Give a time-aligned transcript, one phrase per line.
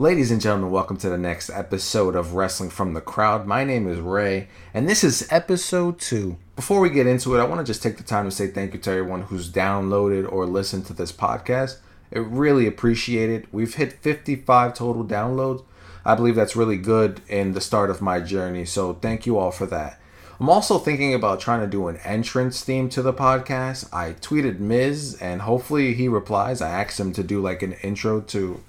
[0.00, 3.46] Ladies and gentlemen, welcome to the next episode of Wrestling from the Crowd.
[3.46, 6.38] My name is Ray, and this is episode two.
[6.56, 8.72] Before we get into it, I want to just take the time to say thank
[8.72, 11.80] you to everyone who's downloaded or listened to this podcast.
[12.10, 13.52] It really appreciate it.
[13.52, 15.64] We've hit 55 total downloads.
[16.02, 19.50] I believe that's really good in the start of my journey, so thank you all
[19.50, 20.00] for that.
[20.40, 23.92] I'm also thinking about trying to do an entrance theme to the podcast.
[23.92, 26.62] I tweeted Miz, and hopefully he replies.
[26.62, 28.62] I asked him to do like an intro to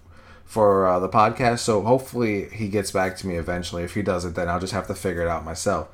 [0.51, 1.59] for uh, the podcast.
[1.59, 3.83] So hopefully he gets back to me eventually.
[3.83, 5.87] If he doesn't, then I'll just have to figure it out myself.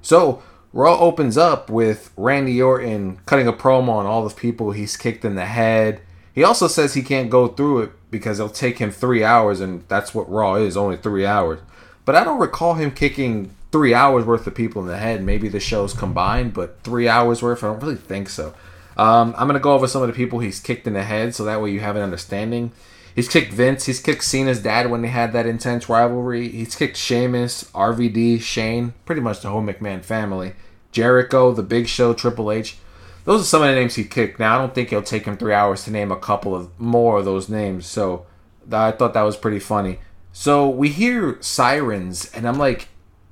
[0.00, 4.96] So Raw opens up with Randy Orton cutting a promo on all the people he's
[4.96, 6.02] kicked in the head.
[6.32, 9.82] He also says he can't go through it because it'll take him three hours, and
[9.88, 11.58] that's what Raw is only three hours.
[12.04, 15.24] But I don't recall him kicking three hours worth of people in the head.
[15.24, 18.54] Maybe the show's combined, but three hours worth, I don't really think so.
[18.96, 21.34] Um, I'm going to go over some of the people he's kicked in the head
[21.34, 22.70] so that way you have an understanding.
[23.16, 23.86] He's kicked Vince.
[23.86, 26.50] He's kicked Cena's dad when they had that intense rivalry.
[26.50, 30.52] He's kicked Sheamus, RVD, Shane, pretty much the whole McMahon family.
[30.92, 32.76] Jericho, The Big Show, Triple H.
[33.24, 34.38] Those are some of the names he kicked.
[34.38, 37.18] Now I don't think it'll take him three hours to name a couple of more
[37.18, 37.86] of those names.
[37.86, 38.26] So
[38.70, 39.98] I thought that was pretty funny.
[40.32, 42.88] So we hear sirens, and I'm like,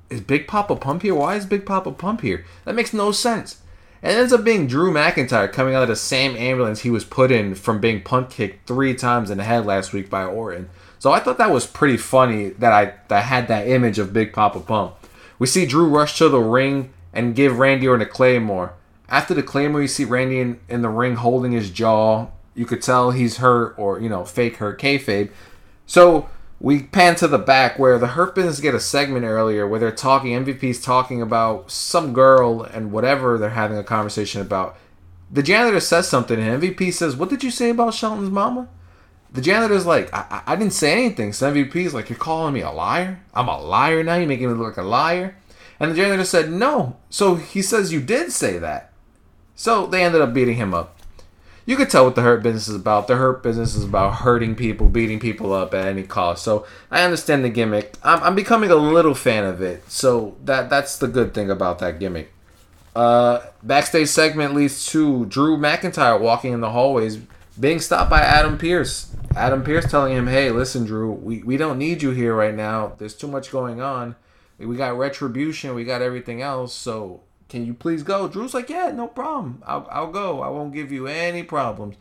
[0.09, 1.13] is Big Papa Pump here?
[1.13, 2.43] Why is Big Papa Pump here?
[2.65, 3.61] That makes no sense.
[4.05, 7.31] And ends up being Drew McIntyre coming out of the same ambulance he was put
[7.31, 10.69] in from being punt kicked three times in the head last week by Orton.
[10.99, 14.31] So I thought that was pretty funny that I that had that image of Big
[14.31, 14.93] Papa Pump.
[15.39, 18.73] We see Drew rush to the ring and give Randy Orton a Claymore.
[19.09, 22.27] After the Claymore, you see Randy in, in the ring holding his jaw.
[22.53, 25.31] You could tell he's hurt or, you know, fake hurt kayfabe.
[25.87, 29.91] So we pan to the back where the Business get a segment earlier where they're
[29.91, 34.77] talking, MVP's talking about some girl and whatever they're having a conversation about.
[35.31, 38.69] The janitor says something and MVP says, What did you say about Shelton's mama?
[39.33, 41.33] The janitor's like, I, I didn't say anything.
[41.33, 43.21] So MVP's like, You're calling me a liar?
[43.33, 44.15] I'm a liar now?
[44.15, 45.35] You're making me look like a liar?
[45.79, 46.95] And the janitor said, No.
[47.09, 48.93] So he says, You did say that.
[49.55, 50.94] So they ended up beating him up
[51.65, 53.07] you could tell what the hurt business is about.
[53.07, 56.43] The hurt business is about hurting people, beating people up at any cost.
[56.43, 57.95] So I understand the gimmick.
[58.03, 59.89] I'm, I'm becoming a little fan of it.
[59.89, 62.31] So that that's the good thing about that gimmick.
[62.95, 67.17] Uh, backstage segment leads to Drew McIntyre walking in the hallways,
[67.59, 69.13] being stopped by Adam Pearce.
[69.35, 72.93] Adam Pearce telling him, "Hey, listen, Drew, we, we don't need you here right now.
[72.97, 74.15] There's too much going on.
[74.57, 75.75] We got retribution.
[75.75, 76.73] We got everything else.
[76.73, 78.27] So can you please go?
[78.27, 79.61] Drew's like, yeah, no problem.
[79.65, 80.41] I'll, I'll go.
[80.41, 81.95] I won't give you any problems.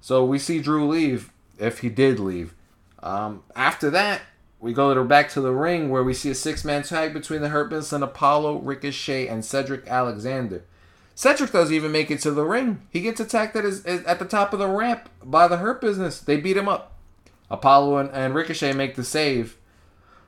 [0.00, 2.54] So we see Drew leave, if he did leave.
[3.02, 4.22] Um, after that,
[4.60, 7.42] we go to back to the ring where we see a six man tag between
[7.42, 10.64] the Hurt Business and Apollo, Ricochet, and Cedric Alexander.
[11.14, 12.82] Cedric doesn't even make it to the ring.
[12.90, 16.18] He gets attacked at, his, at the top of the ramp by the Hurt Business.
[16.18, 16.92] They beat him up.
[17.50, 19.56] Apollo and, and Ricochet make the save.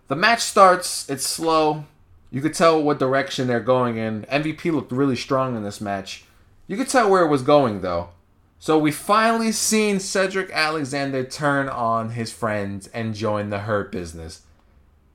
[0.09, 1.09] The match starts.
[1.09, 1.87] It's slow.
[2.31, 4.23] You could tell what direction they're going in.
[4.23, 6.25] MVP looked really strong in this match.
[6.67, 8.11] You could tell where it was going though.
[8.59, 14.43] So we finally seen Cedric Alexander turn on his friends and join the Hurt Business.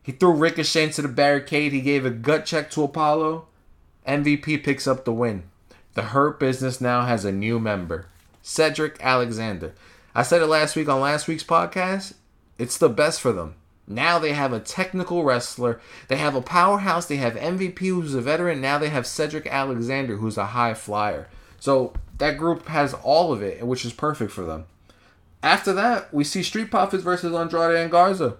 [0.03, 1.73] He threw Ricochet into the barricade.
[1.73, 3.47] He gave a gut check to Apollo.
[4.07, 5.43] MVP picks up the win.
[5.93, 8.07] The Hurt Business now has a new member,
[8.41, 9.73] Cedric Alexander.
[10.15, 12.13] I said it last week on last week's podcast.
[12.57, 13.55] It's the best for them.
[13.91, 15.79] Now they have a technical wrestler.
[16.07, 17.05] They have a powerhouse.
[17.05, 18.61] They have MVP, who's a veteran.
[18.61, 21.27] Now they have Cedric Alexander, who's a high flyer.
[21.59, 24.65] So that group has all of it, which is perfect for them.
[25.43, 28.37] After that, we see Street Profits versus Andrade and Garza.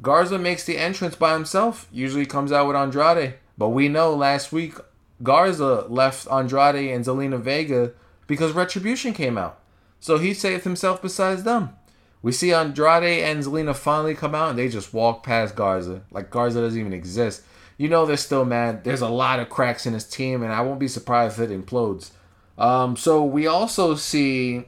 [0.00, 1.88] Garza makes the entrance by himself.
[1.92, 3.34] Usually comes out with Andrade.
[3.56, 4.74] But we know last week
[5.22, 7.92] Garza left Andrade and Zelina Vega
[8.26, 9.60] because Retribution came out.
[10.00, 11.70] So he saved himself besides them.
[12.22, 16.02] We see Andrade and Zelina finally come out and they just walk past Garza.
[16.10, 17.42] Like Garza doesn't even exist.
[17.76, 18.84] You know they're still mad.
[18.84, 21.66] There's a lot of cracks in his team, and I won't be surprised if it
[21.66, 22.12] implodes.
[22.56, 24.66] Um, so we also see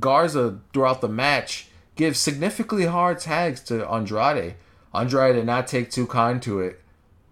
[0.00, 4.54] Garza throughout the match give significantly hard tags to Andrade.
[4.94, 6.80] Andrade did not take too kind to it.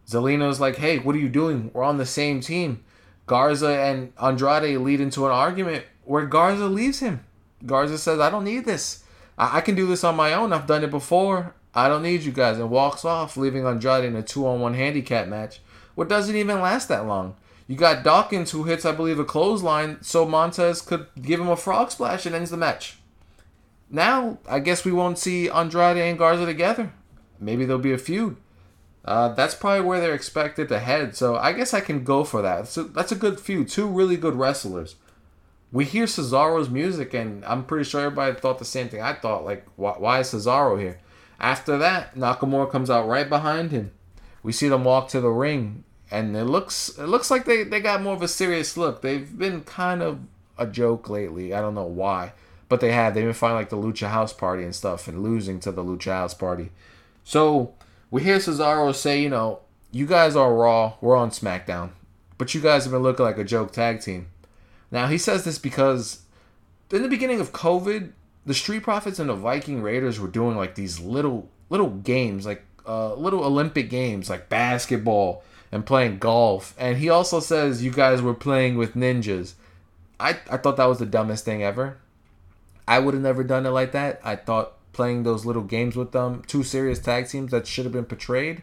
[0.06, 1.70] Zelina's like, hey, what are you doing?
[1.72, 2.84] We're on the same team.
[3.26, 7.24] Garza and Andrade lead into an argument where Garza leaves him.
[7.64, 9.03] Garza says, I don't need this.
[9.38, 10.52] I, I can do this on my own.
[10.52, 11.54] I've done it before.
[11.74, 12.58] I don't need you guys.
[12.58, 15.60] And walks off, leaving Andrade in a two on one handicap match,
[15.94, 17.36] what doesn't even last that long.
[17.66, 21.56] You got Dawkins who hits, I believe, a clothesline so Montez could give him a
[21.56, 22.98] frog splash and ends the match.
[23.90, 26.92] Now, I guess we won't see Andrade and Garza together.
[27.40, 28.36] Maybe there'll be a feud.
[29.04, 31.14] Uh, that's probably where they're expected to head.
[31.14, 32.68] So I guess I can go for that.
[32.68, 33.68] So that's a good feud.
[33.68, 34.96] Two really good wrestlers
[35.74, 39.44] we hear Cesaro's music, and I'm pretty sure everybody thought the same thing I thought.
[39.44, 41.00] Like, why, why is Cesaro here?
[41.40, 43.90] After that, Nakamura comes out right behind him.
[44.44, 45.82] We see them walk to the ring,
[46.12, 49.02] and it looks it looks like they, they got more of a serious look.
[49.02, 50.20] They've been kind of
[50.56, 51.52] a joke lately.
[51.52, 52.34] I don't know why,
[52.68, 53.14] but they have.
[53.14, 56.12] They've been fighting like the Lucha House Party and stuff, and losing to the Lucha
[56.12, 56.70] House Party.
[57.24, 57.74] So
[58.12, 59.58] we hear Cesaro say, you know,
[59.90, 61.90] you guys are Raw, we're on SmackDown,
[62.38, 64.28] but you guys have been looking like a joke tag team.
[64.94, 66.22] Now he says this because
[66.92, 68.12] in the beginning of COVID,
[68.46, 72.62] the Street Profits and the Viking Raiders were doing like these little little games, like
[72.86, 75.42] uh, little Olympic games, like basketball
[75.72, 76.76] and playing golf.
[76.78, 79.54] And he also says you guys were playing with ninjas.
[80.20, 81.98] I I thought that was the dumbest thing ever.
[82.86, 84.20] I would have never done it like that.
[84.22, 87.92] I thought playing those little games with them, two serious tag teams that should have
[87.92, 88.62] been portrayed,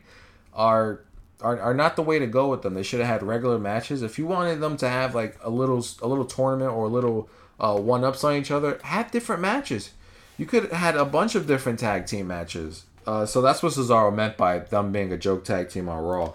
[0.53, 1.01] are
[1.41, 2.73] are, are not the way to go with them.
[2.73, 4.01] They should have had regular matches.
[4.01, 7.29] If you wanted them to have like a little a little tournament or a little
[7.59, 9.91] uh, one ups on each other, have different matches.
[10.37, 12.85] You could have had a bunch of different tag team matches.
[13.05, 16.33] Uh, so that's what Cesaro meant by them being a joke tag team on Raw.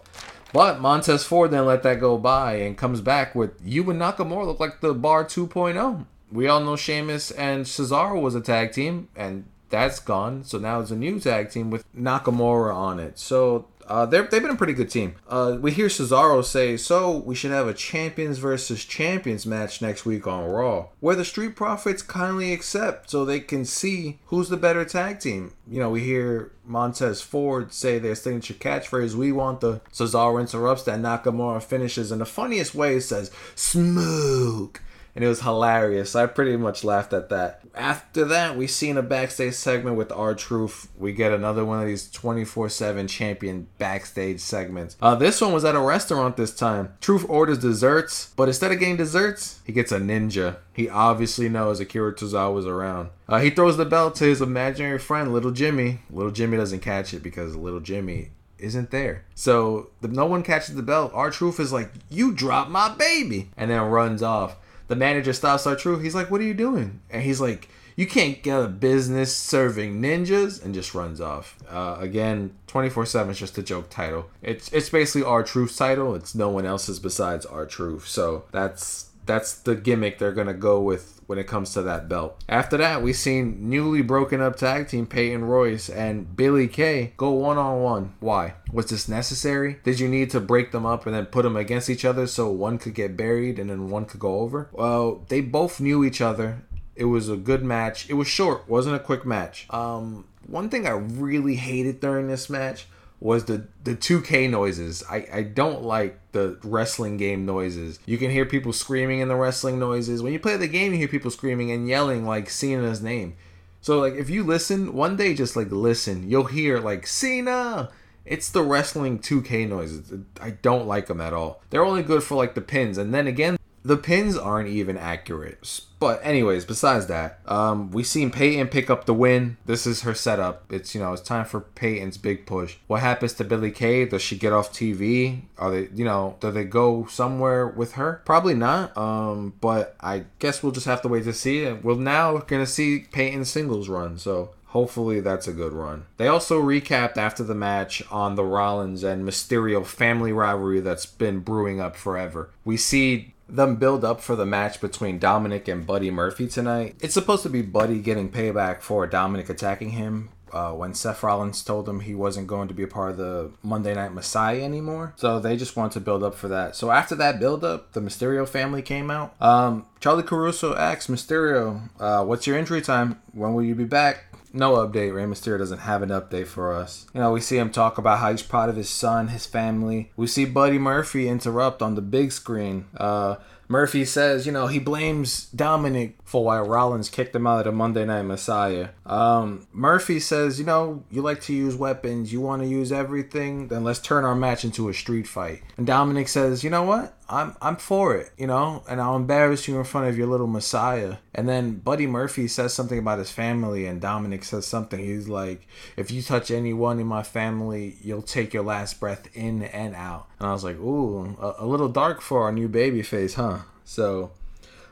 [0.53, 4.47] But Montez Ford then let that go by and comes back with you and Nakamura
[4.47, 6.06] look like the Bar 2.0.
[6.32, 10.44] We all know Sheamus and Cesaro was a tag team, and that's gone.
[10.44, 13.19] So now it's a new tag team with Nakamura on it.
[13.19, 15.15] So uh, they've been a pretty good team.
[15.29, 20.05] Uh, we hear Cesaro say, so we should have a champions versus champions match next
[20.05, 24.56] week on Raw, where the Street Profits kindly accept so they can see who's the
[24.56, 25.53] better tag team.
[25.69, 30.85] You know, we hear Montez Ford say their signature catchphrase, we want the Cesaro interrupts
[30.85, 34.81] that Nakamura finishes in the funniest way, says, smoke
[35.17, 36.15] and it was hilarious.
[36.15, 37.63] I pretty much laughed at that.
[37.75, 40.91] After that, we seen a backstage segment with R-Truth.
[40.99, 44.97] We get another one of these 24/7 champion backstage segments.
[45.01, 46.93] Uh, this one was at a restaurant this time.
[47.01, 50.57] Truth orders desserts, but instead of getting desserts, he gets a ninja.
[50.75, 53.09] He obviously knows Akira Tozawa was around.
[53.27, 56.01] Uh, he throws the belt to his imaginary friend, Little Jimmy.
[56.11, 59.25] Little Jimmy doesn't catch it because Little Jimmy isn't there.
[59.35, 61.12] So the, no one catches the belt.
[61.15, 64.57] R-Truth is like, "You dropped my baby," and then runs off
[64.88, 66.03] the manager stops R-Truth.
[66.03, 70.00] He's like, "What are you doing?" And he's like, "You can't get a business serving
[70.00, 71.56] ninjas," and just runs off.
[71.69, 74.27] Uh, again, twenty four seven is just a joke title.
[74.43, 76.15] It's it's basically R-Truth's title.
[76.15, 78.06] It's no one else's besides R-Truth.
[78.06, 82.43] So that's that's the gimmick they're gonna go with when it comes to that belt.
[82.49, 87.31] After that, we seen newly broken up tag team Peyton Royce and Billy Kay go
[87.31, 88.14] one on one.
[88.20, 88.55] Why?
[88.73, 89.78] Was this necessary?
[89.84, 92.50] Did you need to break them up and then put them against each other so
[92.50, 94.69] one could get buried and then one could go over?
[94.73, 96.62] Well, they both knew each other.
[96.94, 98.08] It was a good match.
[98.08, 99.67] It was short, wasn't a quick match.
[99.70, 102.87] Um, one thing I really hated during this match
[103.20, 105.02] was the the 2K noises.
[105.11, 107.99] I, I don't like the wrestling game noises.
[108.05, 110.23] You can hear people screaming in the wrestling noises.
[110.23, 113.37] When you play the game, you hear people screaming and yelling like Cena's name.
[113.81, 117.91] So like if you listen, one day just like listen, you'll hear like Cena.
[118.27, 120.12] It's the wrestling 2K noises.
[120.41, 121.62] I don't like them at all.
[121.71, 122.99] They're only good for like the pins.
[122.99, 123.56] And then again,
[123.87, 125.81] the pins aren't even accurate.
[126.00, 129.56] But anyways, besides that, um, we seen Peyton pick up the win.
[129.65, 130.71] This is her setup.
[130.71, 132.77] It's you know it's time for Peyton's big push.
[132.88, 134.05] What happens to Billy Kay?
[134.05, 135.43] Does she get off TV?
[135.56, 138.23] Are they you know do they go somewhere with her?
[138.25, 138.97] Probably not.
[138.97, 141.65] Um, but I guess we'll just have to wait to see.
[141.65, 144.19] And we're now gonna see Peyton's singles run.
[144.19, 146.05] So Hopefully that's a good run.
[146.19, 151.38] They also recapped after the match on the Rollins and Mysterio family rivalry that's been
[151.38, 152.50] brewing up forever.
[152.62, 156.97] We see them build up for the match between Dominic and Buddy Murphy tonight.
[157.00, 161.62] It's supposed to be Buddy getting payback for Dominic attacking him uh, when Seth Rollins
[161.62, 165.12] told him he wasn't going to be a part of the Monday Night Messiah anymore.
[165.17, 166.76] So they just want to build up for that.
[166.76, 169.41] So after that build up, the Mysterio family came out.
[169.41, 173.21] Um, Charlie Caruso asks Mysterio, uh, "What's your injury time?
[173.33, 174.25] When will you be back?"
[174.57, 175.15] No update.
[175.15, 177.07] Rey Mysterio doesn't have an update for us.
[177.15, 180.11] You know, we see him talk about how he's proud of his son, his family.
[180.17, 182.87] We see Buddy Murphy interrupt on the big screen.
[182.97, 183.37] Uh,
[183.69, 187.73] Murphy says, you know, he blames Dominic for why Rollins kicked him out of the
[187.73, 188.91] Monday Night Messiah.
[189.05, 193.69] Um, Murphy says, you know, you like to use weapons, you want to use everything,
[193.69, 195.63] then let's turn our match into a street fight.
[195.77, 197.17] And Dominic says, you know what?
[197.28, 200.47] I'm I'm for it, you know, and I'll embarrass you in front of your little
[200.47, 201.16] Messiah.
[201.35, 204.99] And then Buddy Murphy says something about his family, and Dominic says something.
[204.99, 205.66] He's like,
[205.97, 210.28] if you touch anyone in my family, you'll take your last breath in and out.
[210.38, 213.61] And I was like, ooh, a, a little dark for our new baby face, huh?
[213.85, 214.30] So,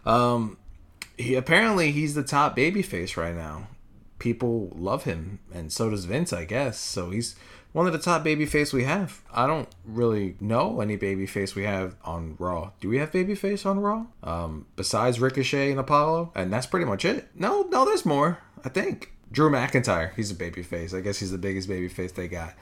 [0.05, 0.57] um,
[1.17, 3.69] he apparently he's the top baby face right now.
[4.19, 6.79] People love him, and so does Vince, I guess.
[6.79, 7.37] So he's
[7.75, 9.21] one of the top babyface we have.
[9.33, 12.71] I don't really know any babyface we have on Raw.
[12.81, 14.07] Do we have babyface on Raw?
[14.23, 17.29] Um, besides Ricochet and Apollo, and that's pretty much it.
[17.35, 18.39] No, no, there's more.
[18.65, 20.97] I think Drew McIntyre, he's a babyface.
[20.97, 22.55] I guess he's the biggest babyface they got.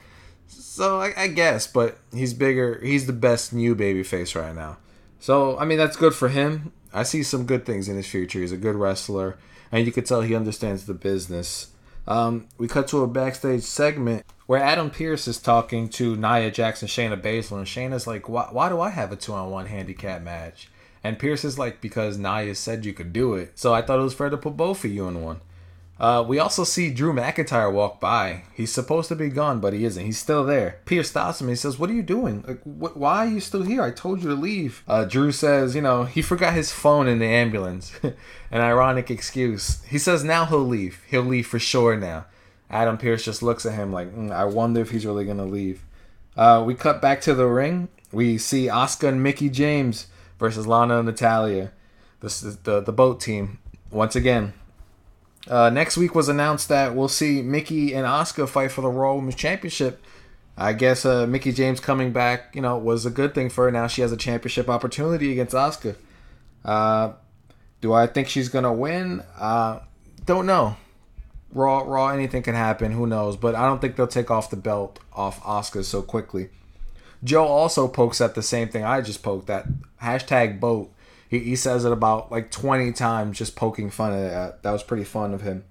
[0.47, 2.81] So I, I, guess, but he's bigger.
[2.83, 4.79] He's the best new babyface right now.
[5.21, 6.73] So I mean, that's good for him.
[6.91, 8.41] I see some good things in his future.
[8.41, 9.37] He's a good wrestler,
[9.71, 11.72] and you could tell he understands the business.
[12.07, 16.89] Um, we cut to a backstage segment where Adam Pearce is talking to Nia Jackson,
[16.89, 20.23] Shayna Baszler, and Shayna's like, why, why do I have a two on one handicap
[20.23, 20.69] match?
[21.05, 23.59] And Pearce is like, because Nia said you could do it.
[23.59, 25.41] So I thought it was fair to put both of you in one.
[26.03, 28.43] Uh, we also see Drew McIntyre walk by.
[28.53, 30.05] He's supposed to be gone, but he isn't.
[30.05, 30.81] He's still there.
[30.85, 31.47] Pearce stops him.
[31.47, 32.43] He says, "What are you doing?
[32.45, 33.83] Like, wh- why are you still here?
[33.83, 37.21] I told you to leave." Uh, Drew says, "You know, he forgot his phone in
[37.21, 37.93] the ambulance."
[38.51, 39.81] An ironic excuse.
[39.85, 41.01] He says now he'll leave.
[41.09, 42.25] He'll leave for sure now.
[42.69, 45.85] Adam Pearce just looks at him like, mm, "I wonder if he's really gonna leave."
[46.37, 47.87] Uh, we cut back to the ring.
[48.11, 50.09] We see Asuka and Mickie James
[50.41, 51.71] versus Lana and Natalya.
[52.19, 53.59] This is the the boat team
[53.93, 54.55] once again.
[55.49, 59.15] Uh, next week was announced that we'll see Mickie and Asuka fight for the Raw
[59.15, 60.03] Women's Championship.
[60.57, 63.71] I guess uh, Mickie James coming back, you know, was a good thing for her.
[63.71, 65.97] Now she has a championship opportunity against Asuka.
[66.65, 67.13] Uh,
[67.81, 69.23] do I think she's gonna win?
[69.39, 69.81] Uh,
[70.25, 70.77] don't know.
[71.53, 72.93] Raw, Raw, anything can happen.
[72.93, 73.37] Who knows?
[73.37, 76.51] But I don't think they'll take off the belt off Asuka so quickly.
[77.25, 79.67] Joe also pokes at the same thing I just poked at.
[80.03, 80.93] Hashtag boat
[81.33, 84.63] he, he says it about like 20 times, just poking fun at that.
[84.63, 85.65] That was pretty fun of him.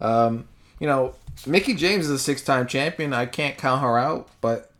[0.00, 0.48] Um,
[0.80, 1.14] you know,
[1.46, 3.12] Mickie James is a six-time champion.
[3.12, 4.72] I can't count her out, but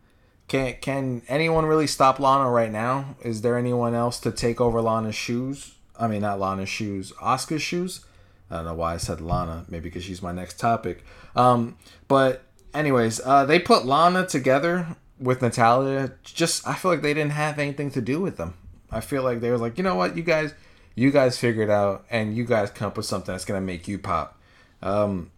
[0.49, 3.16] can can anyone really stop Lana right now?
[3.23, 5.75] Is there anyone else to take over Lana's shoes?
[6.00, 8.06] I mean, not Lana's shoes, Asuka's shoes.
[8.50, 9.66] I don't know why I said Lana.
[9.68, 11.04] Maybe because she's my next topic.
[11.35, 11.76] Um,
[12.08, 12.42] but
[12.73, 16.12] anyways, uh, they put Lana together with Natalya.
[16.25, 18.54] Just I feel like they didn't have anything to do with them.
[18.96, 20.54] I feel like they were like, you know what, you guys,
[20.94, 23.98] you guys figured out, and you guys come up with something that's gonna make you
[23.98, 24.40] pop.
[24.82, 25.30] Um,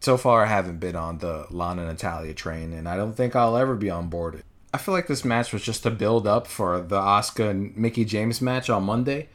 [0.00, 3.56] so far, I haven't been on the Lana Natalya train, and I don't think I'll
[3.56, 4.36] ever be on board.
[4.36, 4.44] It.
[4.74, 8.04] I feel like this match was just a build up for the Asuka and Mickie
[8.04, 9.28] James match on Monday.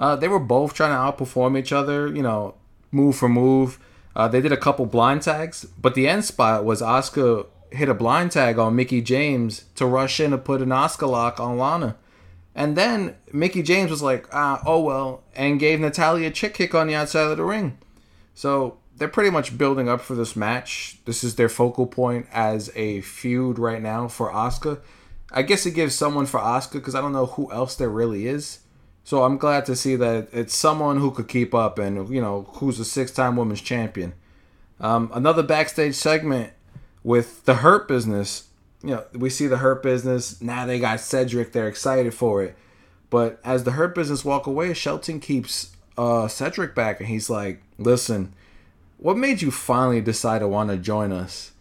[0.00, 2.54] Uh, they were both trying to outperform each other, you know,
[2.90, 3.78] move for move.
[4.16, 7.94] Uh, they did a couple blind tags, but the end spot was Asuka hit a
[7.94, 11.96] blind tag on Mickie James to rush in to put an Asuka lock on Lana.
[12.58, 16.74] And then Mickie James was like, ah, oh well, and gave Natalya a chick kick
[16.74, 17.78] on the outside of the ring.
[18.34, 20.98] So they're pretty much building up for this match.
[21.04, 24.80] This is their focal point as a feud right now for Asuka.
[25.30, 28.26] I guess it gives someone for Asuka because I don't know who else there really
[28.26, 28.58] is.
[29.04, 32.48] So I'm glad to see that it's someone who could keep up and you know
[32.54, 34.14] who's a six-time women's champion.
[34.80, 36.54] Um, another backstage segment
[37.04, 38.47] with the Hurt Business
[38.82, 40.40] you know, we see the Hurt Business.
[40.40, 41.52] Now they got Cedric.
[41.52, 42.56] They're excited for it.
[43.10, 47.62] But as the Hurt Business walk away, Shelton keeps uh, Cedric back, and he's like,
[47.78, 48.32] "Listen,
[48.98, 51.52] what made you finally decide to want to join us?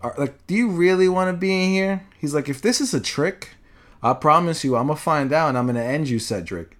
[0.00, 2.94] Are, like, do you really want to be in here?" He's like, "If this is
[2.94, 3.50] a trick,
[4.02, 6.78] I promise you, I'm gonna find out, and I'm gonna end you, Cedric."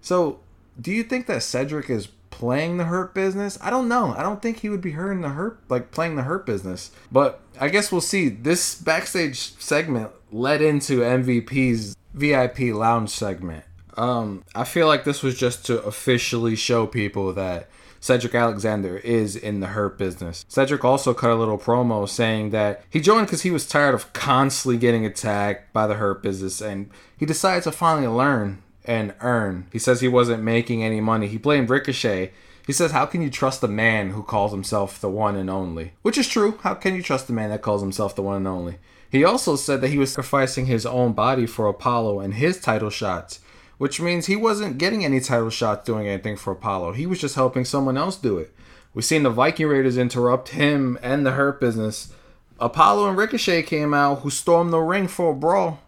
[0.00, 0.40] So,
[0.80, 3.56] do you think that Cedric is playing the hurt business.
[3.62, 4.12] I don't know.
[4.18, 6.90] I don't think he would be hurting the hurt like playing the hurt business.
[7.12, 8.28] But I guess we'll see.
[8.28, 13.64] This backstage segment led into MVP's VIP lounge segment.
[13.96, 17.68] Um, I feel like this was just to officially show people that
[18.00, 20.44] Cedric Alexander is in the hurt business.
[20.48, 24.12] Cedric also cut a little promo saying that he joined because he was tired of
[24.12, 29.68] constantly getting attacked by the hurt business and he decided to finally learn and earn.
[29.72, 31.28] He says he wasn't making any money.
[31.28, 32.32] He blamed Ricochet.
[32.66, 35.92] He says, How can you trust a man who calls himself the one and only?
[36.02, 36.58] Which is true.
[36.62, 38.78] How can you trust a man that calls himself the one and only?
[39.10, 42.90] He also said that he was sacrificing his own body for Apollo and his title
[42.90, 43.40] shots,
[43.78, 46.92] which means he wasn't getting any title shots doing anything for Apollo.
[46.92, 48.52] He was just helping someone else do it.
[48.92, 52.12] We've seen the Viking Raiders interrupt him and the Hurt Business.
[52.58, 55.80] Apollo and Ricochet came out, who stormed the ring for a brawl.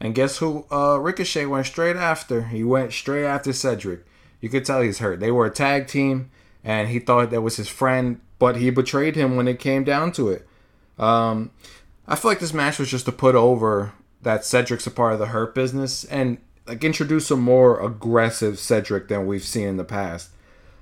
[0.00, 2.44] And guess who uh, Ricochet went straight after?
[2.44, 4.04] He went straight after Cedric.
[4.42, 5.20] You could tell he's hurt.
[5.20, 6.30] They were a tag team,
[6.62, 10.12] and he thought that was his friend, but he betrayed him when it came down
[10.12, 10.46] to it.
[10.98, 11.52] Um,
[12.06, 15.18] I feel like this match was just to put over that Cedric's a part of
[15.18, 19.84] the Hurt business and like introduce a more aggressive Cedric than we've seen in the
[19.84, 20.30] past.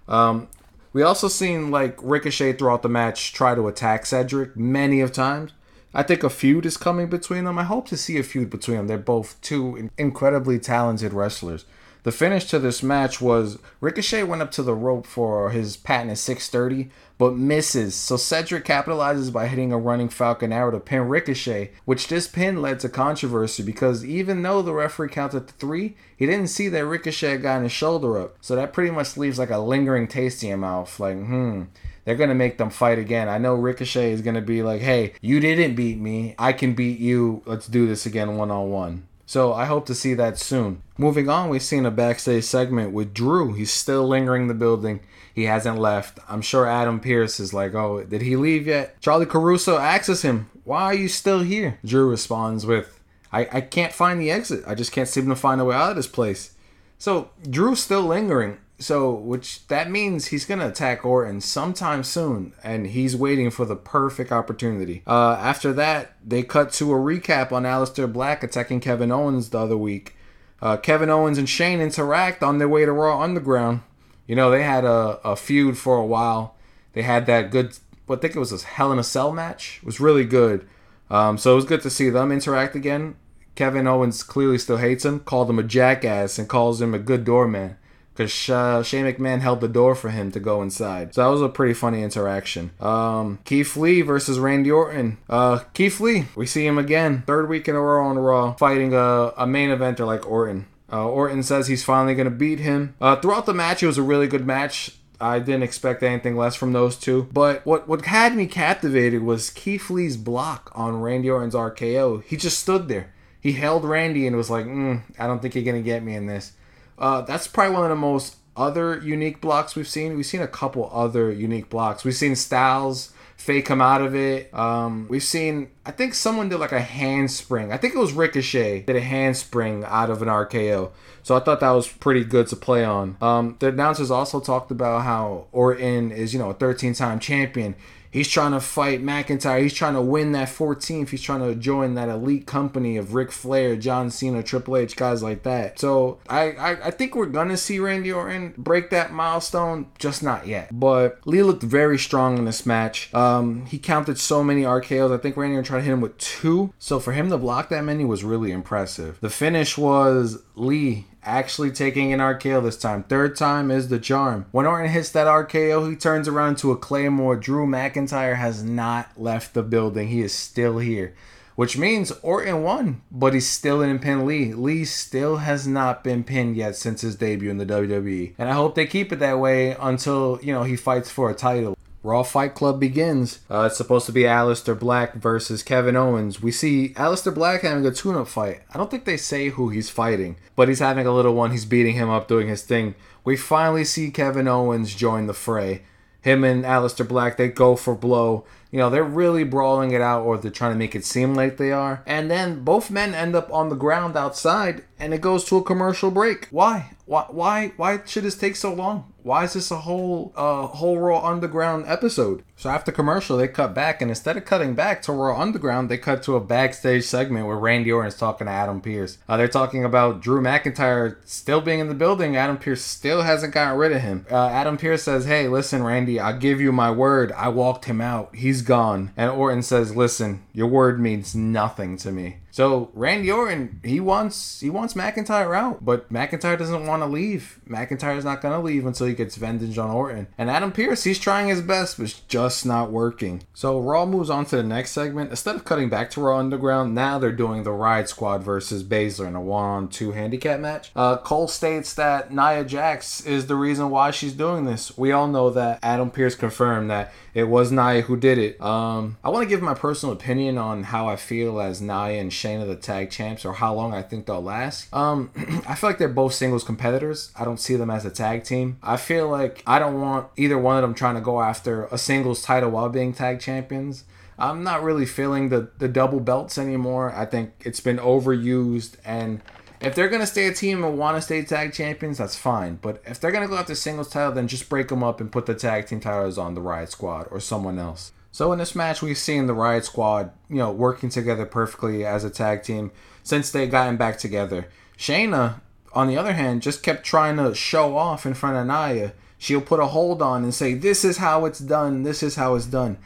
[0.08, 0.48] Um,
[0.92, 5.52] we also seen like Ricochet throughout the match try to attack Cedric many of times,
[5.92, 7.58] I think a feud is coming between them.
[7.58, 8.86] I hope to see a feud between them.
[8.86, 11.64] They're both two incredibly talented wrestlers.
[12.02, 16.10] The finish to this match was Ricochet went up to the rope for his patent
[16.10, 17.94] at 630, but misses.
[17.94, 22.62] So Cedric capitalizes by hitting a running Falcon Arrow to pin Ricochet, which this pin
[22.62, 26.86] led to controversy because even though the referee counted to three, he didn't see that
[26.86, 28.36] Ricochet got his shoulder up.
[28.40, 30.98] So that pretty much leaves like a lingering taste in your mouth.
[30.98, 31.64] Like, hmm,
[32.04, 33.28] they're gonna make them fight again.
[33.28, 36.34] I know Ricochet is gonna be like, "Hey, you didn't beat me.
[36.38, 37.42] I can beat you.
[37.44, 40.82] Let's do this again one on one." So I hope to see that soon.
[40.98, 43.52] Moving on, we've seen a backstage segment with Drew.
[43.52, 45.02] He's still lingering the building.
[45.32, 46.18] He hasn't left.
[46.28, 49.00] I'm sure Adam Pearce is like, oh, did he leave yet?
[49.00, 51.78] Charlie Caruso asks him, why are you still here?
[51.84, 52.98] Drew responds with,
[53.30, 54.64] I, I can't find the exit.
[54.66, 56.56] I just can't seem to find a way out of this place.
[56.98, 58.58] So Drew's still lingering.
[58.80, 63.76] So, which that means he's gonna attack Orton sometime soon, and he's waiting for the
[63.76, 65.02] perfect opportunity.
[65.06, 69.58] Uh, after that, they cut to a recap on Aleister Black attacking Kevin Owens the
[69.58, 70.16] other week.
[70.62, 73.82] Uh, Kevin Owens and Shane interact on their way to Raw Underground.
[74.26, 76.54] You know, they had a, a feud for a while.
[76.94, 77.76] They had that good,
[78.08, 79.78] I think it was a Hell in a Cell match.
[79.82, 80.66] It was really good.
[81.10, 83.16] Um, so it was good to see them interact again.
[83.56, 87.24] Kevin Owens clearly still hates him, called him a jackass, and calls him a good
[87.24, 87.76] doorman
[88.20, 91.14] because uh, Shane McMahon held the door for him to go inside.
[91.14, 92.70] So that was a pretty funny interaction.
[92.78, 95.16] Um, Keith Lee versus Randy Orton.
[95.26, 98.92] Uh, Keith Lee, we see him again, third week in a row on Raw, fighting
[98.92, 100.66] a, a main eventer like Orton.
[100.92, 102.94] Uh, Orton says he's finally going to beat him.
[103.00, 104.96] Uh, throughout the match, it was a really good match.
[105.18, 107.26] I didn't expect anything less from those two.
[107.32, 112.22] But what, what had me captivated was Keith Lee's block on Randy Orton's RKO.
[112.24, 113.14] He just stood there.
[113.40, 116.14] He held Randy and was like, mm, I don't think you're going to get me
[116.14, 116.52] in this.
[117.00, 120.16] Uh, that's probably one of the most other unique blocks we've seen.
[120.16, 122.04] We've seen a couple other unique blocks.
[122.04, 124.52] We've seen Styles fake come out of it.
[124.52, 127.72] Um, we've seen, I think someone did like a handspring.
[127.72, 130.90] I think it was Ricochet did a handspring out of an RKO.
[131.22, 133.16] So I thought that was pretty good to play on.
[133.20, 137.76] Um, the announcers also talked about how Orton is, you know, a 13 time champion.
[138.10, 139.62] He's trying to fight McIntyre.
[139.62, 141.10] He's trying to win that 14th.
[141.10, 145.22] He's trying to join that elite company of Ric Flair, John Cena, Triple H, guys
[145.22, 145.78] like that.
[145.78, 150.46] So I, I, I think we're gonna see Randy Orton break that milestone, just not
[150.46, 150.68] yet.
[150.72, 153.12] But Lee looked very strong in this match.
[153.14, 155.14] Um, he counted so many RKOs.
[155.14, 156.72] I think Randy Orton tried to hit him with two.
[156.78, 159.18] So for him to block that many was really impressive.
[159.20, 163.02] The finish was Lee actually taking an RKO this time.
[163.04, 164.46] Third time is the charm.
[164.52, 167.36] When Orton hits that RKO, he turns around to a Claymore.
[167.36, 170.08] Drew McIntyre has not left the building.
[170.08, 171.14] He is still here.
[171.56, 174.54] Which means Orton won, but he's still in pin Lee.
[174.54, 178.32] Lee still has not been pinned yet since his debut in the WWE.
[178.38, 181.34] And I hope they keep it that way until, you know, he fights for a
[181.34, 181.76] title.
[182.02, 183.40] Raw Fight Club begins.
[183.50, 186.40] Uh, it's supposed to be Aleister Black versus Kevin Owens.
[186.40, 188.62] We see Aleister Black having a tune-up fight.
[188.72, 191.50] I don't think they say who he's fighting, but he's having a little one.
[191.50, 192.94] He's beating him up, doing his thing.
[193.22, 195.82] We finally see Kevin Owens join the fray.
[196.22, 198.44] Him and Aleister Black, they go for blow.
[198.70, 201.56] You know, they're really brawling it out, or they're trying to make it seem like
[201.56, 202.02] they are.
[202.06, 205.62] And then both men end up on the ground outside, and it goes to a
[205.62, 206.46] commercial break.
[206.50, 206.92] Why?
[207.06, 207.26] Why?
[207.30, 207.72] Why?
[207.76, 209.09] Why should this take so long?
[209.22, 212.42] Why is this a whole uh whole Raw Underground episode?
[212.56, 215.96] So after commercial, they cut back, and instead of cutting back to Raw Underground, they
[215.96, 219.18] cut to a backstage segment where Randy Orton is talking to Adam Pearce.
[219.28, 222.36] Uh, they're talking about Drew McIntyre still being in the building.
[222.36, 224.26] Adam Pearce still hasn't gotten rid of him.
[224.30, 227.32] Uh, Adam Pearce says, "Hey, listen, Randy, I give you my word.
[227.32, 228.34] I walked him out.
[228.34, 233.80] He's gone." And Orton says, "Listen, your word means nothing to me." So Randy Orton,
[233.84, 237.60] he wants he wants McIntyre out, but McIntyre doesn't want to leave.
[237.68, 240.26] McIntyre's not gonna leave until he gets vengeance on Orton.
[240.36, 243.42] And Adam Pearce, he's trying his best, but it's just not working.
[243.54, 245.30] So Raw moves on to the next segment.
[245.30, 249.28] Instead of cutting back to Raw Underground, now they're doing the Riot Squad versus Baszler
[249.28, 250.90] in a one-on-two handicap match.
[250.96, 254.96] Uh, Cole states that Nia Jax is the reason why she's doing this.
[254.98, 258.60] We all know that Adam Pearce confirmed that it was Nia who did it.
[258.60, 262.30] Um, I want to give my personal opinion on how I feel as Nia and
[262.30, 264.92] Shayna the tag champs, or how long I think they'll last.
[264.94, 265.30] Um,
[265.68, 267.32] I feel like they're both singles competitors.
[267.36, 268.78] I don't see them as a tag team.
[268.82, 271.98] I feel like I don't want either one of them trying to go after a
[271.98, 274.04] singles title while being tag champions.
[274.38, 277.12] I'm not really feeling the the double belts anymore.
[277.14, 279.42] I think it's been overused and
[279.80, 282.78] if they're gonna stay a team and want to stay tag champions, that's fine.
[282.82, 285.46] But if they're gonna go after singles title, then just break them up and put
[285.46, 288.12] the tag team titles on the Riot Squad or someone else.
[288.30, 292.24] So in this match, we've seen the Riot Squad, you know, working together perfectly as
[292.24, 294.68] a tag team since they gotten back together.
[294.98, 295.60] Shayna,
[295.92, 299.14] on the other hand, just kept trying to show off in front of Nia.
[299.38, 302.02] She'll put a hold on and say, "This is how it's done.
[302.02, 302.98] This is how it's done."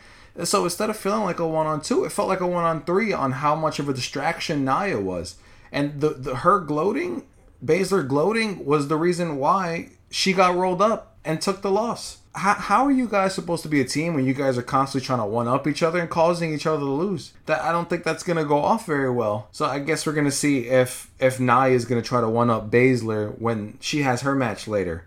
[0.43, 2.83] So instead of feeling like a one on two, it felt like a one on
[2.83, 5.37] three on how much of a distraction Nia was
[5.75, 7.25] and the, the her gloating,
[7.63, 12.19] Baszler gloating was the reason why she got rolled up and took the loss.
[12.37, 15.05] How, how are you guys supposed to be a team when you guys are constantly
[15.05, 17.33] trying to one up each other and causing each other to lose?
[17.47, 19.49] That I don't think that's gonna go off very well.
[19.51, 22.71] So I guess we're gonna see if if Nia is gonna try to one up
[22.71, 25.07] Baszler when she has her match later.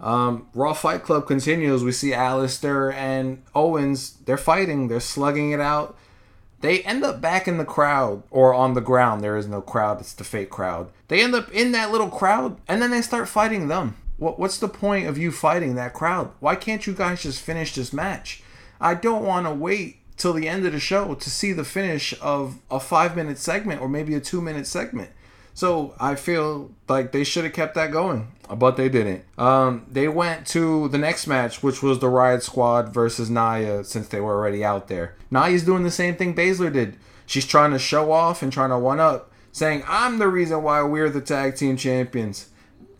[0.00, 1.84] Um, Raw Fight Club continues.
[1.84, 4.12] We see Aleister and Owens.
[4.24, 4.88] They're fighting.
[4.88, 5.98] They're slugging it out.
[6.60, 9.22] They end up back in the crowd or on the ground.
[9.22, 10.00] There is no crowd.
[10.00, 10.90] It's the fake crowd.
[11.06, 13.96] They end up in that little crowd, and then they start fighting them.
[14.16, 16.32] What, what's the point of you fighting that crowd?
[16.40, 18.42] Why can't you guys just finish this match?
[18.80, 22.12] I don't want to wait till the end of the show to see the finish
[22.20, 25.10] of a five minute segment or maybe a two minute segment.
[25.58, 29.24] So I feel like they should have kept that going, but they didn't.
[29.36, 34.06] Um, they went to the next match, which was the Riot Squad versus Nia, since
[34.06, 35.16] they were already out there.
[35.32, 36.96] Nia's doing the same thing Baszler did.
[37.26, 40.80] She's trying to show off and trying to one up, saying, "I'm the reason why
[40.82, 42.50] we're the tag team champions."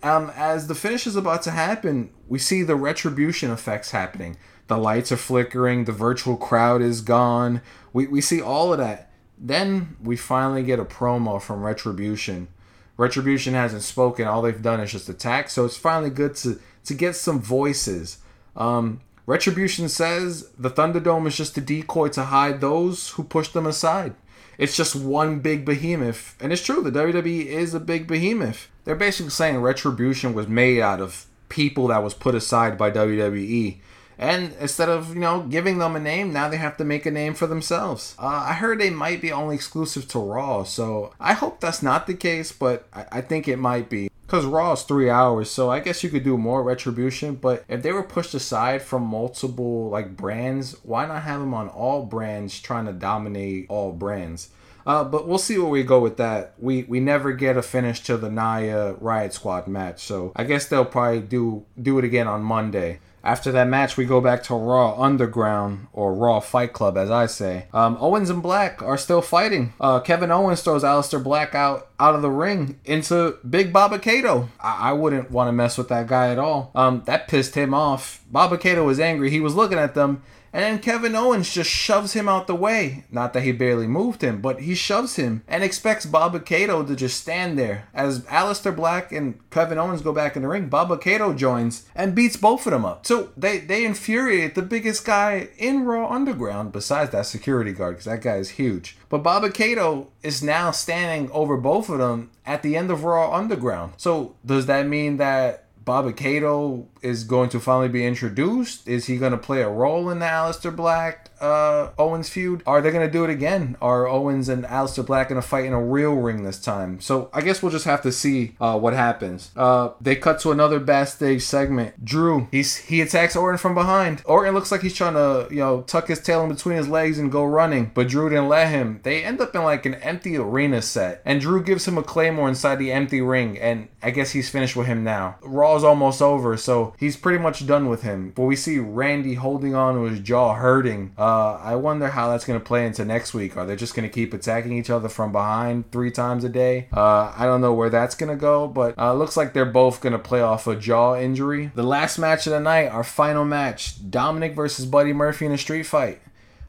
[0.03, 4.37] Um, as the finish is about to happen, we see the retribution effects happening.
[4.67, 7.63] The lights are flickering, the virtual crowd is gone.
[7.93, 9.08] We, we see all of that.
[9.41, 12.49] Then we finally get a promo from Retribution.
[12.97, 14.27] Retribution hasn't spoken.
[14.27, 15.49] All they've done is just attack.
[15.51, 18.19] So it's finally good to to get some voices.
[18.57, 23.67] Um, Retribution says the Thunderdome is just a decoy to hide those who push them
[23.67, 24.15] aside.
[24.57, 26.35] It's just one big behemoth.
[26.41, 28.69] And it's true, the WWE is a big behemoth.
[28.85, 33.79] They're basically saying Retribution was made out of people that was put aside by WWE.
[34.19, 37.11] And instead of, you know, giving them a name, now they have to make a
[37.11, 38.17] name for themselves.
[38.19, 42.07] Uh, I heard they might be only exclusive to Raw, so I hope that's not
[42.09, 44.11] the case, but I, I think it might be.
[44.27, 47.37] Because Raw is three hours, so I guess you could do more retribution.
[47.37, 51.69] But if they were pushed aside from multiple like brands, why not have them on
[51.69, 54.51] all brands trying to dominate all brands?
[54.85, 56.55] Uh, but we'll see where we go with that.
[56.59, 60.67] We we never get a finish to the Nia Riot Squad match, so I guess
[60.67, 63.01] they'll probably do do it again on Monday.
[63.25, 67.27] After that match, we go back to Raw Underground or Raw Fight Club, as I
[67.27, 67.67] say.
[67.73, 69.75] Um, Owens and Black are still fighting.
[69.81, 74.49] Uh, Kevin Owens throws Aleister Black out out of the ring into Big Dabba-Kato.
[74.61, 76.71] I, I wouldn't want to mess with that guy at all.
[76.75, 78.25] Um, that pissed him off.
[78.33, 79.31] Dabba-Kato was angry.
[79.31, 80.23] He was looking at them
[80.59, 83.05] and then Kevin Owens just shoves him out the way.
[83.13, 87.21] Not that he barely moved him, but he shoves him and expects Dabba-Kato to just
[87.21, 87.87] stand there.
[87.95, 92.37] As Aleister Black and Kevin Owens go back in the ring, Dabba-Kato joins and beats
[92.37, 93.07] both of them up.
[93.07, 98.07] So they, they infuriate the biggest guy in Raw Underground, besides that security guard, because
[98.07, 98.97] that guy is huge.
[99.09, 103.93] But Dabba-Kato is now standing over both of them at the end of Raw Underground.
[103.97, 108.87] So does that mean that Dabba-Kato is going to finally be introduced?
[108.87, 112.63] Is he going to play a role in the Aleister Black uh, Owens feud?
[112.67, 113.77] Are they going to do it again?
[113.81, 117.01] Are Owens and Aleister Black going to fight in a real ring this time?
[117.01, 119.51] So I guess we'll just have to see uh, what happens.
[119.57, 122.05] Uh, they cut to another backstage segment.
[122.05, 124.23] Drew, he's he attacks Orton from behind.
[124.25, 127.19] Orton looks like he's trying to you know tuck his tail in between his legs
[127.19, 129.01] and go running, but Drew didn't let him.
[129.03, 132.49] They end up in like an empty arena set, and Drew gives him a claymore
[132.49, 135.37] inside the empty ring, and I guess he's finished with him now.
[135.79, 138.33] Raw's almost over, so he's pretty much done with him.
[138.35, 141.13] But we see Randy holding on to his jaw, hurting.
[141.17, 143.57] Uh, I wonder how that's going to play into next week.
[143.57, 146.89] Are they just going to keep attacking each other from behind three times a day?
[146.93, 150.01] Uh, I don't know where that's going to go, but uh, looks like they're both
[150.01, 151.71] going to play off a jaw injury.
[151.75, 155.59] The last match of the night, our final match Dominic versus Buddy Murphy in a
[155.59, 156.21] street fight.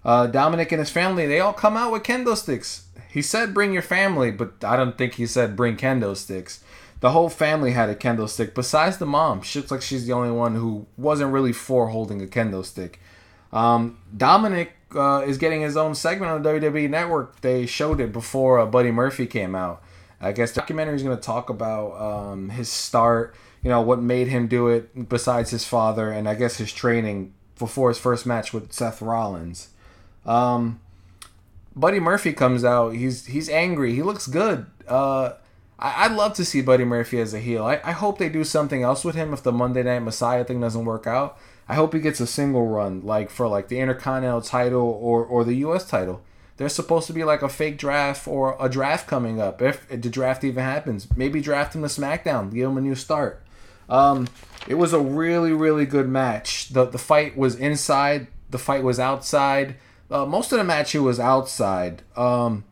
[0.05, 2.85] Uh, Dominic and his family, they all come out with kendo sticks.
[3.11, 6.63] He said bring your family, but I don't think he said bring kendo sticks.
[7.01, 9.41] The whole family had a kendo stick, besides the mom.
[9.41, 12.99] She looks like she's the only one who wasn't really for holding a kendo stick.
[13.53, 17.41] Um, Dominic uh, is getting his own segment on the WWE Network.
[17.41, 19.81] They showed it before uh, Buddy Murphy came out.
[20.21, 24.01] I guess the documentary is going to talk about um, his start, you know, what
[24.01, 28.25] made him do it besides his father, and I guess his training before his first
[28.25, 29.69] match with Seth Rollins.
[30.25, 30.81] Um,
[31.75, 32.95] Buddy Murphy comes out.
[32.95, 33.95] He's he's angry.
[33.95, 34.65] He looks good.
[34.87, 35.33] Uh,
[35.81, 37.65] I, would love to see Buddy Murphy as a heel.
[37.65, 40.59] I, I hope they do something else with him if the Monday Night Messiah thing
[40.59, 41.37] doesn't work out.
[41.67, 45.43] I hope he gets a single run, like for like the Intercontinental title or, or
[45.43, 45.87] the U.S.
[45.87, 46.21] title.
[46.57, 50.09] There's supposed to be like a fake draft or a draft coming up if the
[50.09, 51.07] draft even happens.
[51.15, 53.41] Maybe draft him to SmackDown, give him a new start.
[53.87, 54.27] Um,
[54.67, 56.69] it was a really really good match.
[56.69, 58.27] the The fight was inside.
[58.49, 59.77] The fight was outside.
[60.11, 62.01] Uh, most of the match it was outside.
[62.17, 62.65] Um,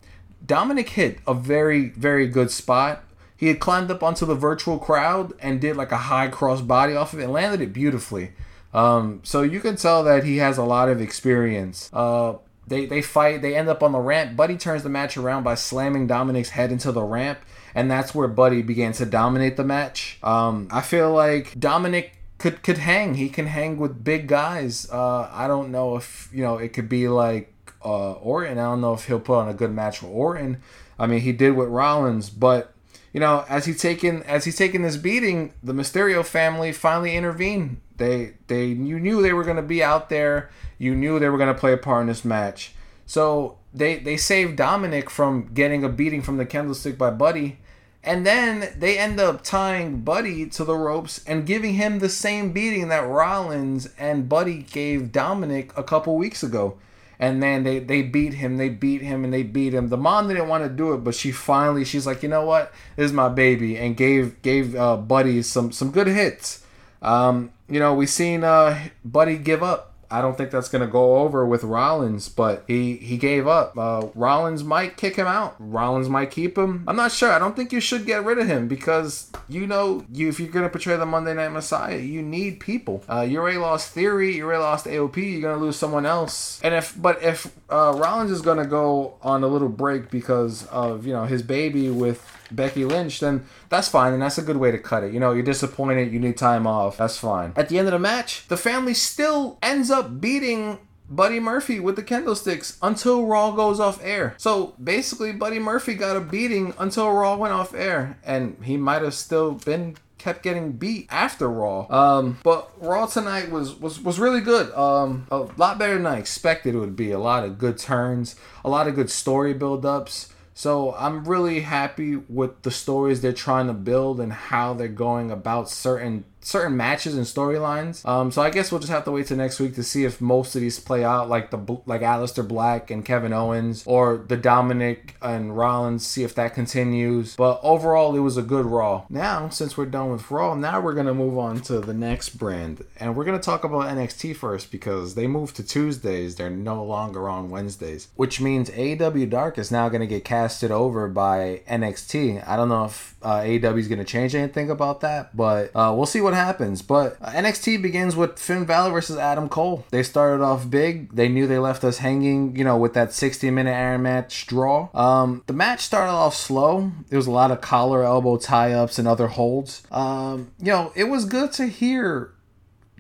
[0.48, 3.04] Dominic hit a very, very good spot.
[3.36, 6.96] He had climbed up onto the virtual crowd and did like a high cross body
[6.96, 8.32] off of it and landed it beautifully.
[8.74, 11.90] Um, so you can tell that he has a lot of experience.
[11.94, 14.36] Uh, they, they fight, they end up on the ramp.
[14.36, 17.40] Buddy turns the match around by slamming Dominic's head into the ramp,
[17.76, 20.18] and that's where Buddy began to dominate the match.
[20.24, 23.16] Um, I feel like Dominic could could hang.
[23.16, 24.90] He can hang with big guys.
[24.92, 28.58] Uh, I don't know if you know it could be like uh, Orton.
[28.58, 30.62] I don't know if he'll put on a good match with Orton.
[31.00, 32.74] I mean, he did with Rollins, but
[33.14, 37.82] you know, as he's taking as he's taking this beating, the Mysterio family finally intervened.
[37.98, 40.50] They they you knew they were going to be out there.
[40.78, 42.74] You knew they were going to play a part in this match.
[43.06, 47.58] So they they saved Dominic from getting a beating from the kendo stick by Buddy.
[48.04, 52.54] And then they end up tying Buddy to the ropes and giving him the same
[52.54, 56.78] beating that Rollins and Buddy gave Dominic a couple weeks ago.
[57.20, 59.90] And then they, they beat him, they beat him, and they beat him.
[59.90, 62.72] The mom didn't want to do it, but she finally she's like, you know what,
[62.96, 66.64] this is my baby, and gave gave uh, Buddy some some good hits.
[67.02, 70.92] Um, you know, we seen uh, Buddy give up I don't think that's going to
[70.92, 73.78] go over with Rollins, but he he gave up.
[73.78, 75.56] Uh, Rollins might kick him out.
[75.60, 76.84] Rollins might keep him.
[76.88, 77.32] I'm not sure.
[77.32, 80.50] I don't think you should get rid of him because you know you if you're
[80.50, 83.04] going to portray the Monday Night Messiah, you need people.
[83.10, 84.38] Uh, you already lost Theory.
[84.38, 85.18] You already lost AOP.
[85.18, 86.62] You're going to lose someone else.
[86.64, 90.66] And if but if uh, Rollins is going to go on a little break because
[90.68, 94.58] of you know his baby with Becky Lynch, then that's fine, and that's a good
[94.58, 95.14] way to cut it.
[95.14, 97.54] You know, you're disappointed, you need time off, that's fine.
[97.56, 100.80] At the end of the match, the family still ends up beating
[101.10, 104.36] Buddy Murphy with the kendo sticks until Raw goes off air.
[104.38, 109.02] So basically, Buddy Murphy got a beating until Raw went off air, and he might
[109.02, 111.86] have still been kept getting beat after Raw.
[111.90, 114.74] Um, but Raw tonight was was was really good.
[114.74, 117.12] Um, a lot better than I expected it would be.
[117.12, 120.34] A lot of good turns, a lot of good story build-ups.
[120.58, 125.30] So I'm really happy with the stories they're trying to build and how they're going
[125.30, 128.06] about certain certain matches and storylines.
[128.08, 130.22] Um, so I guess we'll just have to wait till next week to see if
[130.22, 134.38] most of these play out, like the like Aleister Black and Kevin Owens, or the
[134.38, 136.08] Dominic and Rollins.
[136.08, 137.36] See if that continues.
[137.36, 139.04] But overall, it was a good Raw.
[139.10, 142.86] Now, since we're done with Raw, now we're gonna move on to the next brand,
[142.98, 146.36] and we're gonna talk about NXT first because they moved to Tuesdays.
[146.38, 151.10] They're no longer on Wednesdays, which means AEW Dark is now gonna get casted over
[151.10, 152.48] by NXT.
[152.48, 156.06] I don't know if uh, AEW is gonna change anything about that, but uh, we'll
[156.06, 156.82] see what happens.
[156.82, 159.86] But uh, NXT begins with Finn Balor versus Adam Cole.
[159.90, 161.12] They started off big.
[161.12, 164.90] They knew they left us hanging, you know, with that 60 minute Iron match draw.
[164.94, 166.92] Um, the match started off slow.
[167.10, 169.84] There was a lot of collar, elbow tie ups, and other holds.
[169.92, 172.34] Um, you know, it was good to hear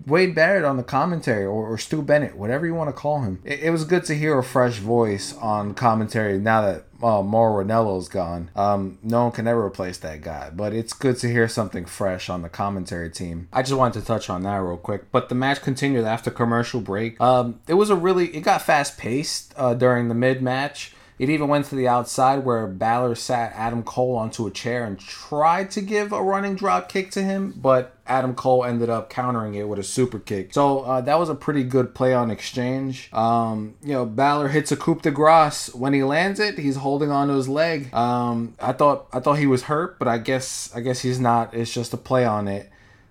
[0.06, 3.42] Wade Barrett on the commentary or, or Stu Bennett, whatever you want to call him.
[3.44, 7.64] It, it, was good to hear a fresh voice on commentary now that uh, Mauro
[7.64, 8.50] Ranallo's gone.
[8.56, 12.30] Um, no one can ever replace that guy, but it's good to hear something fresh
[12.30, 13.48] on the commentary team.
[13.52, 15.12] I just wanted to touch on that real quick.
[15.12, 17.20] But the match continued after commercial break.
[17.22, 20.94] Um, it was a really, it got fast paced uh, during the mid match.
[21.20, 25.00] It even went to the outside where Balor sat Adam Cole onto a chair and
[25.00, 29.56] tried to give a running drop kick to him, but Adam Cole ended up countering
[29.56, 30.54] it with a super kick.
[30.54, 33.12] So uh, that was a pretty good play on exchange.
[33.14, 35.74] Um, you know, Balor hits a coup de grace.
[35.74, 37.92] When he lands it, he's holding onto his leg.
[37.94, 41.54] Um, I thought I thought he was hurt, but I guess I guess he's not.
[41.54, 42.70] It's just a play on it.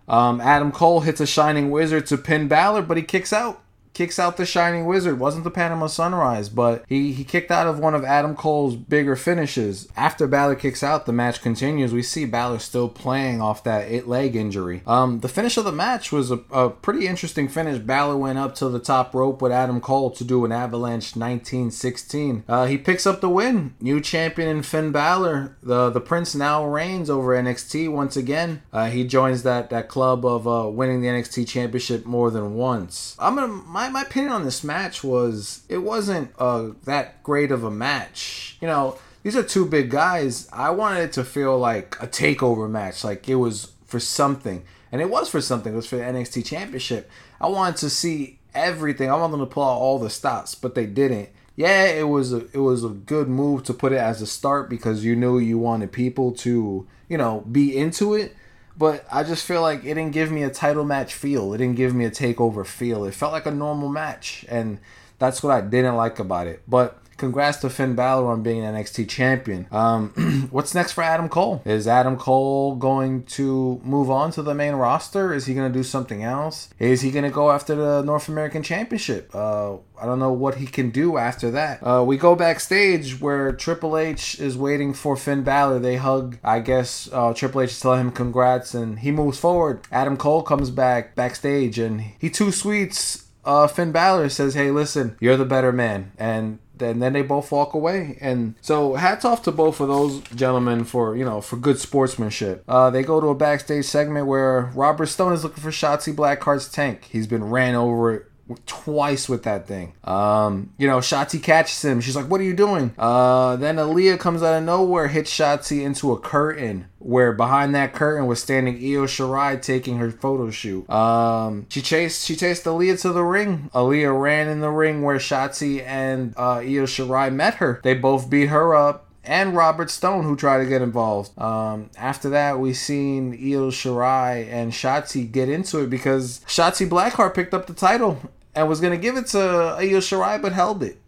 [0.08, 3.62] Um, Adam Cole hits a Shining Wizard to pin Balor, but he kicks out
[3.96, 5.18] kicks out the Shining Wizard.
[5.18, 9.16] Wasn't the Panama Sunrise, but he, he kicked out of one of Adam Cole's bigger
[9.16, 9.88] finishes.
[9.96, 11.94] After Balor kicks out, the match continues.
[11.94, 14.82] We see Balor still playing off that it leg injury.
[14.86, 17.78] Um, the finish of the match was a, a pretty interesting finish.
[17.78, 22.44] Balor went up to the top rope with Adam Cole to do an Avalanche 1916.
[22.46, 23.74] Uh, he picks up the win.
[23.80, 25.56] New champion in Finn Balor.
[25.62, 28.60] The the Prince now reigns over NXT once again.
[28.74, 33.16] Uh, he joins that that club of uh, winning the NXT championship more than once.
[33.18, 37.50] I'm gonna my my, my opinion on this match was it wasn't uh, that great
[37.50, 38.56] of a match.
[38.60, 40.48] You know, these are two big guys.
[40.52, 44.64] I wanted it to feel like a takeover match, like it was for something.
[44.92, 45.72] And it was for something.
[45.72, 47.10] It was for the NXT Championship.
[47.40, 49.10] I wanted to see everything.
[49.10, 51.30] I wanted them to pull out all the stops, but they didn't.
[51.56, 54.68] Yeah, it was a it was a good move to put it as a start
[54.68, 58.36] because you knew you wanted people to, you know, be into it
[58.78, 61.52] but I just feel like it didn't give me a title match feel.
[61.54, 63.04] It didn't give me a takeover feel.
[63.04, 64.78] It felt like a normal match, and
[65.18, 66.62] that's what I didn't like about it.
[66.68, 69.66] But congrats to Finn Balor on being an NXT champion.
[69.70, 71.62] Um, what's next for Adam Cole?
[71.64, 75.32] Is Adam Cole going to move on to the main roster?
[75.32, 76.68] Is he going to do something else?
[76.78, 79.30] Is he going to go after the North American Championship?
[79.34, 81.82] Uh, I don't know what he can do after that.
[81.82, 85.78] Uh, we go backstage where Triple H is waiting for Finn Balor.
[85.78, 86.38] They hug.
[86.44, 89.80] I guess uh, Triple H is telling him congrats, and he moves forward.
[89.90, 95.16] Adam Cole comes back backstage, and he two sweets uh, Finn Balor says, "Hey, listen,
[95.20, 98.18] you're the better man," and and then they both walk away.
[98.20, 102.64] And so hats off to both of those gentlemen for you know for good sportsmanship.
[102.68, 106.68] Uh, they go to a backstage segment where Robert Stone is looking for Shotzi Blackheart's
[106.68, 107.08] tank.
[107.10, 108.28] He's been ran over
[108.66, 109.94] twice with that thing.
[110.04, 112.00] Um, you know, Shotzi catches him.
[112.00, 115.82] She's like, "What are you doing?" Uh, then Aliyah comes out of nowhere, hits Shotzi
[115.82, 116.86] into a curtain.
[116.98, 120.88] Where behind that curtain was standing Io Shirai taking her photo shoot.
[120.90, 123.70] Um, she chased she chased Aliyah to the ring.
[123.74, 127.80] Aliyah ran in the ring where Shotzi and uh, Io Shirai met her.
[127.84, 131.36] They both beat her up and Robert Stone who tried to get involved.
[131.38, 137.34] Um, after that, we seen Io Shirai and Shotzi get into it because Shotzi Blackheart
[137.34, 138.18] picked up the title
[138.54, 140.98] and was gonna give it to Io Shirai, but held it.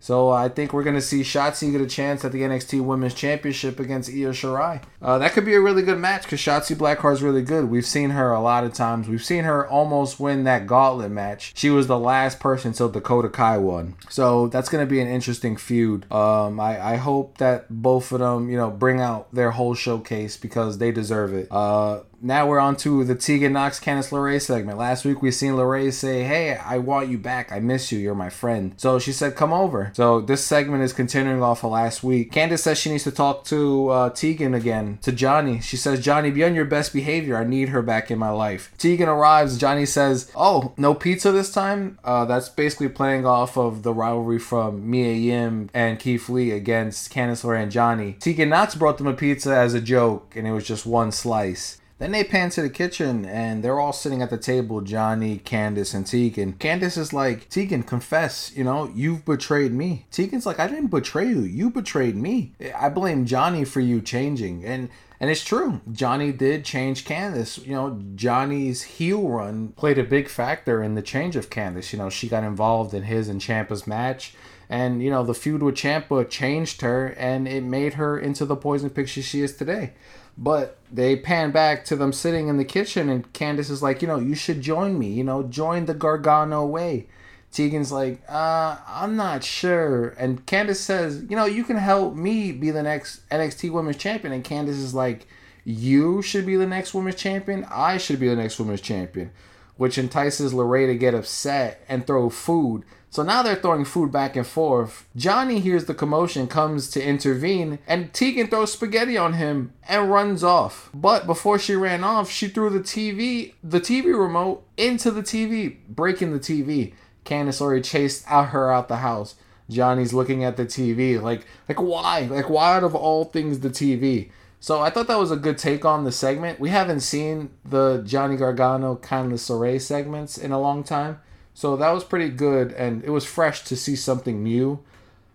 [0.00, 3.80] So I think we're gonna see Shotzi get a chance at the NXT Women's Championship
[3.80, 4.82] against Io Shirai.
[5.02, 7.70] Uh, that could be a really good match because Shotzi Blackheart is really good.
[7.70, 9.08] We've seen her a lot of times.
[9.08, 11.52] We've seen her almost win that Gauntlet match.
[11.56, 13.96] She was the last person until Dakota Kai won.
[14.08, 16.10] So that's gonna be an interesting feud.
[16.12, 20.36] Um, I, I hope that both of them, you know, bring out their whole showcase
[20.36, 21.48] because they deserve it.
[21.50, 24.78] Uh, now we're on to the Tegan Nox Candice LeRae segment.
[24.78, 27.52] Last week we seen LeRae say, Hey, I want you back.
[27.52, 27.98] I miss you.
[27.98, 28.74] You're my friend.
[28.76, 29.92] So she said, Come over.
[29.94, 32.32] So this segment is continuing off of last week.
[32.32, 35.60] Candice says she needs to talk to uh, Tegan again, to Johnny.
[35.60, 37.36] She says, Johnny, be on your best behavior.
[37.36, 38.72] I need her back in my life.
[38.78, 39.58] Tegan arrives.
[39.58, 41.98] Johnny says, Oh, no pizza this time?
[42.04, 47.12] Uh, that's basically playing off of the rivalry from Mia Yim and Keith Lee against
[47.12, 48.14] Candice LeRae and Johnny.
[48.14, 51.78] Tegan Nox brought them a pizza as a joke, and it was just one slice.
[51.98, 55.94] Then they pan to the kitchen and they're all sitting at the table Johnny, Candice,
[55.94, 56.52] and Tegan.
[56.54, 60.06] Candice is like, Tegan, confess, you know, you've betrayed me.
[60.12, 61.40] Tegan's like, I didn't betray you.
[61.40, 62.52] You betrayed me.
[62.74, 64.64] I blame Johnny for you changing.
[64.64, 64.88] And
[65.20, 65.80] and it's true.
[65.90, 67.64] Johnny did change Candice.
[67.66, 71.92] You know, Johnny's heel run played a big factor in the change of Candice.
[71.92, 74.34] You know, she got involved in his and Ciampa's match.
[74.70, 78.56] And, you know, the feud with Ciampa changed her and it made her into the
[78.56, 79.92] poison picture she is today.
[80.36, 84.08] But they pan back to them sitting in the kitchen, and Candice is like, you
[84.08, 85.08] know, you should join me.
[85.08, 87.08] You know, join the Gargano way.
[87.50, 90.10] Tegan's like, uh, I'm not sure.
[90.10, 94.32] And Candice says, you know, you can help me be the next NXT Women's Champion.
[94.32, 95.26] And Candice is like,
[95.64, 97.66] you should be the next Women's Champion.
[97.70, 99.32] I should be the next Women's Champion.
[99.76, 102.84] Which entices LeRae to get upset and throw food.
[103.10, 105.08] So now they're throwing food back and forth.
[105.16, 110.44] Johnny hears the commotion, comes to intervene, and Tegan throws spaghetti on him and runs
[110.44, 110.90] off.
[110.92, 115.76] But before she ran off, she threw the TV, the TV remote, into the TV,
[115.88, 116.92] breaking the TV.
[117.24, 119.36] Candice already chased out her out the house.
[119.70, 122.20] Johnny's looking at the TV, like, like why?
[122.20, 124.30] Like why out of all things the TV?
[124.60, 126.58] So I thought that was a good take on the segment.
[126.58, 131.20] We haven't seen the Johnny Gargano Candice LeRae segments in a long time.
[131.58, 134.78] So that was pretty good, and it was fresh to see something new.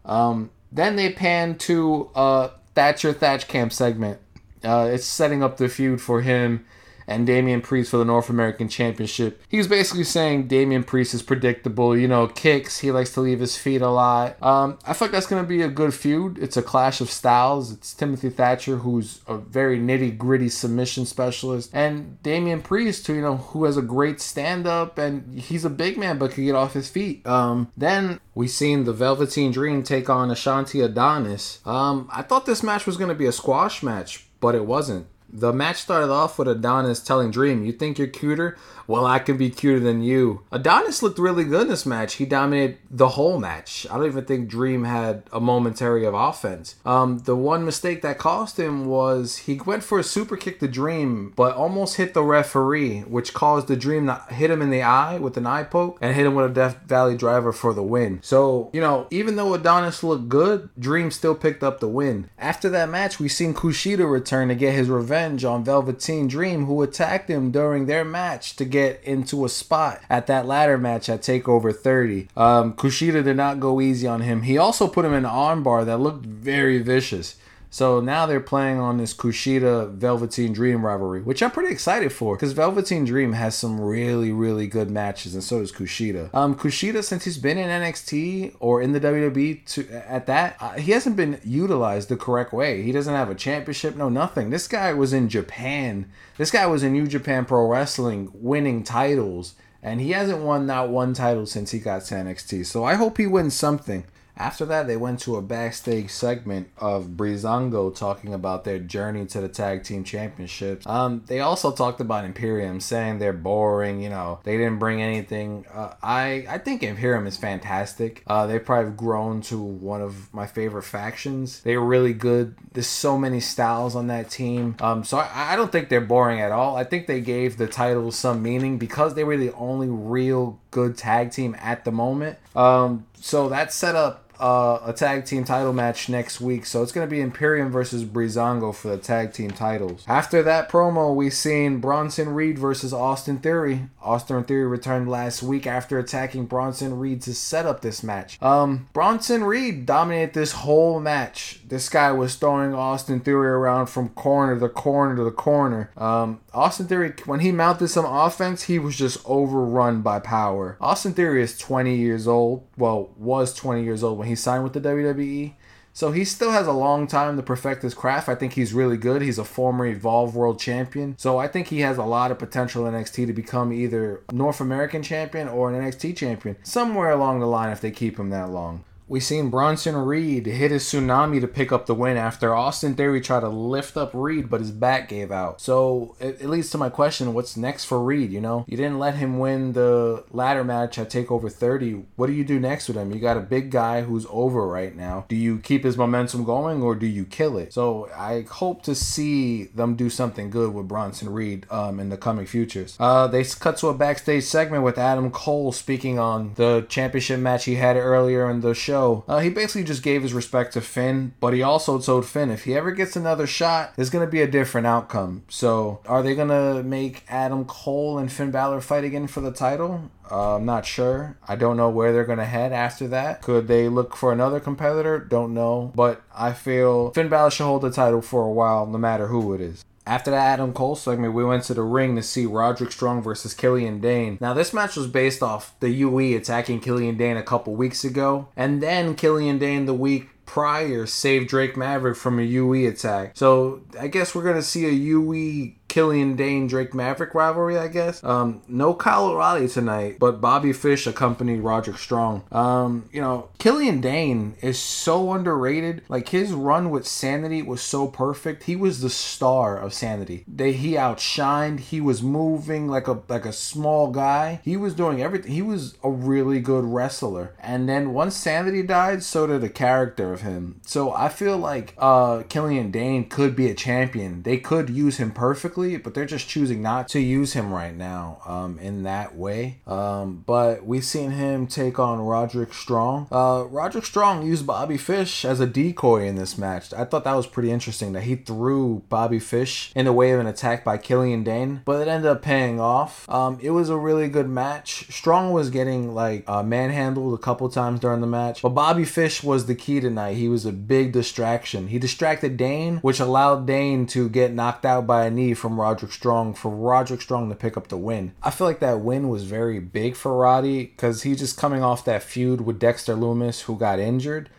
[0.06, 4.22] Um, then they pan to uh, Thatcher Thatch Camp segment.
[4.64, 6.66] Uh, it's setting up the feud for him
[7.08, 9.42] and Damian Priest for the North American Championship.
[9.50, 13.40] He was basically saying Damian Priest is predictable, you know, kicks, he likes to leave
[13.40, 14.42] his feet a lot.
[14.42, 16.38] Um, I feel like that's going to be a good feud.
[16.40, 17.72] It's a clash of styles.
[17.72, 23.22] It's Timothy Thatcher, who's a very nitty gritty submission specialist, and Damian Priest, who, you
[23.22, 26.56] know, who has a great stand up and he's a big man but can get
[26.56, 27.26] off his feet.
[27.26, 31.60] Um, then we seen the Velveteen Dream take on Ashante Adonis.
[31.66, 35.08] Um, I thought this match was going to be a squash match, but it wasn't.
[35.36, 38.56] The match started off with Adonis telling Dream, You think you're cuter?
[38.88, 40.42] Well, I can be cuter than you.
[40.52, 42.16] Adonis looked really good in this match.
[42.16, 43.88] He dominated the whole match.
[43.90, 46.76] I don't even think Dream had a momentary of offense.
[46.86, 50.68] Um, the one mistake that cost him was he went for a super kick to
[50.68, 54.82] Dream, but almost hit the referee, which caused the Dream to hit him in the
[54.82, 57.84] eye with an eye poke and hit him with a Death Valley driver for the
[57.84, 58.20] win.
[58.22, 62.30] So, you know, even though Adonis looked good, Dream still picked up the win.
[62.38, 66.82] After that match, we seen Kushida return to get his revenge on Velveteen Dream, who
[66.82, 71.22] attacked him during their match to get into a spot at that ladder match at
[71.22, 72.28] Takeover 30.
[72.36, 74.42] Um, Kushida did not go easy on him.
[74.42, 77.36] He also put him in an armbar that looked very vicious.
[77.74, 82.36] So now they're playing on this Kushida Velveteen Dream rivalry, which I'm pretty excited for
[82.36, 86.32] because Velveteen Dream has some really, really good matches, and so does Kushida.
[86.36, 90.74] Um, Kushida, since he's been in NXT or in the WWE to, at that, uh,
[90.74, 92.84] he hasn't been utilized the correct way.
[92.84, 94.52] He doesn't have a championship, no nothing.
[94.52, 96.12] This guy was in Japan.
[96.38, 100.90] This guy was in New Japan Pro Wrestling, winning titles, and he hasn't won that
[100.90, 102.68] one title since he got to NXT.
[102.68, 104.06] So I hope he wins something
[104.36, 109.42] After that, they went to a backstage segment of Breezango talking about their journey to
[109.42, 110.88] the tag team championships.
[110.88, 114.02] Um, they also talked about Imperium, saying they're boring.
[114.02, 115.66] You know, they didn't bring anything.
[115.74, 118.24] Uh, I I think Imperium is fantastic.
[118.28, 121.62] Uh, they've probably grown to one of my favorite factions.
[121.62, 122.56] They're really good.
[122.74, 124.76] There's so many styles on that team.
[124.80, 126.76] Um, so I, I don't think they're boring at all.
[126.76, 130.98] I think they gave the titles some meaning because they were the only real good
[130.98, 132.38] tag team at the moment.
[132.56, 136.66] Um, so that set up uh, a tag team title match next week.
[136.66, 140.04] So it's going to be Imperium versus Breezango for the tag team titles.
[140.10, 143.88] After that promo, we seen Bronson Reed versus Austin Theory.
[144.02, 148.42] Austin Theory returned last week after attacking Bronson Reed to set up this match.
[148.42, 151.62] Um, Bronson Reed dominated this whole match.
[151.66, 155.92] This guy was throwing Austin Theory around from corner to corner to the corner.
[155.96, 160.78] Um, Austin Theory, when he mounted some offense, he was just overrun by power.
[160.80, 162.68] Austin Theory is 20 years old.
[162.78, 165.54] Well, was 20 years old when he signed with the WWE.
[165.96, 168.28] So he still has a long time to perfect his craft.
[168.28, 169.22] I think he's really good.
[169.22, 171.16] He's a former Evolve World Champion.
[171.20, 174.60] So I think he has a lot of potential in NXT to become either North
[174.60, 176.58] American champion or an NXT champion.
[176.64, 178.84] Somewhere along the line if they keep him that long.
[179.14, 183.22] We seen Bronson Reed hit his tsunami to pick up the win after Austin Theory
[183.22, 185.62] tried to lift up Reed, but his back gave out.
[185.62, 188.32] So it, it, leads to my question: What's next for Reed?
[188.32, 192.06] You know, you didn't let him win the ladder match at Takeover 30.
[192.16, 193.12] What do you do next with him?
[193.12, 195.26] You got a big guy who's over right now.
[195.30, 197.72] Do you keep his momentum going or do you kill it?
[197.72, 202.18] So I hope to see them do something good with Bronson Reed um, in the
[202.18, 202.98] coming futures.
[203.00, 207.66] Uh, they cut to a backstage segment with Adam Cole speaking on the championship match
[207.66, 210.82] he had earlier in the show show, uh, he basically just gave his respect to
[210.82, 214.32] Finn, but he also told Finn if he ever gets another shot, there's going to
[214.32, 215.44] be a different outcome.
[215.50, 219.52] So, are they going to make Adam Cole and Finn Balor fight again for the
[219.52, 220.12] title?
[220.32, 221.38] Uh, I'm not sure.
[221.48, 223.42] I don't know where they're going to head after that.
[223.42, 225.20] Could they look for another competitor?
[225.20, 225.92] Don't know.
[225.96, 229.54] But I feel Finn Balor should hold the title for a while, no matter who
[229.54, 229.84] it is.
[230.06, 233.54] After that Adam Cole segment, we went to the ring to see Roderick Strong versus
[233.54, 234.38] Killian Dain.
[234.42, 238.50] Now, this match was based off the UE attacking Killian Dain a couple weeks ago,
[238.56, 243.32] and then Killian Dain the week prior saved Drake Maverick from a UE attack.
[243.36, 248.24] So I guess we're gonna see a UE Killian Dain Drake Maverick rivalry, I guess.
[248.24, 252.46] Um, no Kyle O'Reilly tonight, but Bobby Fish accompanied Roderick Strong.
[252.52, 256.02] Um, you know, Killian Dain is so underrated.
[256.10, 258.64] Like his run with Sanity was so perfect.
[258.64, 260.44] He was the star of Sanity.
[260.48, 261.80] They he outshined.
[261.80, 264.62] He was moving like a like a small guy.
[264.64, 265.52] He was doing everything.
[265.52, 267.54] He was a really good wrestler.
[267.60, 270.82] And then once Sanity died, so did the character of him.
[270.88, 274.42] So I feel like uh Killian Dain could be a champion.
[274.42, 278.40] They could use him perfectly but they're just choosing not to use him right now
[278.46, 279.80] um, in that way.
[279.86, 283.28] Um, but we've seen him take on Roderick Strong.
[283.32, 286.94] Uh, Roderick Strong used Bobby Fish as a decoy in this match.
[286.94, 290.40] I thought that was pretty interesting that he threw Bobby Fish in the way of
[290.40, 293.30] an attack by Killian Dain, but it ended up paying off.
[293.30, 295.12] Um, it was a really good match.
[295.12, 299.44] Strong was getting like uh, manhandled a couple times during the match, but Bobby Fish
[299.44, 300.36] was the key tonight.
[300.36, 301.88] He was a big distraction.
[301.88, 306.12] He distracted Dain, which allowed Dain to get knocked out by a knee from Roderick
[306.12, 308.34] Strong for Roderick Strong to pick up the win.
[308.42, 312.06] I feel like that win was very big for Roddy because he's just coming off
[312.06, 314.50] that feud with Dexter Lumis who got injured.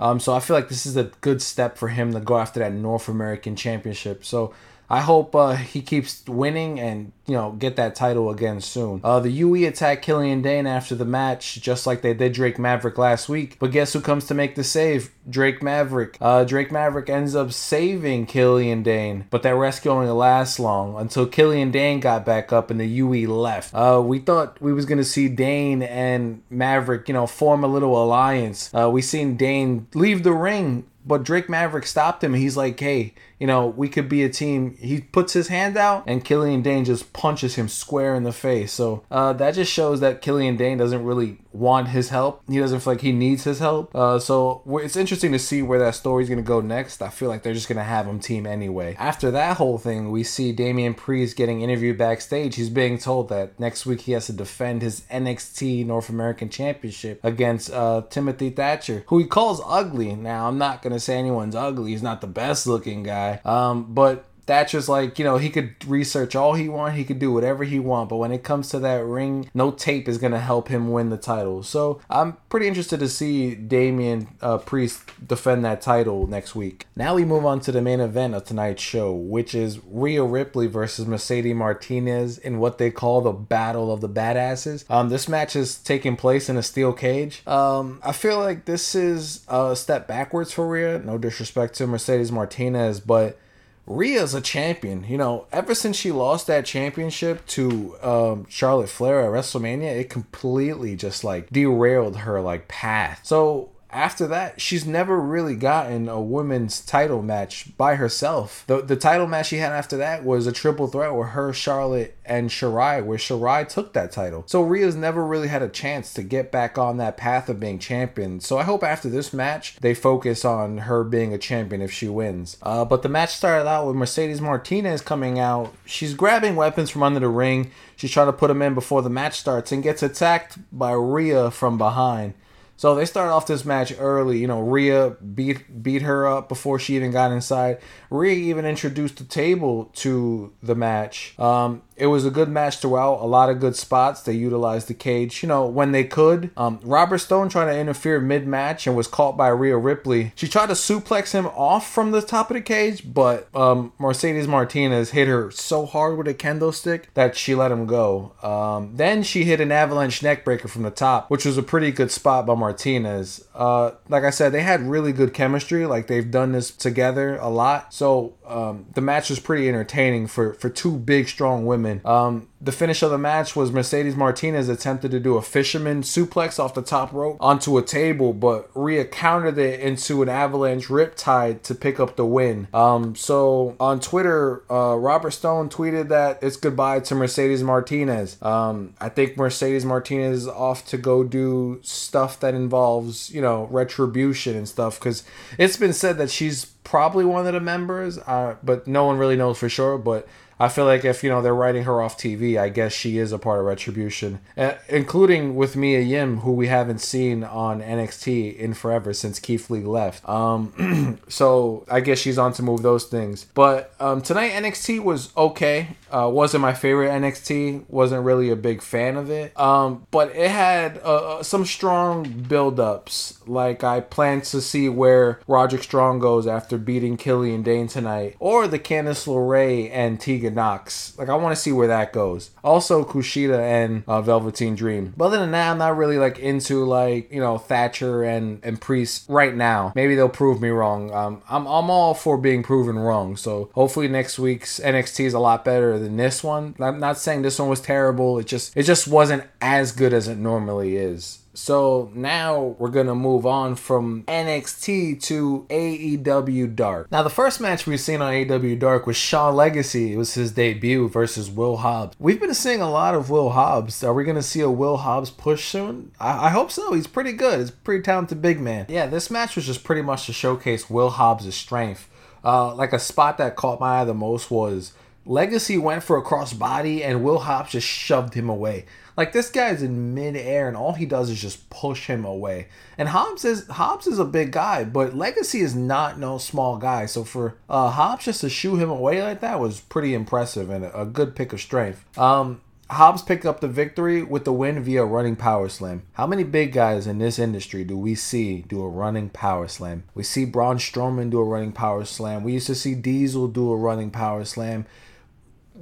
[0.00, 2.60] Um, so I feel like this is a good step for him to go after
[2.60, 4.24] that North American Championship.
[4.24, 4.52] So
[4.88, 9.00] I hope uh, he keeps winning and you know get that title again soon.
[9.02, 12.98] Uh, the UE attacked Killian Dain after the match, just like they did Drake Maverick
[12.98, 13.56] last week.
[13.58, 15.10] But guess who comes to make the save?
[15.28, 16.18] Drake Maverick.
[16.20, 21.26] Uh, Drake Maverick ends up saving Killian Dain, but that rescue only lasts long until
[21.26, 23.74] Killian Dain got back up and the UE left.
[23.74, 28.02] Uh, we thought we was gonna see Dain and Maverick, you know, form a little
[28.02, 28.70] alliance.
[28.74, 32.34] Uh, we seen Dain leave the ring but Drake Maverick stopped him.
[32.34, 34.76] He's like, hey, you know, we could be a team.
[34.76, 38.72] He puts his hand out, and Killian Dain just punches him square in the face.
[38.72, 42.42] So uh, that just shows that Killian Dain doesn't really want his help.
[42.48, 43.94] He doesn't feel like he needs his help.
[43.94, 47.00] Uh, so it's interesting to see where that story's gonna go next.
[47.00, 48.96] I feel like they're just gonna have him team anyway.
[48.98, 52.56] After that whole thing, we see Damian Priest getting interviewed backstage.
[52.56, 57.20] He's being told that next week he has to defend his NXT North American Championship
[57.22, 60.14] against uh, Timothy Thatcher, who he calls ugly.
[60.16, 61.92] Now I'm not gonna say anyone's ugly.
[61.92, 63.23] He's not the best looking guy.
[63.44, 67.32] Um, but Thatcher's like, you know, he could research all he want, he could do
[67.32, 70.68] whatever he want, but when it comes to that ring, no tape is gonna help
[70.68, 71.62] him win the title.
[71.62, 76.86] So I'm pretty interested to see Damian uh, Priest defend that title next week.
[76.96, 80.66] Now we move on to the main event of tonight's show, which is Rhea Ripley
[80.66, 84.88] versus Mercedes Martinez in what they call the Battle of the Badasses.
[84.90, 87.46] Um, this match is taking place in a steel cage.
[87.46, 90.98] Um, I feel like this is a step backwards for Rhea.
[90.98, 93.38] No disrespect to Mercedes Martinez, but
[93.86, 95.04] Rhea's a champion.
[95.04, 100.10] You know, ever since she lost that championship to um, Charlotte Flair at WrestleMania, it
[100.10, 103.20] completely just like derailed her like path.
[103.24, 108.64] So after that, she's never really gotten a women's title match by herself.
[108.66, 112.16] The the title match she had after that was a triple threat with her, Charlotte,
[112.24, 114.44] and Shirai, where Shirai took that title.
[114.46, 117.78] So Rhea's never really had a chance to get back on that path of being
[117.78, 118.40] champion.
[118.40, 122.08] So I hope after this match they focus on her being a champion if she
[122.08, 122.56] wins.
[122.62, 125.72] Uh, but the match started out with Mercedes Martinez coming out.
[125.86, 127.70] She's grabbing weapons from under the ring.
[127.96, 131.50] She's trying to put them in before the match starts and gets attacked by Rhea
[131.50, 132.34] from behind.
[132.76, 134.38] So they start off this match early.
[134.38, 137.78] You know, Rhea beat beat her up before she even got inside.
[138.10, 141.38] Rhea even introduced the table to the match.
[141.38, 143.20] Um, it was a good match throughout.
[143.20, 144.22] A lot of good spots.
[144.22, 146.50] They utilized the cage, you know, when they could.
[146.56, 150.32] Um, Robert Stone trying to interfere mid match and was caught by Rhea Ripley.
[150.34, 154.48] She tried to suplex him off from the top of the cage, but um, Mercedes
[154.48, 158.32] Martinez hit her so hard with a kendo stick that she let him go.
[158.42, 162.10] Um, then she hit an avalanche neckbreaker from the top, which was a pretty good
[162.10, 163.46] spot by Martinez.
[163.54, 165.86] Uh, like I said, they had really good chemistry.
[165.86, 167.94] Like they've done this together a lot.
[167.94, 171.83] So um, the match was pretty entertaining for for two big, strong women.
[172.04, 176.58] Um, the finish of the match was Mercedes Martinez attempted to do a fisherman suplex
[176.58, 181.62] off the top rope onto a table, but Rhea countered it into an avalanche riptide
[181.62, 182.68] to pick up the win.
[182.72, 188.40] Um, so on Twitter, uh, Robert Stone tweeted that it's goodbye to Mercedes Martinez.
[188.40, 193.66] Um, I think Mercedes Martinez is off to go do stuff that involves, you know,
[193.70, 195.24] retribution and stuff because
[195.58, 199.36] it's been said that she's probably one of the members, uh, but no one really
[199.36, 199.98] knows for sure.
[199.98, 200.28] But
[200.58, 203.32] I feel like if you know they're writing her off TV, I guess she is
[203.32, 208.56] a part of Retribution, uh, including with Mia Yim, who we haven't seen on NXT
[208.56, 210.26] in forever since Keith Lee left.
[210.28, 213.46] Um, so I guess she's on to move those things.
[213.54, 215.96] But um, tonight NXT was okay.
[216.10, 217.84] Uh, wasn't my favorite NXT.
[217.88, 219.58] Wasn't really a big fan of it.
[219.58, 223.40] Um, but it had uh, uh some strong build-ups.
[223.48, 228.66] Like I plan to see where Roderick Strong goes after beating Killian Dain tonight, or
[228.66, 231.16] the Candice LeRae and Tegan Nox.
[231.18, 232.50] Like I want to see where that goes.
[232.62, 235.14] Also Kushida and uh, Velveteen Dream.
[235.16, 238.80] But other than that, I'm not really like into like you know Thatcher and and
[238.80, 239.92] Priest right now.
[239.94, 241.12] Maybe they'll prove me wrong.
[241.12, 243.36] Um, I'm I'm all for being proven wrong.
[243.36, 246.74] So hopefully next week's NXT is a lot better than this one.
[246.78, 248.38] I'm not saying this one was terrible.
[248.38, 251.38] It just it just wasn't as good as it normally is.
[251.54, 257.10] So now we're gonna move on from NXT to AEW Dark.
[257.12, 260.12] Now the first match we've seen on AEW Dark was Shaw Legacy.
[260.12, 262.16] It was his debut versus Will Hobbs.
[262.18, 264.02] We've been seeing a lot of Will Hobbs.
[264.02, 266.10] Are we gonna see a Will Hobbs push soon?
[266.18, 266.92] I, I hope so.
[266.92, 267.60] He's pretty good.
[267.60, 268.86] He's pretty talented big man.
[268.88, 272.10] Yeah, this match was just pretty much to showcase Will Hobbs' strength.
[272.44, 274.92] Uh, like a spot that caught my eye the most was
[275.26, 278.84] Legacy went for a crossbody and Will Hobbs just shoved him away.
[279.16, 282.68] Like this guy's in midair and all he does is just push him away.
[282.98, 287.06] And Hobbs is Hobbs is a big guy, but Legacy is not no small guy.
[287.06, 290.84] So for uh, Hobbs just to shoo him away like that was pretty impressive and
[290.84, 292.04] a, good pick of strength.
[292.18, 292.60] Um,
[292.90, 296.02] Hobbs picked up the victory with the win via running power slam.
[296.14, 300.04] How many big guys in this industry do we see do a running power slam?
[300.14, 302.44] We see Braun Strowman do a running power slam.
[302.44, 304.86] We used to see Diesel do a running power slam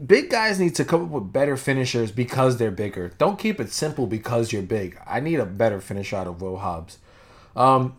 [0.06, 3.12] big guys need to come up with better finishers because they're bigger.
[3.18, 4.98] Don't keep it simple because you're big.
[5.06, 6.98] I need a better finish out of Will Hobbs.
[7.54, 7.96] Um,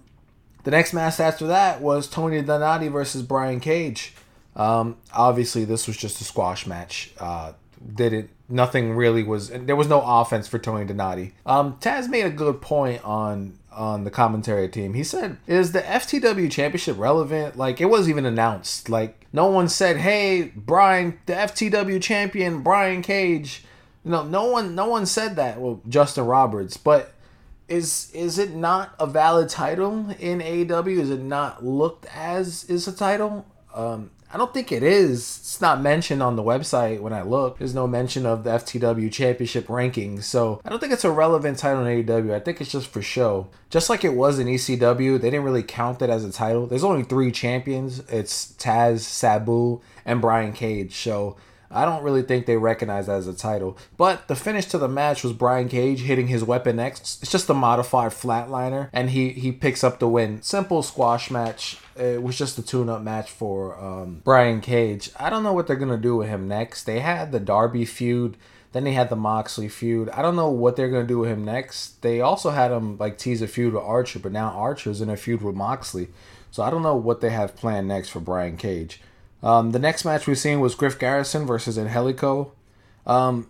[0.63, 4.13] the next match after that was Tony Donati versus Brian Cage.
[4.55, 7.11] Um, obviously, this was just a squash match.
[7.19, 7.53] Uh,
[7.95, 8.29] did it?
[8.49, 9.49] Nothing really was.
[9.49, 11.33] There was no offense for Tony Donati.
[11.45, 14.93] Um, Taz made a good point on on the commentary team.
[14.93, 17.57] He said, "Is the FTW championship relevant?
[17.57, 18.89] Like it wasn't even announced.
[18.89, 23.65] Like no one said, "Hey, Brian, the FTW champion, Brian Cage."
[24.05, 25.59] You know, no one no one said that.
[25.59, 27.13] Well, Justin Roberts, but
[27.67, 30.99] is is it not a valid title in AEW?
[30.99, 33.45] Is it not looked as is a title?
[33.73, 35.19] Um, I don't think it is.
[35.19, 37.59] It's not mentioned on the website when I look.
[37.59, 40.23] There's no mention of the FTW championship rankings.
[40.23, 42.33] So I don't think it's a relevant title in AEW.
[42.33, 43.47] I think it's just for show.
[43.69, 46.65] Just like it was in ECW, they didn't really count it as a title.
[46.65, 47.99] There's only three champions.
[48.09, 50.95] It's Taz, Sabu, and Brian Cage.
[50.95, 51.37] So
[51.73, 53.77] I don't really think they recognize that as a title.
[53.97, 57.19] But the finish to the match was Brian Cage hitting his Weapon X.
[57.21, 60.41] It's just a modified flatliner, and he he picks up the win.
[60.41, 61.77] Simple squash match.
[61.95, 65.11] It was just a tune-up match for um, Brian Cage.
[65.19, 66.85] I don't know what they're gonna do with him next.
[66.85, 68.37] They had the Darby feud.
[68.71, 70.09] Then they had the Moxley feud.
[70.09, 72.01] I don't know what they're gonna do with him next.
[72.01, 75.15] They also had him like tease a feud with Archer, but now Archer's in a
[75.15, 76.07] feud with Moxley.
[76.49, 78.99] So I don't know what they have planned next for Brian Cage.
[79.43, 82.53] Um, the next match we've seen was Griff Garrison versus Angelico.
[83.05, 83.49] Um,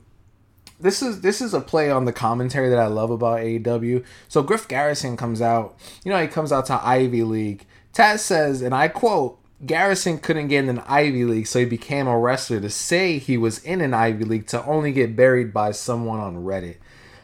[0.79, 4.03] this is this is a play on the commentary that I love about AEW.
[4.27, 7.65] So Griff Garrison comes out, you know, he comes out to Ivy League.
[7.93, 12.07] Taz says, and I quote, Garrison couldn't get in an Ivy League, so he became
[12.07, 15.71] a wrestler to say he was in an Ivy League to only get buried by
[15.71, 16.77] someone on Reddit.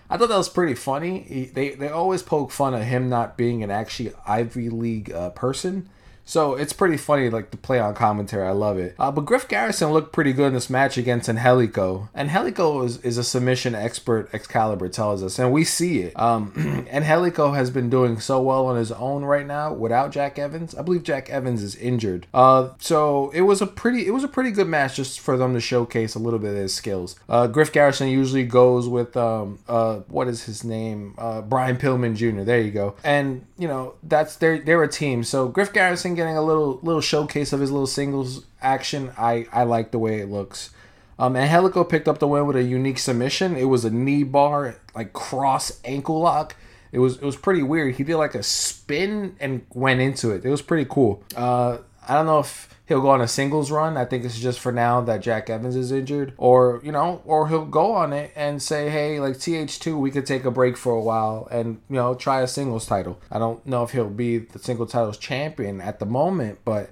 [0.09, 1.21] I thought that was pretty funny.
[1.23, 5.31] He, they they always poke fun of him not being an actually Ivy League uh,
[5.31, 5.89] person.
[6.29, 8.47] So it's pretty funny, like the play on commentary.
[8.47, 8.95] I love it.
[8.99, 12.07] Uh, but Griff Garrison looked pretty good in this match against Angelico.
[12.15, 16.19] Angelico is, is a submission expert, Excalibur tells us, and we see it.
[16.19, 20.75] Um, Angelico has been doing so well on his own right now without Jack Evans.
[20.75, 22.27] I believe Jack Evans is injured.
[22.31, 25.55] Uh, so it was a pretty, it was a pretty good match just for them
[25.55, 27.15] to showcase a little bit of his skills.
[27.27, 31.15] Uh, Griff Garrison usually goes with um, uh, what is his name?
[31.17, 32.43] Uh, Brian Pillman Jr.
[32.43, 32.95] There you go.
[33.03, 35.23] And you know that's they're they're a team.
[35.23, 39.11] So Griff Garrison getting a little little showcase of his little singles action.
[39.17, 40.71] I I like the way it looks.
[41.17, 43.57] Um, Angelico picked up the win with a unique submission.
[43.57, 46.55] It was a knee bar, like cross ankle lock.
[46.91, 47.95] It was it was pretty weird.
[47.95, 50.45] He did like a spin and went into it.
[50.45, 51.23] It was pretty cool.
[51.35, 51.79] Uh,
[52.09, 53.95] I don't know if he'll go on a singles run.
[53.95, 57.47] I think it's just for now that Jack Evans is injured, or you know, or
[57.47, 60.93] he'll go on it and say, hey, like TH2, we could take a break for
[60.93, 63.21] a while and you know try a singles title.
[63.31, 66.89] I don't know if he'll be the single titles champion at the moment, but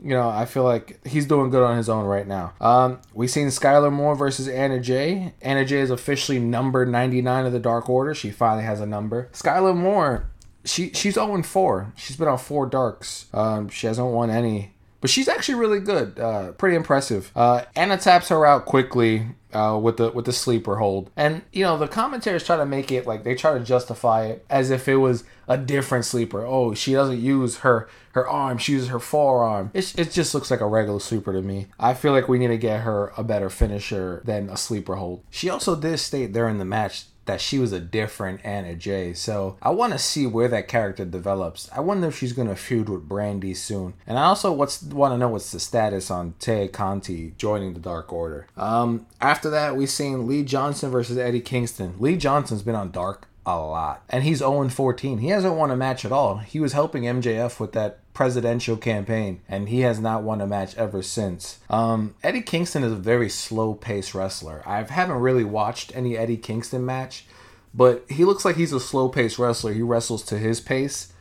[0.00, 2.54] you know, I feel like he's doing good on his own right now.
[2.60, 5.34] Um, we seen Skylar Moore versus Anna Jay.
[5.42, 8.14] Anna Jay is officially number 99 of the Dark Order.
[8.14, 9.28] She finally has a number.
[9.32, 10.30] Skylar Moore
[10.64, 11.92] she she's 0 4.
[11.96, 13.26] She's been on four darks.
[13.32, 17.30] Um, she hasn't won any but she's actually really good, uh, pretty impressive.
[17.34, 21.64] Uh, Anna taps her out quickly uh, with the with the sleeper hold, and you
[21.64, 24.88] know the commentators try to make it like they try to justify it as if
[24.88, 26.44] it was a different sleeper.
[26.44, 29.70] Oh, she doesn't use her her arm; she uses her forearm.
[29.72, 31.68] It, it just looks like a regular sleeper to me.
[31.78, 35.24] I feel like we need to get her a better finisher than a sleeper hold.
[35.30, 39.12] She also did state during the match that she was a different Anna Jay.
[39.12, 41.70] So I want to see where that character develops.
[41.72, 43.94] I wonder if she's gonna feud with Brandi soon.
[44.04, 48.12] And I also want to know what's the status on Tay Conti joining the Dark
[48.12, 48.48] Order.
[48.56, 51.94] Um, after that, we've seen Lee Johnson versus Eddie Kingston.
[52.00, 53.28] Lee Johnson's been on Dark
[53.58, 54.02] a lot.
[54.08, 55.18] And he's 0 14.
[55.18, 56.38] He hasn't won a match at all.
[56.38, 60.76] He was helping MJF with that presidential campaign, and he has not won a match
[60.76, 61.58] ever since.
[61.68, 64.62] Um, Eddie Kingston is a very slow paced wrestler.
[64.66, 67.24] I haven't really watched any Eddie Kingston match,
[67.72, 69.72] but he looks like he's a slow paced wrestler.
[69.72, 71.12] He wrestles to his pace.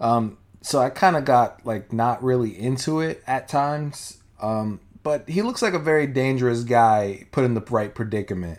[0.00, 4.18] Um, so I kind of got like not really into it at times.
[4.40, 8.58] Um, but he looks like a very dangerous guy put in the right predicament.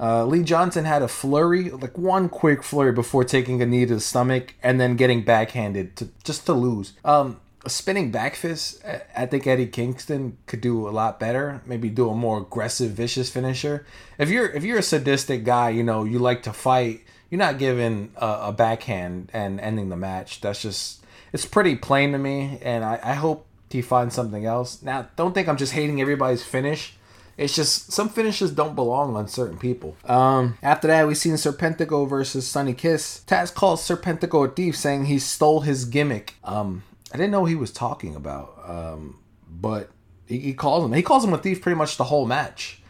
[0.00, 3.94] Uh, Lee Johnson had a flurry, like one quick flurry before taking a knee to
[3.94, 6.94] the stomach and then getting backhanded to just to lose.
[7.04, 8.82] Um, a spinning back fist,
[9.14, 11.60] I think Eddie Kingston could do a lot better.
[11.66, 13.84] Maybe do a more aggressive, vicious finisher.
[14.16, 17.02] If you're if you're a sadistic guy, you know you like to fight.
[17.28, 20.40] You're not giving a, a backhand and ending the match.
[20.40, 24.82] That's just it's pretty plain to me, and I, I hope he finds something else.
[24.82, 26.94] Now, don't think I'm just hating everybody's finish.
[27.36, 29.96] It's just some finishes don't belong on certain people.
[30.04, 33.22] Um, after that, we seen Serpentico versus Sonny Kiss.
[33.26, 36.34] Taz calls Serpentico a thief, saying he stole his gimmick.
[36.44, 39.18] Um, I didn't know he was talking about, um,
[39.48, 39.90] but
[40.26, 40.92] he, he calls him.
[40.92, 42.82] He calls him a thief pretty much the whole match.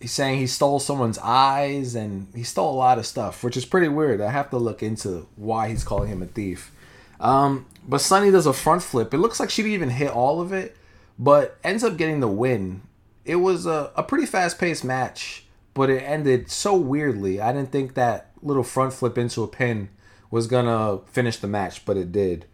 [0.00, 3.64] He's saying he stole someone's eyes and he stole a lot of stuff, which is
[3.64, 4.20] pretty weird.
[4.20, 6.72] I have to look into why he's calling him a thief.
[7.20, 9.14] Um, but Sonny does a front flip.
[9.14, 10.76] It looks like she didn't even hit all of it,
[11.18, 12.82] but ends up getting the win
[13.24, 17.40] it was a, a pretty fast paced match, but it ended so weirdly.
[17.40, 19.88] I didn't think that little front flip into a pin
[20.30, 22.46] was gonna finish the match, but it did.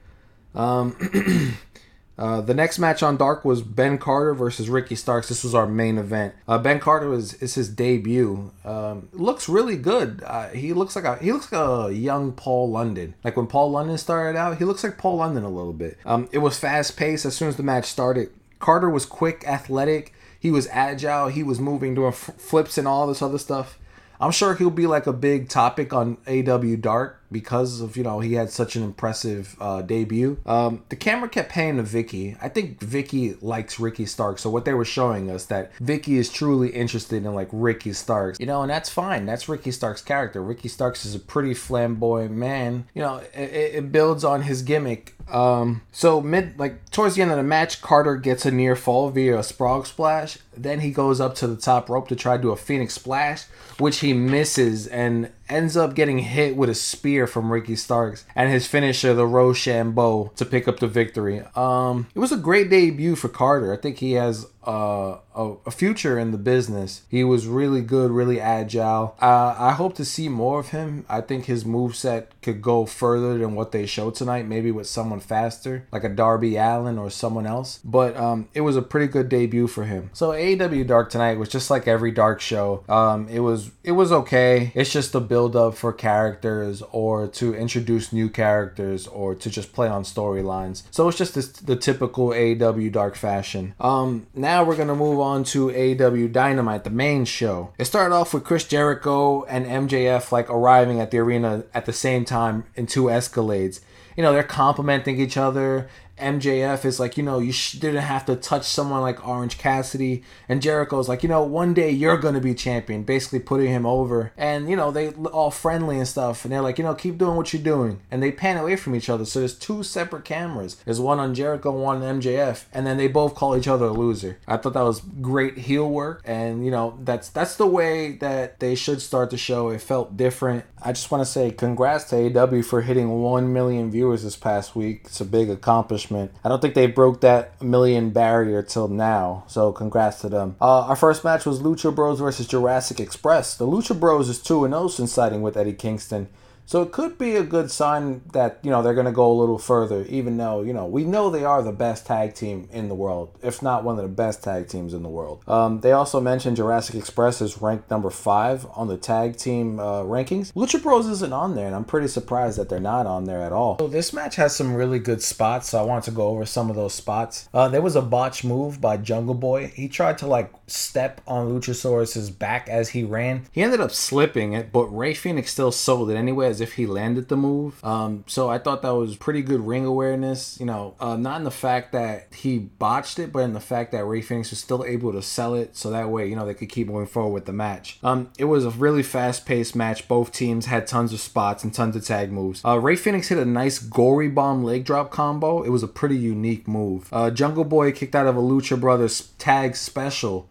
[0.54, 1.56] Um,
[2.18, 5.28] uh, the next match on Dark was Ben Carter versus Ricky Starks.
[5.28, 6.34] This was our main event.
[6.46, 8.52] Uh, ben Carter was is his debut.
[8.64, 10.22] Um, looks really good.
[10.24, 13.14] Uh, he looks like a he looks like a young Paul London.
[13.24, 15.98] Like when Paul London started out, he looks like Paul London a little bit.
[16.04, 17.24] Um, it was fast paced.
[17.24, 20.12] As soon as the match started, Carter was quick, athletic.
[20.40, 21.28] He was agile.
[21.28, 23.78] He was moving, doing flips and all this other stuff.
[24.18, 28.20] I'm sure he'll be like a big topic on AEW Dark because of you know
[28.20, 30.38] he had such an impressive uh, debut.
[30.46, 32.36] Um, the camera kept paying to Vickie.
[32.40, 36.30] I think Vickie likes Ricky Stark, so what they were showing us that Vickie is
[36.30, 39.26] truly interested in like Ricky Starks, you know, and that's fine.
[39.26, 40.42] That's Ricky Stark's character.
[40.42, 42.86] Ricky Starks is a pretty flamboyant man.
[42.94, 45.14] You know, it, it builds on his gimmick.
[45.30, 49.10] Um, so mid like towards the end of the match, Carter gets a near fall
[49.10, 50.38] via a Sprague splash.
[50.56, 53.44] Then he goes up to the top rope to try to do a Phoenix splash,
[53.78, 58.50] which he misses and ends up getting hit with a spear from Ricky Starks and
[58.50, 61.42] his finisher, the Roshambo, to pick up the victory.
[61.54, 63.72] Um, it was a great debut for Carter.
[63.72, 67.02] I think he has uh, a, a, future in the business.
[67.08, 69.16] He was really good, really agile.
[69.20, 71.06] Uh, I hope to see more of him.
[71.08, 74.86] I think his move set could go further than what they showed tonight, maybe with
[74.86, 77.80] someone faster, like a Darby Allin or someone else.
[77.84, 80.10] But um, it was a pretty good debut for him.
[80.12, 82.84] So AEW Dark tonight was just like every Dark show.
[82.88, 84.72] Um, it was it was okay.
[84.74, 89.72] It's just a build up for characters or to introduce new characters or to just
[89.72, 90.82] play on storylines.
[90.90, 93.74] So it's just this, the typical AEW Dark fashion.
[93.80, 97.72] Um, now now we're to move on to AEW Dynamite, the main show.
[97.78, 101.92] It started off with Chris Jericho and MJF like arriving at the arena at the
[101.92, 103.78] same time in two Escalades.
[104.16, 105.88] You know, they're complimenting each other
[106.20, 110.22] MJF is like, you know, you sh- didn't have to touch someone like Orange Cassidy.
[110.48, 113.86] And Jericho's like, you know, one day you're going to be champion, basically putting him
[113.86, 114.32] over.
[114.36, 116.44] And, you know, they all friendly and stuff.
[116.44, 118.00] And they're like, you know, keep doing what you're doing.
[118.10, 119.24] And they pan away from each other.
[119.24, 120.76] So there's two separate cameras.
[120.84, 122.64] There's one on Jericho, one on MJF.
[122.72, 124.38] And then they both call each other a loser.
[124.46, 126.22] I thought that was great heel work.
[126.24, 129.70] And, you know, that's that's the way that they should start the show.
[129.70, 130.64] It felt different.
[130.82, 134.76] I just want to say congrats to AEW for hitting 1 million viewers this past
[134.76, 135.02] week.
[135.04, 136.09] It's a big accomplishment.
[136.10, 140.56] I don't think they broke that million barrier till now, so congrats to them.
[140.60, 143.56] Uh, our first match was Lucha Bros versus Jurassic Express.
[143.56, 146.28] The Lucha Bros is 2 0 since siding with Eddie Kingston.
[146.70, 149.34] So it could be a good sign that, you know, they're going to go a
[149.34, 152.88] little further, even though, you know, we know they are the best tag team in
[152.88, 155.42] the world, if not one of the best tag teams in the world.
[155.48, 160.04] Um, they also mentioned Jurassic Express is ranked number five on the tag team uh,
[160.04, 160.52] rankings.
[160.52, 163.50] Lucha Bros isn't on there, and I'm pretty surprised that they're not on there at
[163.50, 163.76] all.
[163.80, 166.70] So this match has some really good spots, so I wanted to go over some
[166.70, 167.48] of those spots.
[167.52, 169.66] Uh, there was a botch move by Jungle Boy.
[169.66, 173.46] He tried to, like, step on Luchasaurus's back as he ran.
[173.50, 177.28] He ended up slipping it, but Rey Fenix still sold it anyway if he landed
[177.28, 177.82] the move.
[177.84, 180.58] Um, so I thought that was pretty good ring awareness.
[180.60, 183.92] You know, uh, not in the fact that he botched it, but in the fact
[183.92, 186.54] that Rey Fenix was still able to sell it, so that way you know they
[186.54, 187.98] could keep moving forward with the match.
[188.02, 190.08] Um, it was a really fast paced match.
[190.08, 192.64] Both teams had tons of spots and tons of tag moves.
[192.64, 195.62] Uh, Rey Fenix hit a nice gory bomb leg drop combo.
[195.62, 197.08] It was a pretty unique move.
[197.12, 200.48] Uh, Jungle Boy kicked out of a Lucha Brothers tag special.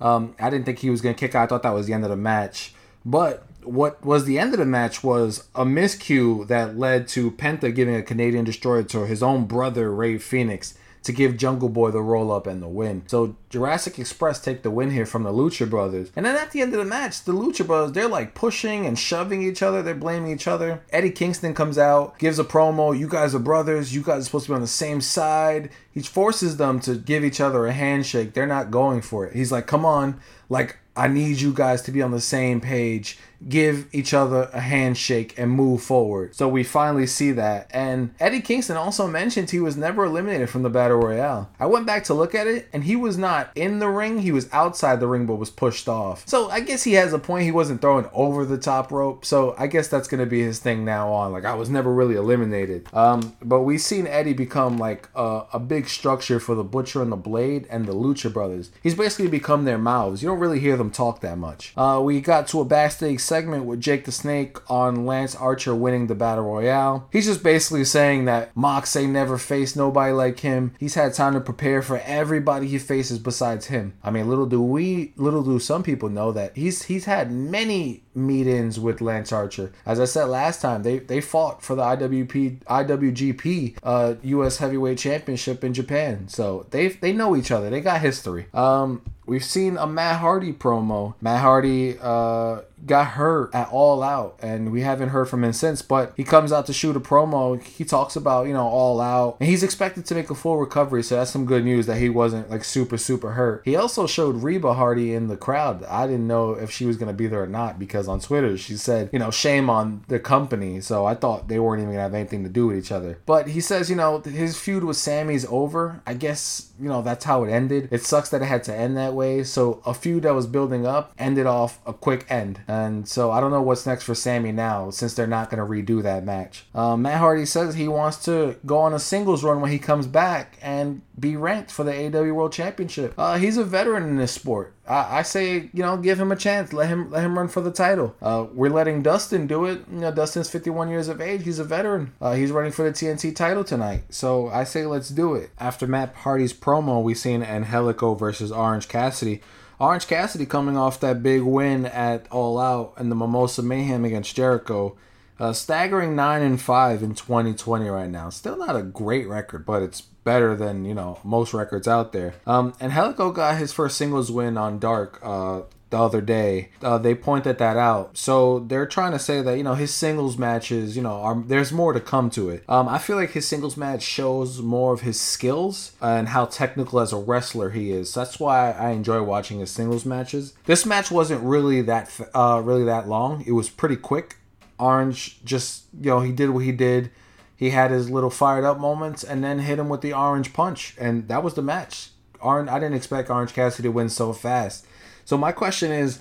[0.00, 1.44] Um, I didn't think he was gonna kick out.
[1.44, 2.74] I thought that was the end of the match.
[3.04, 7.74] But what was the end of the match was a miscue that led to Penta
[7.74, 12.02] giving a Canadian destroyer to his own brother Rey Fenix to give Jungle Boy the
[12.02, 13.02] roll up and the win.
[13.06, 16.10] So Jurassic Express take the win here from the Lucha Brothers.
[16.14, 18.98] And then at the end of the match, the Lucha Brothers, they're like pushing and
[18.98, 19.82] shoving each other.
[19.82, 20.82] They're blaming each other.
[20.90, 22.96] Eddie Kingston comes out, gives a promo.
[22.98, 23.94] You guys are brothers.
[23.94, 25.70] You guys are supposed to be on the same side.
[25.90, 28.34] He forces them to give each other a handshake.
[28.34, 29.34] They're not going for it.
[29.34, 30.20] He's like, come on.
[30.48, 33.16] Like, I need you guys to be on the same page
[33.48, 36.34] give each other a handshake and move forward.
[36.34, 37.70] So we finally see that.
[37.70, 41.50] And Eddie Kingston also mentioned he was never eliminated from the Battle Royale.
[41.58, 44.32] I went back to look at it and he was not in the ring, he
[44.32, 46.26] was outside the ring but was pushed off.
[46.26, 47.44] So I guess he has a point.
[47.44, 49.24] He wasn't thrown over the top rope.
[49.24, 51.32] So I guess that's going to be his thing now on.
[51.32, 52.88] Like I was never really eliminated.
[52.92, 57.12] Um, but we've seen Eddie become like a, a big structure for the Butcher and
[57.12, 58.70] the Blade and the Lucha Brothers.
[58.82, 60.22] He's basically become their mouths.
[60.22, 61.72] You don't really hear them talk that much.
[61.76, 66.08] Uh, we got to a backstage segment with Jake the Snake on Lance Archer winning
[66.08, 67.08] the Battle Royale.
[67.12, 70.74] He's just basically saying that Moxley never faced nobody like him.
[70.80, 73.94] He's had time to prepare for everybody he faces besides him.
[74.02, 78.02] I mean, little do we, little do some people know that he's he's had many
[78.16, 79.70] meet-ins with Lance Archer.
[79.86, 84.56] As I said last time, they they fought for the IWP IWGP uh, U.S.
[84.56, 87.70] Heavyweight Championship in Japan, so they they know each other.
[87.70, 88.46] They got history.
[88.52, 91.14] Um, We've seen a Matt Hardy promo.
[91.20, 95.82] Matt Hardy, uh, got hurt at All Out, and we haven't heard from him since.
[95.82, 97.62] But he comes out to shoot a promo.
[97.62, 101.02] He talks about you know All Out, and he's expected to make a full recovery.
[101.02, 103.62] So that's some good news that he wasn't like super super hurt.
[103.64, 105.84] He also showed Reby Hardy in the crowd.
[105.84, 108.76] I didn't know if she was gonna be there or not because on Twitter she
[108.76, 110.80] said you know shame on the company.
[110.80, 113.18] So I thought they weren't even gonna have anything to do with each other.
[113.26, 116.02] But he says you know his feud with Sammy's over.
[116.06, 117.88] I guess you know that's how it ended.
[117.90, 119.44] It sucks that it had to end that way.
[119.44, 122.60] So a feud that was building up ended off a quick end.
[122.70, 125.68] And so I don't know what's next for Sammy now since they're not going to
[125.68, 126.66] redo that match.
[126.72, 130.06] Um, Matt Hardy says he wants to go on a singles run when he comes
[130.06, 133.12] back and be ranked for the AEW World Championship.
[133.18, 134.72] Uh, he's a veteran in this sport.
[134.86, 136.72] I, I, say, you know, give him a chance.
[136.72, 138.14] Let him let him run for the title.
[138.22, 139.82] Uh, we're letting Dustin do it.
[139.90, 141.42] You know, Dustin's 51 years of age.
[141.42, 142.12] He's a veteran.
[142.20, 144.04] Uh, he's running for the TNT title tonight.
[144.10, 145.50] So I say let's do it.
[145.58, 149.42] After Matt Hardy's promo, we seen Angelico versus Orange Cassidy.
[149.80, 154.36] Orange Cassidy coming off that big win at All Out and the Mimosa Mayhem against
[154.36, 154.94] Jericho.
[155.38, 158.28] Uh, staggering 9 and 5 in 2020 right now.
[158.28, 162.34] Still not a great record, but it's better than, you know, most records out there.
[162.46, 166.70] Um, Angelico got his first singles win on Dark uh, the other day.
[166.82, 168.16] Uh, they pointed that out.
[168.16, 171.72] So they're trying to say that you know his singles matches, you know, are there's
[171.72, 172.64] more to come to it.
[172.68, 177.00] Um, I feel like his singles match shows more of his skills and how technical
[177.00, 178.12] as a wrestler he is.
[178.12, 180.54] So That's why I enjoy watching his singles matches.
[180.66, 183.44] This match wasn't really that uh, really that long.
[183.46, 184.36] It was pretty quick.
[184.78, 187.10] Orange just you know he did what he did.
[187.56, 190.94] He had his little fired up moments and then hit him with the orange punch,
[190.98, 192.08] and that was the match.
[192.40, 194.86] Orange, I didn't expect Orange Cassidy to win so fast.
[195.30, 196.18] So my question is,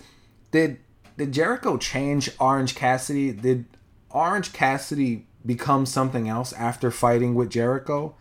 [0.51, 0.77] did
[1.17, 3.31] did Jericho change Orange Cassidy?
[3.31, 3.65] Did
[4.11, 8.13] Orange Cassidy become something else after fighting with Jericho?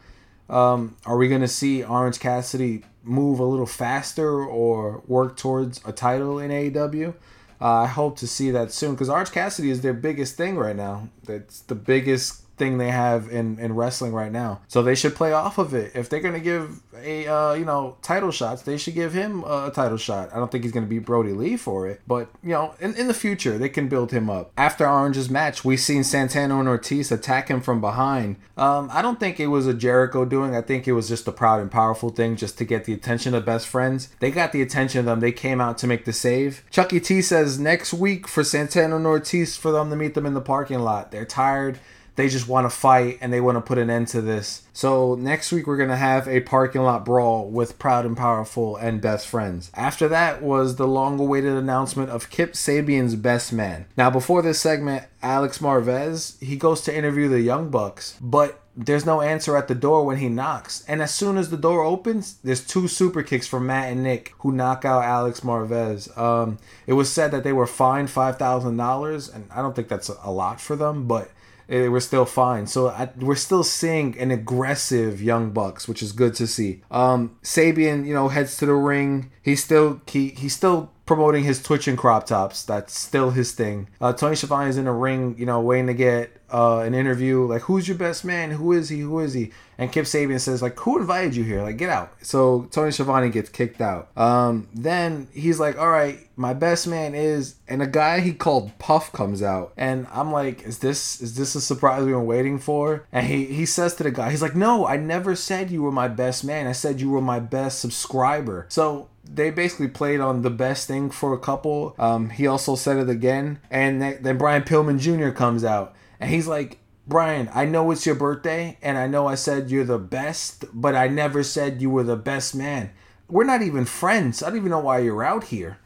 [0.49, 5.93] Um, are we gonna see Orange Cassidy move a little faster or work towards a
[5.93, 7.13] title in AEW?
[7.61, 10.75] Uh, I hope to see that soon because Orange Cassidy is their biggest thing right
[10.75, 11.11] now.
[11.23, 14.61] That's the biggest thing they have in, in wrestling right now.
[14.69, 15.93] So they should play off of it.
[15.95, 19.71] If they're gonna give a uh, you know title shots, they should give him a,
[19.75, 20.31] title shot.
[20.33, 23.09] I don't think he's gonna be Brodie Lee for it, but you know in, in
[23.09, 24.53] the future they can build him up.
[24.57, 28.37] After Orange's match, we seen Santana and Ortiz attack him from behind.
[28.57, 30.57] Um, I don't think it was a Jericho doing.
[30.57, 33.35] I think it was just a proud and powerful thing just to get the attention
[33.35, 34.09] of best friends.
[34.21, 35.21] They got the attention of them.
[35.21, 36.65] They came out to make the save.
[36.71, 40.35] Chuckie T says next week for Santana and Ortiz for them to meet them in
[40.35, 41.13] the parking lot.
[41.13, 41.79] They're tired
[42.19, 44.63] they just want to fight and they want to put an end to this.
[44.73, 49.01] So next week we're gonna have a parking lot brawl with Proud and Powerful and
[49.01, 49.71] Best Friends.
[49.75, 53.87] After that was the long-awaited announcement of Kip Sabian's best man.
[53.97, 59.07] Now before this segment, Alex Marvez he goes to interview the Young Bucks, but there's
[59.07, 60.85] no answer at the door when he knocks.
[60.89, 64.35] And as soon as the door opens, there's two super kicks from Matt and Nick
[64.39, 66.17] who knock out Alex Marvez.
[66.19, 69.87] Um, it was said that they were fined five thousand dollars, and I don't think
[69.87, 71.31] that's a lot for them, but
[71.69, 72.67] it, we're still fine.
[72.67, 76.83] So I, we're still seeing an aggressive Young Bucks, which is good to see.
[76.91, 79.31] Um, Sabian, you know, heads to the ring.
[79.43, 82.63] He's still he he's still promoting his Twitch and crop tops.
[82.63, 83.89] That's still his thing.
[83.99, 87.47] Uh, Tony Schiavone is in the ring, you know, waiting to get uh, an interview.
[87.47, 88.51] Like, who's your best man?
[88.51, 89.01] Who is he?
[89.01, 89.51] Who is he?
[89.79, 91.63] And Kip Sabian says, like, who invited you here?
[91.63, 92.13] Like, get out.
[92.23, 94.11] So Tony Schiavone gets kicked out.
[94.19, 98.79] Um, then he's like, all right, my best man is, and a guy he called
[98.79, 102.59] Puff comes out, and I'm like, is this is this a surprise we were waiting
[102.59, 103.07] for?
[103.11, 105.91] And he he says to the guy, he's like, no, I never said you were
[105.91, 106.67] my best man.
[106.67, 108.67] I said you were my best subscriber.
[108.69, 111.95] So they basically played on the best thing for a couple.
[111.99, 115.31] Um, he also said it again, and then Brian Pillman Jr.
[115.31, 119.35] comes out, and he's like, Brian, I know it's your birthday, and I know I
[119.35, 122.91] said you're the best, but I never said you were the best man.
[123.29, 124.43] We're not even friends.
[124.43, 125.79] I don't even know why you're out here.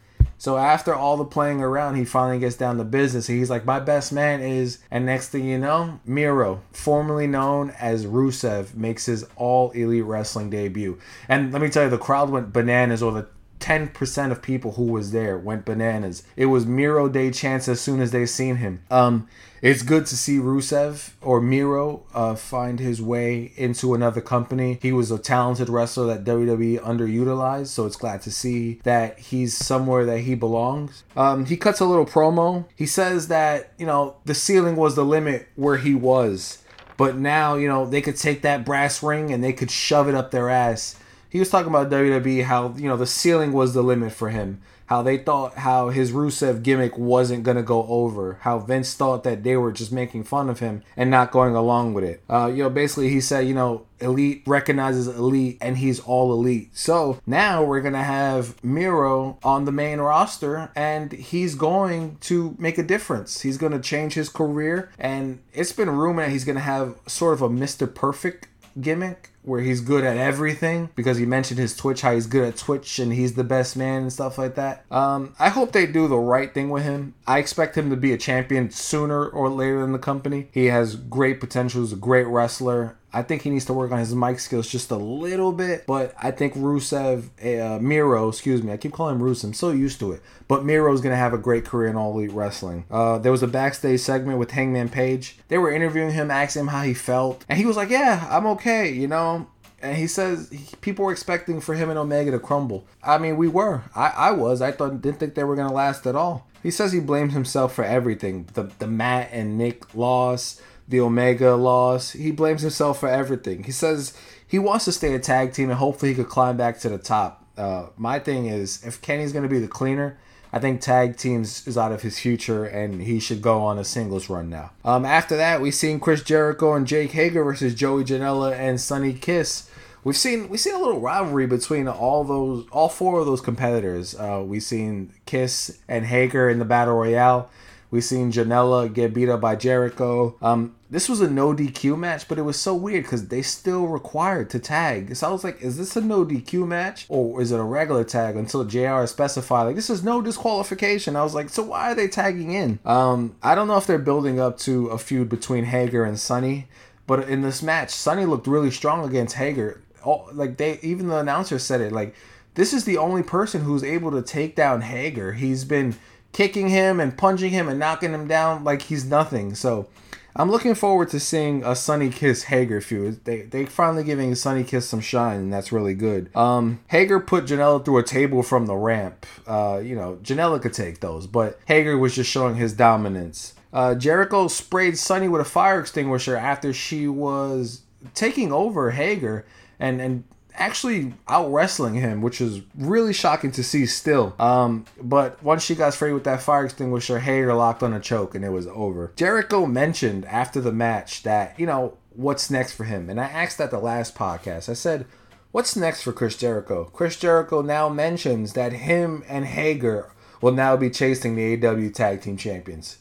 [0.42, 3.28] So after all the playing around, he finally gets down to business.
[3.28, 8.06] He's like, my best man is, and next thing you know, Miro, formerly known as
[8.06, 10.98] Rusev, makes his all elite wrestling debut.
[11.28, 13.28] And let me tell you, the crowd went bananas, or the
[13.62, 16.24] 10% of people who was there went bananas.
[16.36, 18.82] It was Miro Day chance as soon as they seen him.
[18.90, 19.28] Um,
[19.62, 24.80] it's good to see Rusev or Miro uh, find his way into another company.
[24.82, 29.56] He was a talented wrestler that WWE underutilized, so it's glad to see that he's
[29.56, 31.04] somewhere that he belongs.
[31.16, 32.64] Um, he cuts a little promo.
[32.74, 36.58] He says that, you know, the ceiling was the limit where he was.
[36.96, 40.16] But now, you know, they could take that brass ring and they could shove it
[40.16, 40.96] up their ass
[41.32, 44.60] he was talking about WWE how you know the ceiling was the limit for him.
[44.84, 48.36] How they thought how his Rusev gimmick wasn't gonna go over.
[48.42, 51.94] How Vince thought that they were just making fun of him and not going along
[51.94, 52.22] with it.
[52.28, 56.68] Uh, you know, basically he said, you know, elite recognizes elite and he's all elite.
[56.76, 62.76] So now we're gonna have Miro on the main roster and he's going to make
[62.76, 63.40] a difference.
[63.40, 67.48] He's gonna change his career and it's been rumored he's gonna have sort of a
[67.48, 67.92] Mr.
[67.92, 68.48] Perfect
[68.80, 72.56] gimmick where he's good at everything because he mentioned his Twitch, how he's good at
[72.56, 74.84] Twitch and he's the best man and stuff like that.
[74.90, 77.14] Um, I hope they do the right thing with him.
[77.26, 80.48] I expect him to be a champion sooner or later in the company.
[80.52, 82.96] He has great potential, he's a great wrestler.
[83.12, 86.14] I think he needs to work on his mic skills just a little bit, but
[86.20, 90.00] I think Rusev, uh, Miro, excuse me, I keep calling him Rusev, I'm so used
[90.00, 90.22] to it.
[90.48, 92.86] But Miro's gonna have a great career in All Elite Wrestling.
[92.90, 95.38] Uh, there was a backstage segment with Hangman Page.
[95.48, 98.46] They were interviewing him, asking him how he felt, and he was like, "Yeah, I'm
[98.46, 99.46] okay," you know.
[99.82, 102.86] And he says he, people were expecting for him and Omega to crumble.
[103.02, 103.82] I mean, we were.
[103.94, 104.62] I, I was.
[104.62, 106.46] I thought didn't think they were gonna last at all.
[106.62, 108.48] He says he blames himself for everything.
[108.54, 112.12] The the Matt and Nick loss the Omega loss.
[112.12, 113.64] He blames himself for everything.
[113.64, 114.16] He says
[114.46, 116.98] he wants to stay a tag team and hopefully he could climb back to the
[116.98, 117.44] top.
[117.56, 120.18] Uh, my thing is, if Kenny's going to be the cleaner,
[120.52, 123.84] I think tag teams is out of his future and he should go on a
[123.84, 124.72] singles run now.
[124.84, 129.14] Um, after that, we've seen Chris Jericho and Jake Hager versus Joey Janela and Sonny
[129.14, 129.70] Kiss.
[130.04, 134.14] We've seen we've seen a little rivalry between all those all four of those competitors.
[134.14, 137.48] Uh, we've seen Kiss and Hager in the battle royale.
[137.92, 140.34] We've seen Janela get beat up by Jericho.
[140.40, 143.86] Um, this was a no DQ match, but it was so weird because they still
[143.86, 145.14] required to tag.
[145.14, 148.02] So I was like, is this a no DQ match or is it a regular
[148.02, 151.16] tag until JR specified like this is no disqualification?
[151.16, 152.78] I was like, so why are they tagging in?
[152.86, 156.68] Um, I don't know if they're building up to a feud between Hager and Sonny,
[157.06, 159.82] but in this match, Sonny looked really strong against Hager.
[160.06, 162.14] Oh, like they even the announcer said it like
[162.54, 165.34] this is the only person who's able to take down Hager.
[165.34, 165.94] He's been
[166.32, 169.54] kicking him and punching him and knocking him down like he's nothing.
[169.54, 169.88] So
[170.34, 173.24] I'm looking forward to seeing a Sonny Kiss Hager feud.
[173.24, 176.34] They they finally giving Sonny Kiss some shine, and that's really good.
[176.34, 179.26] Um, Hager put Janela through a table from the ramp.
[179.46, 183.54] Uh, you know, Janela could take those, but Hager was just showing his dominance.
[183.72, 187.82] Uh, Jericho sprayed Sonny with a fire extinguisher after she was
[188.14, 189.44] taking over Hager
[189.78, 190.24] and and
[190.54, 194.34] actually out wrestling him, which is really shocking to see still.
[194.38, 198.34] Um, but once she got sprayed with that fire extinguisher, Hager locked on a choke
[198.34, 199.12] and it was over.
[199.16, 203.08] Jericho mentioned after the match that, you know, what's next for him.
[203.08, 204.68] And I asked that the last podcast.
[204.68, 205.06] I said,
[205.52, 206.84] What's next for Chris Jericho?
[206.94, 212.22] Chris Jericho now mentions that him and Hager will now be chasing the AEW Tag
[212.22, 212.96] Team Champions.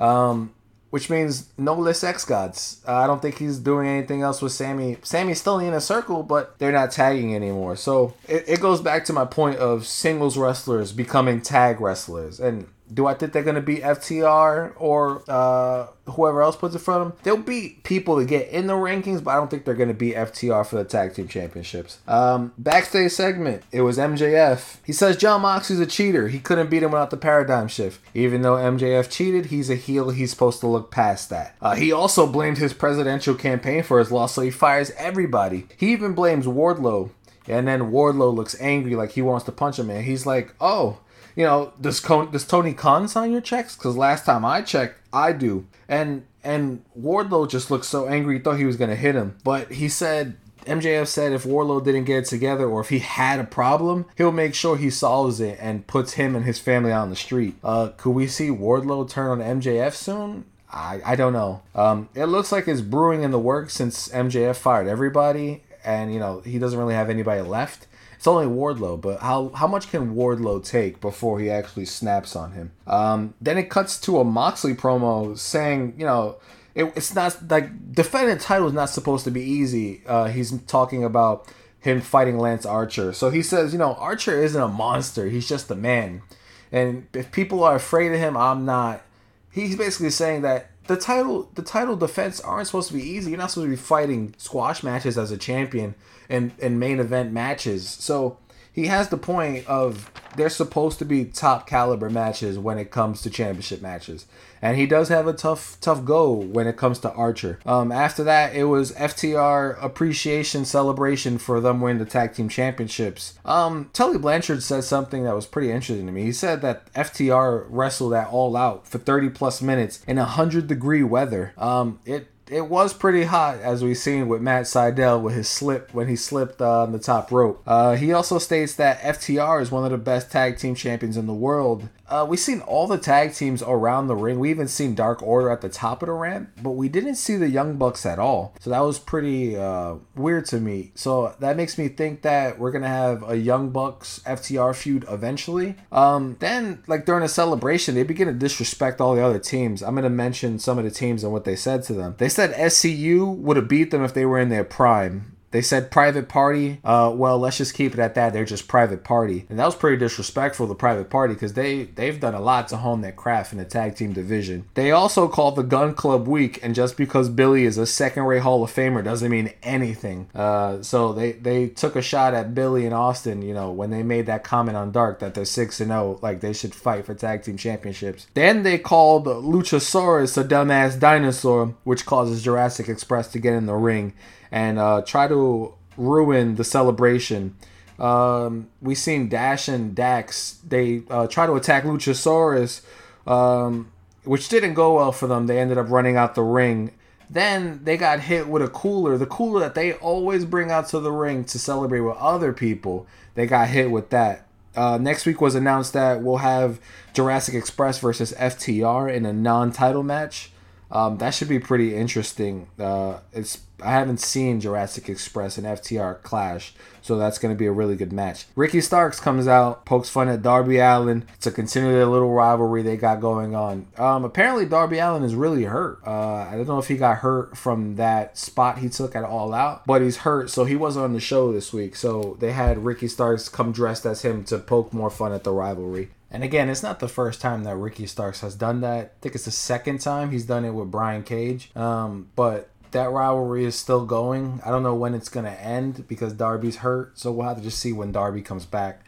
[0.00, 0.52] Um,
[0.92, 2.82] which means no Le Sex Gods.
[2.86, 4.98] Uh, I don't think he's doing anything else with Sammy.
[5.02, 7.76] Sammy's still in a circle, but they're not tagging anymore.
[7.76, 12.38] So it, it goes back to my point of singles wrestlers becoming tag wrestlers.
[12.40, 16.80] And do I think they're going to beat FTR or uh, whoever else puts in
[16.80, 17.18] front of them?
[17.22, 19.94] They'll beat people to get in the rankings, but I don't think they're going to
[19.94, 21.98] beat FTR for the tag team championships.
[22.06, 24.78] Um, backstage segment, it was MJF.
[24.84, 26.28] He says Jon Moxley's a cheater.
[26.28, 28.00] He couldn't beat him without the paradigm shift.
[28.14, 30.10] Even though MJF cheated, he's a heel.
[30.10, 31.56] He's supposed to look past that.
[31.60, 35.66] Uh, he also blamed his presidential campaign for his loss, so he fires everybody.
[35.76, 37.10] He even blames Wardlow.
[37.48, 40.98] And then Wardlow looks angry, like he wants to punch him, and he's like, "Oh,
[41.36, 43.76] you know, does Con- does Tony Khan sign your checks?
[43.76, 45.66] Because last time I checked, I do.
[45.88, 49.36] And and Wardlow just looked so angry, he thought he was gonna hit him.
[49.44, 53.40] But he said MJF said if Wardlow didn't get it together or if he had
[53.40, 57.10] a problem, he'll make sure he solves it and puts him and his family on
[57.10, 57.56] the street.
[57.64, 60.44] Uh, could we see Wardlow turn on MJF soon?
[60.70, 61.62] I, I don't know.
[61.74, 66.20] Um, it looks like it's brewing in the works since MJF fired everybody and you
[66.20, 67.86] know he doesn't really have anybody left.
[68.22, 72.52] It's only Wardlow, but how how much can Wardlow take before he actually snaps on
[72.52, 72.70] him?
[72.86, 76.36] Um, then it cuts to a Moxley promo saying, you know,
[76.76, 80.02] it, it's not like defending the title is not supposed to be easy.
[80.06, 83.12] Uh, he's talking about him fighting Lance Archer.
[83.12, 85.28] So he says, you know, Archer isn't a monster.
[85.28, 86.22] He's just a man.
[86.70, 89.02] And if people are afraid of him, I'm not.
[89.50, 93.30] He's basically saying that the title the title defense aren't supposed to be easy.
[93.30, 95.96] You're not supposed to be fighting squash matches as a champion
[96.32, 97.88] and and main event matches.
[97.88, 98.38] So
[98.72, 103.20] he has the point of they're supposed to be top caliber matches when it comes
[103.22, 104.26] to championship matches.
[104.62, 107.58] And he does have a tough tough go when it comes to Archer.
[107.66, 113.38] Um, after that, it was FTR appreciation celebration for them winning the tag team championships.
[113.44, 116.22] Um, Tully Blanchard said something that was pretty interesting to me.
[116.22, 121.02] He said that FTR wrestled at All Out for 30 plus minutes in 100 degree
[121.02, 121.52] weather.
[121.58, 125.92] Um, it it was pretty hot as we've seen with Matt Sydal with his slip
[125.94, 127.62] when he slipped uh, on the top rope.
[127.66, 131.26] Uh, he also states that FTR is one of the best tag team champions in
[131.26, 131.88] the world.
[132.12, 134.38] Uh, we've seen all the tag teams around the ring.
[134.38, 137.36] We even seen Dark Order at the top of the ramp, but we didn't see
[137.36, 138.54] the Young Bucks at all.
[138.60, 140.92] So that was pretty uh, weird to me.
[140.94, 145.76] So that makes me think that we're gonna have a Young Bucks FTR feud eventually.
[145.90, 149.82] Um, then, like during a celebration, they begin to disrespect all the other teams.
[149.82, 152.16] I'm gonna mention some of the teams and what they said to them.
[152.18, 155.34] They said SCU would have beat them if they were in their prime.
[155.52, 156.80] They said private party.
[156.82, 158.32] Uh, well, let's just keep it at that.
[158.32, 162.18] They're just private party, and that was pretty disrespectful to private party because they they've
[162.18, 164.64] done a lot to hone their craft in the tag team division.
[164.74, 168.64] They also called the Gunn Club weak, and just because Billy is a second-rate Hall
[168.64, 170.28] of Famer doesn't mean anything.
[170.34, 173.42] Uh, so they they took a shot at Billy and Austin.
[173.42, 176.40] You know when they made that comment on Dark that they're six and zero, like
[176.40, 178.26] they should fight for tag team championships.
[178.32, 183.74] Then they called Luchasaurus a dumbass dinosaur, which causes Jurassic Express to get in the
[183.74, 184.14] ring
[184.52, 187.56] and uh, try to ruin the celebration.
[187.98, 190.60] Um, we seen Dash and Dax.
[190.66, 192.82] They uh, try to attack Luchasaurus,
[193.26, 193.90] um,
[194.24, 195.46] which didn't go well for them.
[195.46, 196.92] They ended up running out the ring.
[197.30, 201.00] Then they got hit with a cooler, the cooler that they always bring out to
[201.00, 203.06] the ring to celebrate with other people.
[203.34, 204.46] They got hit with that.
[204.76, 206.78] Uh, next week was announced that we'll have
[207.14, 210.50] Jurassic Express versus FTR in a non-title match.
[210.90, 212.68] Um, that should be pretty interesting.
[212.78, 217.66] Uh, it's I haven't seen Jurassic Express and FTR clash, so that's going to be
[217.66, 218.46] a really good match.
[218.54, 222.96] Ricky Starks comes out, pokes fun at Darby Allin to continue their little rivalry they
[222.96, 223.86] got going on.
[223.98, 226.00] Um, apparently, Darby Allin is really hurt.
[226.06, 229.52] Uh, I don't know if he got hurt from that spot he took at All
[229.52, 231.96] Out, but he's hurt, so he wasn't on the show this week.
[231.96, 235.52] So they had Ricky Starks come dressed as him to poke more fun at the
[235.52, 236.10] rivalry.
[236.32, 239.04] And again, it's not the first time that Ricky Starks has done that.
[239.04, 241.70] I think it's the second time he's done it with Brian Cage.
[241.76, 244.60] Um, but that rivalry is still going.
[244.64, 247.18] I don't know when it's going to end because Darby's hurt.
[247.18, 249.04] So we'll have to just see when Darby comes back.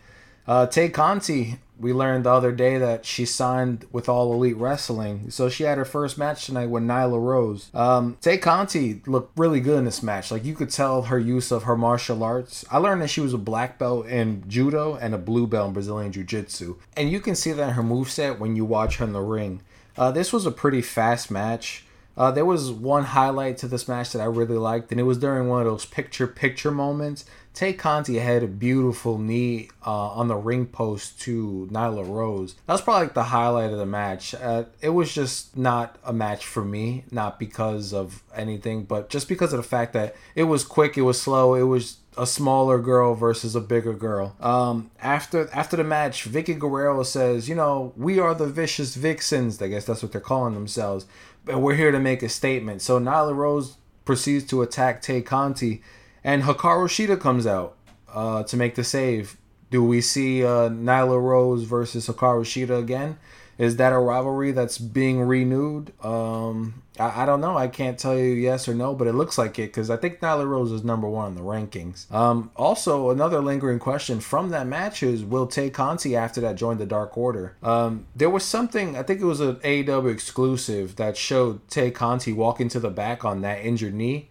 [0.46, 5.30] Uh, Tay Conti, we learned the other day that she signed with All Elite Wrestling.
[5.30, 7.70] So she had her first match tonight with Nyla Rose.
[7.72, 10.30] Um, Tay Conti looked really good in this match.
[10.30, 12.64] Like you could tell her use of her martial arts.
[12.70, 15.74] I learned that she was a black belt in judo and a blue belt in
[15.74, 16.76] Brazilian Jiu Jitsu.
[16.96, 19.62] And you can see that in her moveset when you watch her in the ring.
[19.96, 21.83] Uh, this was a pretty fast match.
[22.16, 25.18] Uh, there was one highlight to this match that I really liked, and it was
[25.18, 27.24] during one of those picture picture moments.
[27.54, 32.54] Tay Conti had a beautiful knee uh, on the ring post to Nyla Rose.
[32.66, 34.34] That was probably like the highlight of the match.
[34.34, 39.28] Uh, it was just not a match for me, not because of anything, but just
[39.28, 42.78] because of the fact that it was quick, it was slow, it was a smaller
[42.80, 44.34] girl versus a bigger girl.
[44.40, 49.60] Um, after after the match, Vickie Guerrero says, "You know, we are the vicious vixens.
[49.62, 51.06] I guess that's what they're calling themselves,
[51.46, 55.82] and we're here to make a statement." So Nyla Rose proceeds to attack Tay Conti,
[56.24, 57.76] and Hikaru Shida comes out
[58.12, 59.36] uh, to make the save.
[59.70, 63.18] Do we see uh, Nyla Rose versus Hikaru Shida again?
[63.56, 65.92] Is that a rivalry that's being renewed?
[66.04, 67.56] Um, I, I, don't know.
[67.56, 70.20] I can't tell you yes or no, but it looks like it because I think
[70.20, 72.10] Nyla Rose is number one in the rankings.
[72.12, 76.78] Um, also, another lingering question from that match is Will Tay Conti after that join
[76.78, 77.56] the Dark Order?
[77.62, 82.32] Um, there was something, I think it was an AEW exclusive that showed Tay Conti
[82.32, 84.30] walking to the back on that injured knee.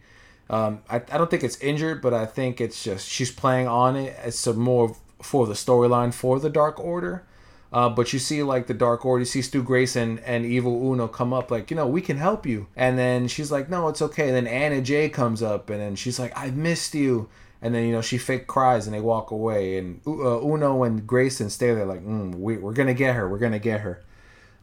[0.53, 3.95] Um, I, I don't think it's injured, but I think it's just she's playing on
[3.95, 4.15] it.
[4.23, 7.25] It's a more for the storyline for the Dark Order.
[7.71, 10.91] Uh, but you see, like the Dark Order, you see Stu Grayson and and Evil
[10.91, 12.67] Uno come up, like, you know, we can help you.
[12.75, 14.27] And then she's like, no, it's okay.
[14.27, 17.29] And then Anna Jay comes up, and then she's like, I missed you.
[17.63, 19.79] And then, you know, she fake cries and they walk away.
[19.79, 23.27] And uh, Uno and Grayson stay there, like, mm, we, we're to get her.
[23.27, 24.03] We're to get her.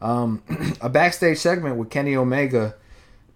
[0.01, 0.43] Um,
[0.81, 2.77] a backstage segment with Kenny Omega.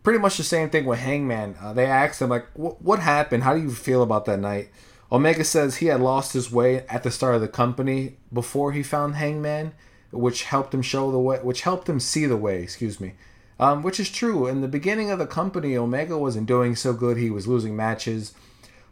[0.05, 1.57] Pretty much the same thing with Hangman.
[1.61, 3.43] Uh, they asked him, like, what happened?
[3.43, 4.69] How do you feel about that night?
[5.11, 8.83] Omega says he had lost his way at the start of the company before he
[8.83, 9.73] found Hangman,
[10.13, 12.63] which helped him show the way, which helped him see the way.
[12.63, 13.15] Excuse me.
[13.59, 14.47] Um, which is true.
[14.47, 17.17] In the beginning of the company, Omega wasn't doing so good.
[17.17, 18.35] He was losing matches.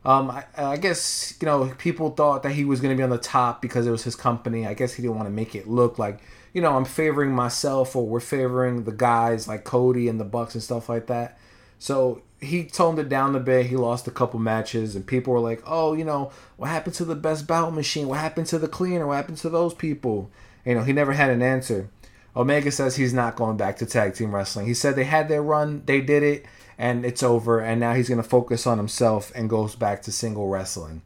[0.04, 3.10] Um, I, I, guess you know people thought that he was going to be on
[3.10, 4.66] the top because it was his company.
[4.66, 6.20] I guess he didn't want to make it look like
[6.53, 10.55] you know I'm favoring myself or we're favoring the guys like Cody and the Bucks
[10.55, 11.38] and stuff like that.
[11.78, 13.66] So he toned it down a bit.
[13.66, 17.05] He lost a couple matches, and people were like, "Oh, you know, what happened to
[17.05, 18.09] the best bout machine?
[18.09, 19.07] What happened to the cleaner?
[19.07, 20.30] What happened to those people?"
[20.64, 21.88] You know, he never had an answer.
[22.34, 24.66] Omega says he's not going back to tag team wrestling.
[24.66, 26.46] He said they had their run, they did it,
[26.78, 27.61] and it's over.
[27.61, 31.03] And now he's going to focus on himself and goes back to single wrestling.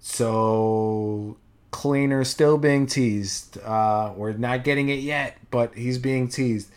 [0.00, 1.36] So
[1.70, 3.58] cleaner still being teased.
[3.58, 6.70] Uh, we're not getting it yet, but he's being teased.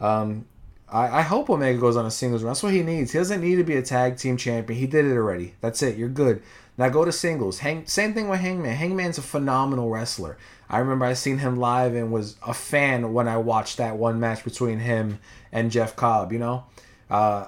[0.00, 0.46] Um,
[0.88, 2.50] I, I hope Omega goes on a singles run.
[2.50, 3.12] That's what he needs.
[3.12, 4.78] He doesn't need to be a tag team champion.
[4.78, 5.54] He did it already.
[5.60, 5.96] That's it.
[5.96, 6.42] You're good.
[6.78, 7.60] Now go to singles.
[7.60, 8.76] Hang, same thing with Hangman.
[8.76, 10.36] Hangman's a phenomenal wrestler.
[10.68, 14.20] I remember I seen him live and was a fan when I watched that one
[14.20, 15.20] match between him
[15.52, 16.32] and Jeff Cobb.
[16.32, 16.64] You know,
[17.10, 17.46] uh,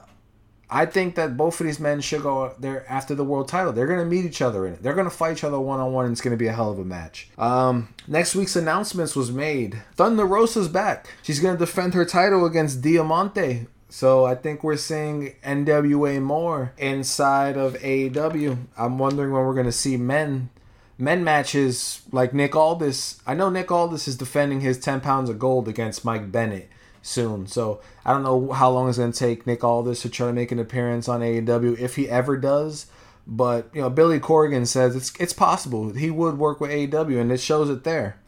[0.71, 3.73] I think that both of these men should go there after the world title.
[3.73, 4.83] They're going to meet each other in it.
[4.83, 6.53] They're going to fight each other one on one, and it's going to be a
[6.53, 7.29] hell of a match.
[7.39, 9.83] Um, next week's announcements was made.
[9.95, 11.15] Thunder Rosa's back.
[11.23, 13.67] She's going to defend her title against Diamante.
[13.89, 18.59] So I think we're seeing NWA more inside of AEW.
[18.77, 20.51] I'm wondering when we're going to see men
[20.99, 23.23] men matches like Nick Aldis.
[23.25, 26.69] I know Nick Aldis is defending his 10 pounds of gold against Mike Bennett
[27.03, 27.47] soon.
[27.47, 30.33] So I don't know how long it's going to take Nick Aldis to try to
[30.33, 32.87] make an appearance on AEW if he ever does.
[33.27, 37.31] But you know, Billy Corgan says it's it's possible he would work with AEW, and
[37.31, 38.19] it shows it there.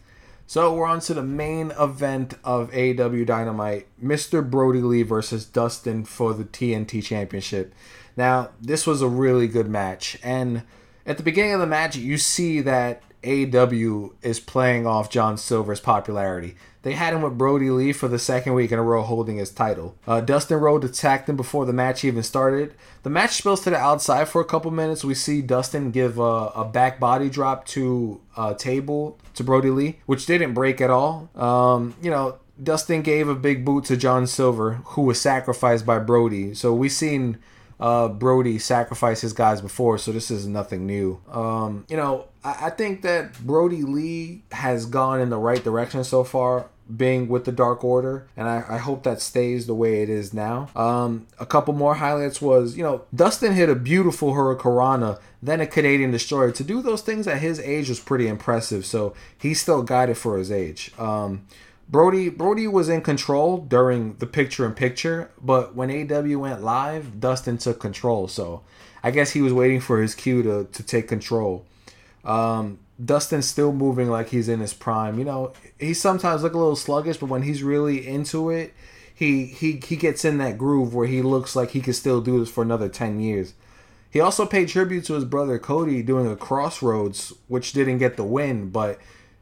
[0.47, 4.49] So we're on to the main event of AEW Dynamite: Mr.
[4.49, 7.73] Brodie Lee versus Dustin for the TNT Championship.
[8.15, 10.65] Now, this was a really good match, and
[11.07, 15.81] at the beginning of the match, you see that AEW is playing off John Silver's
[15.81, 16.57] popularity.
[16.83, 19.51] They had him with Brodie Lee for the second week in a row holding his
[19.51, 19.97] title.
[20.07, 22.75] Uh, Dustin Rhodes attacked him before the match even started.
[23.03, 25.05] The match spills to the outside for a couple minutes.
[25.05, 29.99] We see Dustin give a, a back body drop to a table to Brodie Lee,
[30.07, 31.29] which didn't break at all.
[31.35, 35.99] Um, you know, Dustin gave a big boot to John Silver, who was sacrificed by
[35.99, 36.55] Brodie.
[36.55, 37.39] So we seen
[37.81, 41.21] uh, Brodie sacrifice his guys before, so this is nothing new.
[41.31, 46.05] Um, you know, I, I think that Brodie Lee has gone in the right direction
[46.05, 50.03] so far being with the Dark Order, and I, I, hope that stays the way
[50.03, 50.69] it is now.
[50.75, 55.69] Um, a couple more highlights was, you know, Dustin hit a beautiful Hurricanrana, then a
[55.69, 56.51] Canadian Destroyer.
[56.51, 60.37] To do those things at his age was pretty impressive, so he's still guided for
[60.37, 60.91] his age.
[60.99, 61.47] Um,
[61.91, 67.19] Brodie Brody was in control during the picture in picture, but when AEW went live,
[67.19, 68.29] Dustin took control.
[68.29, 68.63] So
[69.03, 71.67] I guess he was waiting for his cue to, to take control.
[72.25, 75.19] Um, Dustin's still moving like he's in his prime.
[75.19, 78.73] You know, he sometimes look a little sluggish, but when he's really into it,
[79.13, 82.39] he he he gets in that groove where he looks like he could still do
[82.39, 83.55] this for another ten years.
[84.11, 88.17] He also paid tribute to his brother Cody doing a Cross Rhodes, which didn't get
[88.17, 88.99] the win, but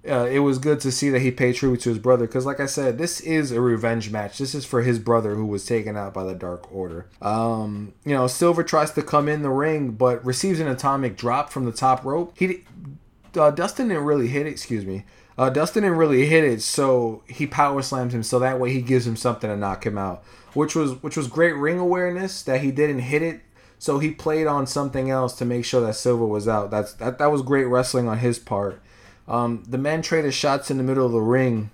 [0.08, 2.60] uh, it was good to see that he paid tribute to his brother because, like
[2.60, 4.38] I said, this is a revenge match.
[4.38, 7.06] This is for his brother who was taken out by the Dark Order.
[7.20, 11.50] Um, you know, Silver tries to come in the ring, but receives an atomic drop
[11.50, 12.34] from the top rope.
[12.38, 12.64] He,
[13.36, 14.50] uh, Dustin didn't really hit it.
[14.50, 15.04] Excuse me.
[15.36, 18.22] Uh, Dustin didn't really hit it, so he power slams him.
[18.24, 20.24] So that way he gives him something to knock him out,
[20.54, 23.42] which was which was great ring awareness that he didn't hit it.
[23.78, 26.72] So he played on something else to make sure that Silver was out.
[26.72, 28.82] That's that that was great wrestling on his part.
[29.28, 31.70] Um, the men traded shots in the middle of the ring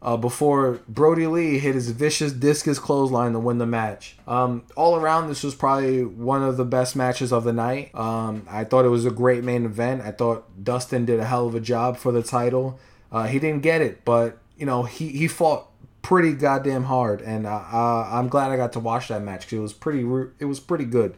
[0.00, 4.16] uh, before Brodie Lee hit his vicious discus clothesline to win the match.
[4.26, 7.94] Um, all around, this was probably one of the best matches of the night.
[7.94, 10.02] Um, I thought it was a great main event.
[10.02, 12.78] I thought Dustin did a hell of a job for the title.
[13.10, 15.70] Uh, he didn't get it, but you know he he fought
[16.02, 19.54] pretty goddamn hard, and uh, uh I'm glad I got to watch that match because
[19.54, 20.00] it was pretty
[20.38, 21.16] it was pretty good.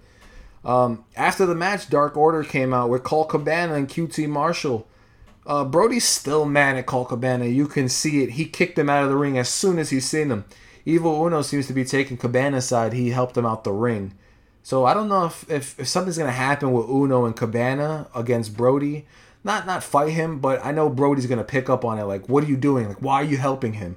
[0.65, 4.87] Um, after the match, Dark Order came out with Colt Cabana and QT Marshall.
[5.47, 7.47] Uh, Brodie's still mad at Colt Cabana.
[7.47, 8.31] You can see it.
[8.33, 10.45] He kicked him out of the ring as soon as he seen him.
[10.85, 12.93] Evil Uno seems to be taking Cabana's side.
[12.93, 14.15] He helped him out the ring.
[14.63, 18.57] So I don't know if, if, if something's gonna happen with Uno and Cabana against
[18.57, 19.07] Brodie.
[19.43, 22.05] Not not fight him, but I know Brodie's gonna pick up on it.
[22.05, 22.89] Like, what are you doing?
[22.89, 23.97] Like, why are you helping him?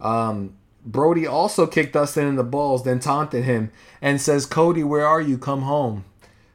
[0.00, 0.54] Um,
[0.84, 3.70] Brodie also kicked Dustin in the balls, then taunted him
[4.00, 5.36] and says, "Cody, where are you?
[5.36, 6.04] Come home."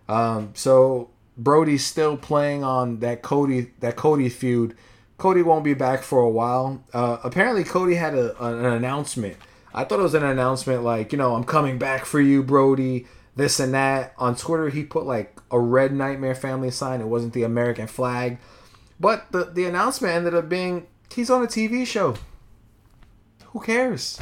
[0.09, 4.75] Um, so Brodie's still playing on that Cody that Cody feud.
[5.17, 6.83] Cody won't be back for a while.
[6.93, 9.37] Uh, apparently, Cody had a, an announcement.
[9.73, 13.07] I thought it was an announcement like, you know, I'm coming back for you, Brodie,
[13.35, 14.13] This and that.
[14.17, 17.01] On Twitter, he put like a red Nightmare Family sign.
[17.01, 18.37] It wasn't the American flag,
[18.99, 22.15] but the the announcement ended up being he's on a TV show.
[23.47, 24.19] Who cares?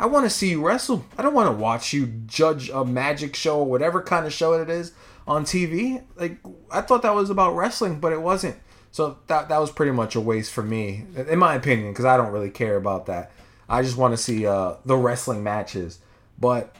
[0.00, 1.04] I want to see you wrestle.
[1.16, 4.52] I don't want to watch you judge a magic show or whatever kind of show
[4.52, 4.92] it is
[5.28, 6.02] on TV.
[6.16, 6.38] Like
[6.72, 8.56] I thought that was about wrestling, but it wasn't.
[8.90, 12.16] So that that was pretty much a waste for me, in my opinion, because I
[12.16, 13.30] don't really care about that.
[13.68, 16.00] I just want to see uh, the wrestling matches.
[16.40, 16.74] But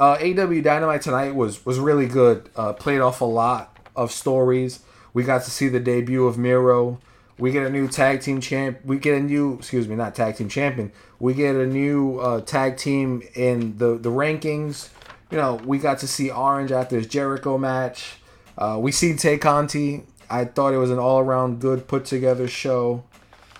[0.00, 2.50] uh, AEW Dynamite tonight was was really good.
[2.56, 4.80] Uh, played off a lot of stories.
[5.14, 6.98] We got to see the debut of Miro.
[7.38, 8.78] We get a new tag team champ.
[8.84, 10.92] We get a new, excuse me, not tag team champion.
[11.18, 14.88] We get a new uh, tag team in the the rankings
[15.30, 18.16] you know, we got to see Orange after his Jericho match.
[18.56, 20.04] Uh, we see Tay Conti.
[20.30, 23.04] I thought it was an all around good put together show.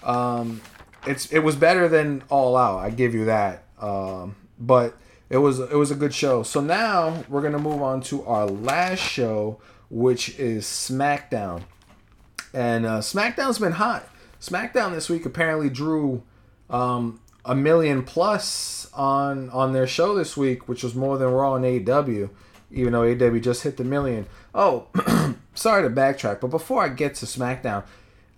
[0.03, 0.61] Um,
[1.07, 2.79] it's it was better than All Out.
[2.79, 3.65] I give you that.
[3.81, 4.97] Um, but
[5.29, 6.43] it was it was a good show.
[6.43, 9.61] So now we're gonna move on to our last show,
[9.91, 11.63] which is SmackDown,
[12.53, 14.09] and uh, SmackDown's been hot.
[14.41, 16.23] SmackDown this week apparently drew
[16.69, 21.55] um, a million plus on on their show this week, which was more than Raw
[21.55, 22.31] and AEW,
[22.71, 24.27] even though AEW just hit the million.
[24.55, 24.87] Oh,
[25.55, 27.85] sorry to backtrack, but before I get to SmackDown,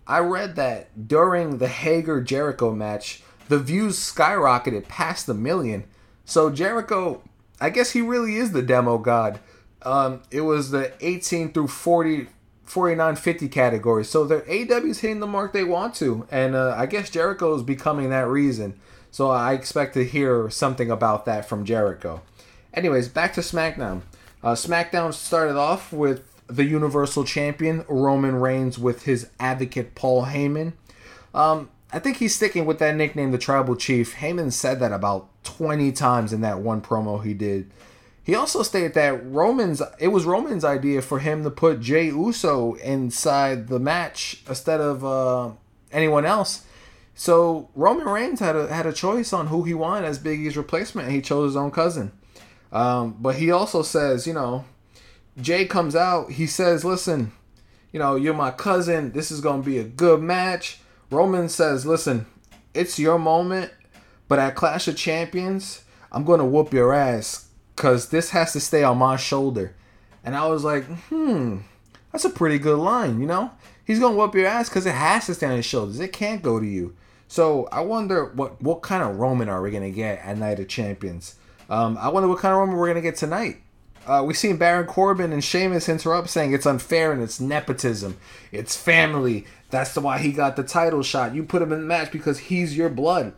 [0.06, 5.84] I read that during the Hager Jericho match, the views skyrocketed past the million.
[6.24, 7.22] So Jericho,
[7.60, 9.40] I guess he really is the demo god.
[9.82, 12.28] Um, it was the 18 through 40,
[12.64, 14.04] 49, 50 category.
[14.04, 17.62] So the AEW's hitting the mark they want to, and uh, I guess Jericho is
[17.62, 18.78] becoming that reason.
[19.16, 22.20] So I expect to hear something about that from Jericho.
[22.74, 24.02] Anyways, back to SmackDown.
[24.44, 30.74] Uh, SmackDown started off with the Universal Champion Roman Reigns with his advocate Paul Heyman.
[31.32, 34.16] Um, I think he's sticking with that nickname, the Tribal Chief.
[34.16, 37.70] Heyman said that about 20 times in that one promo he did.
[38.22, 42.74] He also stated that Roman's it was Roman's idea for him to put Jey Uso
[42.74, 45.52] inside the match instead of uh,
[45.90, 46.66] anyone else
[47.18, 50.56] so Roman Reigns had a had a choice on who he wanted as Big E's
[50.56, 52.12] replacement, and he chose his own cousin.
[52.70, 54.66] Um, but he also says, you know,
[55.40, 56.32] Jey comes out.
[56.32, 57.32] He says, "Listen,
[57.90, 59.12] you know, you're my cousin.
[59.12, 60.80] This is gonna be a good match."
[61.10, 62.26] Roman says, "Listen,
[62.74, 63.72] it's your moment,
[64.28, 68.84] but at Clash of Champions, I'm gonna whoop your ass, cause this has to stay
[68.84, 69.74] on my shoulder."
[70.22, 71.60] And I was like, "Hmm,
[72.12, 73.52] that's a pretty good line, you know."
[73.86, 75.98] He's gonna whoop your ass because it has to stay on his shoulders.
[75.98, 76.94] It can't go to you.
[77.28, 80.68] So I wonder what what kind of Roman are we gonna get at Night of
[80.68, 81.36] Champions?
[81.68, 83.58] Um, I wonder what kind of Roman we're gonna get tonight.
[84.06, 88.16] Uh, we've seen Baron Corbin and Sheamus interrupt saying it's unfair and it's nepotism,
[88.52, 89.46] it's family.
[89.70, 91.34] That's why he got the title shot.
[91.34, 93.32] You put him in the match because he's your blood.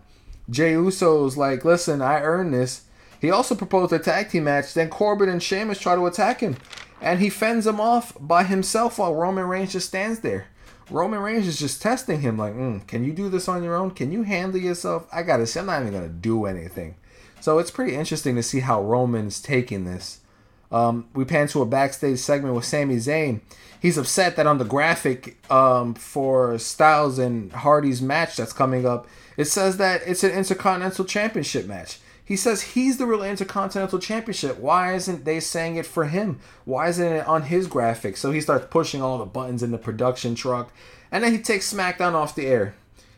[0.51, 2.83] Jey Uso's like, listen, I earned this.
[3.21, 4.75] He also proposed a tag team match.
[4.75, 6.57] Then Corbin and Sheamus try to attack him,
[7.01, 10.49] and he fends them off by himself while Roman Reigns just stands there.
[10.91, 13.91] Roman Reigns is just testing him, like, mm, can you do this on your own?
[13.91, 15.07] Can you handle yourself?
[15.13, 16.97] I gotta say, I'm not even gonna do anything.
[17.41, 20.21] So it's pretty interesting to see how Roman's taking this.
[20.71, 23.41] Um, we pan to a backstage segment with Sami Zayn.
[23.81, 29.07] He's upset that on the graphic um, for Styles and Hardy's match that's coming up,
[29.37, 31.99] it says that it's an Intercontinental Championship match.
[32.29, 34.59] He says he's the real Intercontinental Championship.
[34.59, 36.41] Why isn't they saying it for him?
[36.67, 38.19] Why isn't it on his graphics?
[38.19, 40.71] So he starts pushing all the buttons in the production truck,
[41.11, 42.75] and then he takes SmackDown off the air.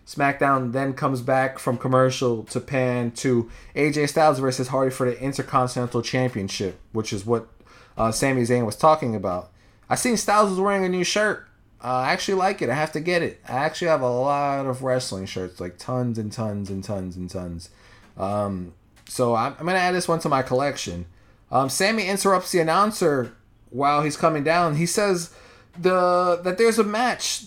[0.06, 5.20] SmackDown then comes back from commercial to pan to AJ Styles versus Hardy for the
[5.20, 7.48] Intercontinental Championship, which is what
[7.98, 9.50] uh, Sami Zayn was talking about.
[9.88, 11.48] I seen Styles was wearing a new shirt.
[11.82, 12.70] Uh, I actually like it.
[12.70, 13.40] I have to get it.
[13.48, 17.28] I actually have a lot of wrestling shirts, like tons and tons and tons and
[17.28, 17.70] tons.
[18.16, 18.74] Um,
[19.10, 21.06] so I'm, I'm gonna add this one to my collection.
[21.50, 23.36] Um, Sami interrupts the announcer
[23.70, 24.76] while he's coming down.
[24.76, 25.34] He says
[25.76, 27.44] the that there's a match.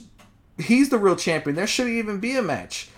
[0.57, 1.55] He's the real champion.
[1.55, 2.89] There shouldn't even be a match.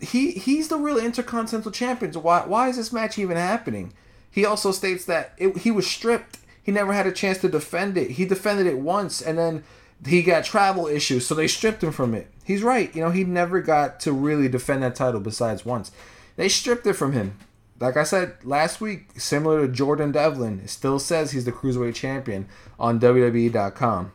[0.00, 2.14] He he's the real intercontinental champion.
[2.14, 3.92] Why why is this match even happening?
[4.30, 6.38] He also states that it, he was stripped.
[6.62, 8.12] He never had a chance to defend it.
[8.12, 9.62] He defended it once and then
[10.06, 12.30] he got travel issues, so they stripped him from it.
[12.44, 12.94] He's right.
[12.96, 15.92] You know, he never got to really defend that title besides once.
[16.36, 17.38] They stripped it from him
[17.80, 22.48] like I said last week, similar to Jordan Devlin, still says he's the cruiserweight champion
[22.78, 24.12] on WWE.com.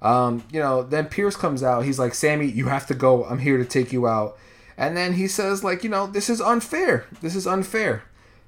[0.00, 1.84] Um, you know, then Pearce comes out.
[1.84, 3.24] He's like, Sami, you have to go.
[3.24, 4.38] I'm here to take you out.
[4.76, 7.06] And then he says, like, you know, this is unfair.
[7.20, 8.04] This is unfair.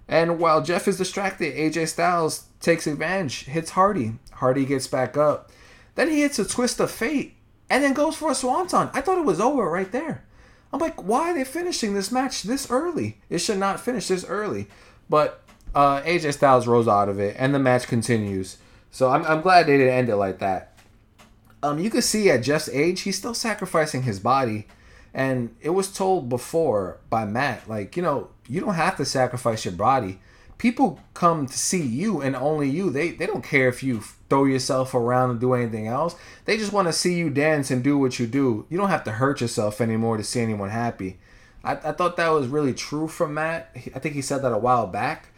[0.07, 4.15] And while Jeff is distracted, AJ Styles takes advantage, hits Hardy.
[4.33, 5.51] Hardy gets back up.
[5.95, 7.37] Then he hits a twist of fate
[7.69, 8.91] and then goes for a swanton.
[8.93, 10.25] I thought it was over right there.
[10.73, 13.19] I'm like, why are they finishing this match this early?
[13.29, 14.69] It should not finish this early.
[15.09, 15.43] But
[15.75, 18.59] uh, AJ Styles rose out of it, and the match continues.
[18.91, 20.79] So I'm, I'm glad they didn't end it like that.
[21.63, 24.67] Um, you can see at Jeff's age, he's still sacrificing his body.
[25.13, 29.65] And it was told before by Matt, like, you know, you don't have to sacrifice
[29.65, 30.21] your body
[30.61, 32.91] people come to see you and only you.
[32.91, 36.15] They they don't care if you throw yourself around and do anything else.
[36.45, 38.67] They just want to see you dance and do what you do.
[38.69, 41.19] You don't have to hurt yourself anymore to see anyone happy.
[41.65, 43.75] I, I thought that was really true from Matt.
[43.95, 45.29] I think he said that a while back.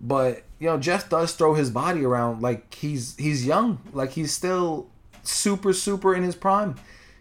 [0.00, 4.32] But you know, Jeff does throw his body around like he's he's young, like he's
[4.32, 4.90] still
[5.22, 6.74] super super in his prime.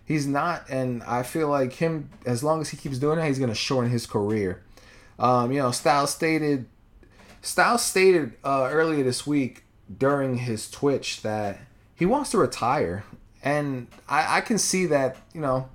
[0.03, 3.37] He's not, and I feel like him as long as he keeps doing that, he's
[3.37, 4.63] gonna shorten his career.
[5.19, 6.65] Um, you know, Styles stated
[7.41, 9.63] Styles stated uh, earlier this week
[9.97, 11.59] during his Twitch that
[11.95, 13.03] he wants to retire,
[13.43, 15.17] and I, I can see that.
[15.33, 15.69] You know,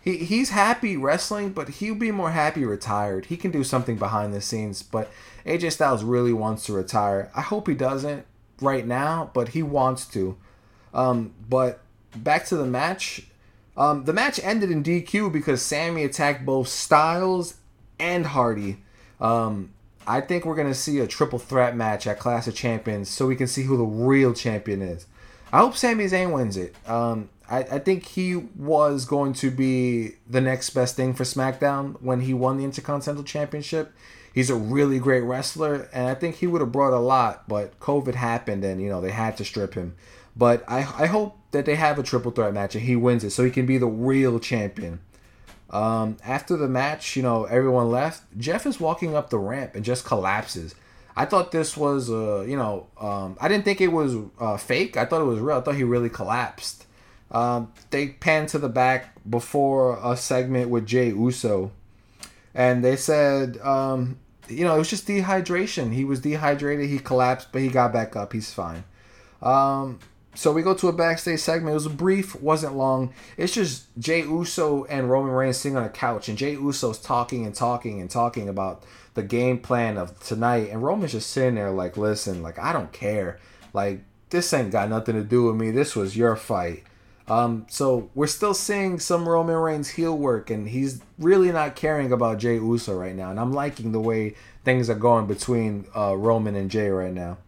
[0.00, 3.26] he he he's happy wrestling, but he'll be more happy retired.
[3.26, 5.10] He can do something behind the scenes, but
[5.44, 7.30] AJ Styles really wants to retire.
[7.34, 8.24] I hope he doesn't
[8.60, 10.36] right now, but he wants to.
[10.94, 11.80] Um, but
[12.16, 13.22] back to the match.
[13.76, 17.54] Um, the match ended in DQ because Sami attacked both Styles
[17.98, 18.78] and Hardy.
[19.20, 19.72] Um,
[20.08, 23.36] I think we're gonna see a triple threat match at Clash of Champions, so we
[23.36, 25.06] can see who the real champion is.
[25.52, 26.74] I hope Sami Zayn wins it.
[26.88, 32.00] Um, I, I think he was going to be the next best thing for SmackDown
[32.02, 33.92] when he won the Intercontinental Championship.
[34.34, 37.78] He's a really great wrestler, and I think he would have brought a lot, but
[37.80, 39.94] COVID happened, and you know they had to strip him.
[40.36, 43.30] But I, I hope that they have a triple threat match and he wins it,
[43.30, 45.00] so he can be the real champion.
[45.70, 48.22] Um, after the match, you know, everyone left.
[48.38, 50.74] Jeff is walking up the ramp and just collapses.
[51.14, 54.96] I thought this was, uh, you know, um, I didn't think it was uh, fake.
[54.96, 55.58] I thought it was real.
[55.58, 56.86] I thought he really collapsed.
[57.30, 61.72] Um, they pan to the back before a segment with Jey Uso,
[62.54, 64.18] and they said, um,
[64.48, 65.92] you know, it was just dehydration.
[65.92, 66.88] He was dehydrated.
[66.88, 68.32] He collapsed, but he got back up.
[68.32, 68.84] He's fine.
[69.42, 69.98] Um,
[70.38, 71.72] so we go to a backstage segment.
[71.72, 73.12] It was brief, wasn't long.
[73.36, 77.44] It's just Jey Uso and Roman Reigns sitting on a couch, and Jey Uso's talking
[77.44, 78.84] and talking and talking about
[79.14, 82.92] the game plan of tonight, and Roman's just sitting there like, listen, like I don't
[82.92, 83.40] care,
[83.72, 85.72] like this ain't got nothing to do with me.
[85.72, 86.84] This was your fight.
[87.26, 92.12] Um, so we're still seeing some Roman Reigns heel work, and he's really not caring
[92.12, 93.32] about Jey Uso right now.
[93.32, 97.38] And I'm liking the way things are going between uh, Roman and Jey right now.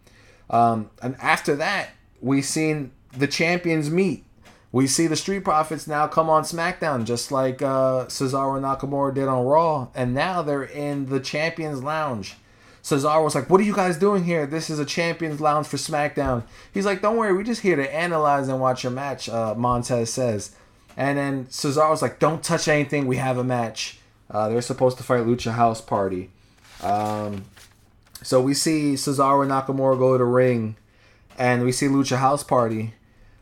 [0.49, 1.91] Um, and after that,
[2.21, 4.23] we've seen the champions meet.
[4.71, 9.13] We see the Street Profits now come on SmackDown, just like uh, Cesaro and Nakamura
[9.13, 12.35] did on Raw, and now they're in the Champions Lounge.
[12.81, 14.45] Cesaro was like, "What are you guys doing here?
[14.45, 16.43] This is a Champions Lounge for SmackDown."
[16.73, 20.11] He's like, "Don't worry, we're just here to analyze and watch your match." Uh, Montez
[20.11, 20.55] says,
[20.95, 23.07] and then Cesaro's like, "Don't touch anything.
[23.07, 23.99] We have a match."
[24.29, 26.29] Uh, they're supposed to fight Lucha House Party.
[26.81, 27.43] Um,
[28.23, 30.77] so we see Cesaro and Nakamura go to the ring
[31.41, 32.93] and we see Lucha House Party.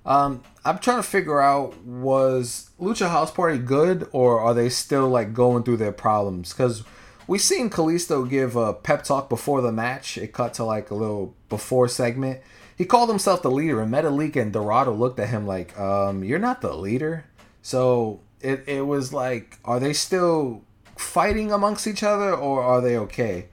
[0.06, 5.10] Um, I'm trying to figure out was Lucha House Party good or are they still
[5.10, 6.54] like going through their problems?
[6.54, 6.84] Because
[7.28, 10.18] we seen Kalisto give a pep talk before the match.
[10.18, 12.40] It cut to like a little before segment.
[12.78, 16.40] He called himself the leader, and Metalik and Dorado looked at him like, um, "You're
[16.40, 17.26] not the leader."
[17.62, 20.64] So it it was like, are they still
[20.96, 23.50] fighting amongst each other or are they okay?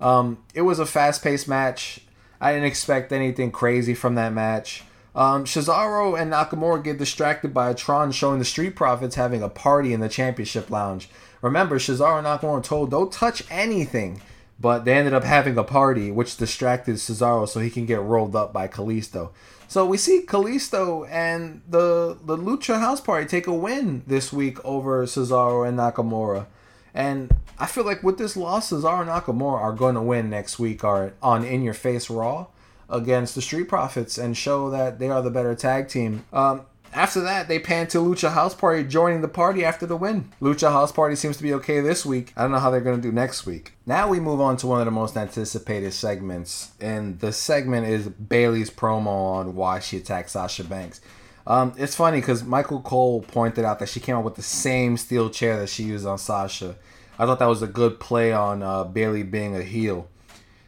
[0.00, 2.00] Um, it was a fast paced match.
[2.40, 4.84] I didn't expect anything crazy from that match.
[5.14, 9.48] Um, Cesaro and Nakamura get distracted by a Tron showing the Street Profits having a
[9.48, 11.08] party in the Championship Lounge.
[11.42, 14.22] Remember, Cesaro and Nakamura told don't touch anything,
[14.60, 18.36] but they ended up having a party, which distracted Cesaro so he can get rolled
[18.36, 19.30] up by Kalisto.
[19.66, 24.64] So we see Kalisto and the the Lucha House Party take a win this week
[24.64, 26.46] over Cesaro and Nakamura.
[26.92, 30.58] And I feel like with this loss, Cesaro and Nakamura are going to win next
[30.58, 32.46] week are on In Your Face Raw
[32.88, 36.24] against the Street Profits and show that they are the better tag team.
[36.32, 36.62] Um,
[36.94, 40.32] after that, they pan to Lucha House Party joining the party after the win.
[40.40, 42.32] Lucha House Party seems to be okay this week.
[42.34, 43.74] I don't know how they're going to do next week.
[43.84, 48.08] Now we move on to one of the most anticipated segments, and the segment is
[48.08, 51.02] Bayley's promo on why she attacked Sasha Banks.
[51.46, 54.96] Um, it's funny because Michael Cole pointed out that she came up with the same
[54.96, 56.76] steel chair that she used on Sasha.
[57.20, 60.08] I thought that was a good play on uh, Bayley being a heel.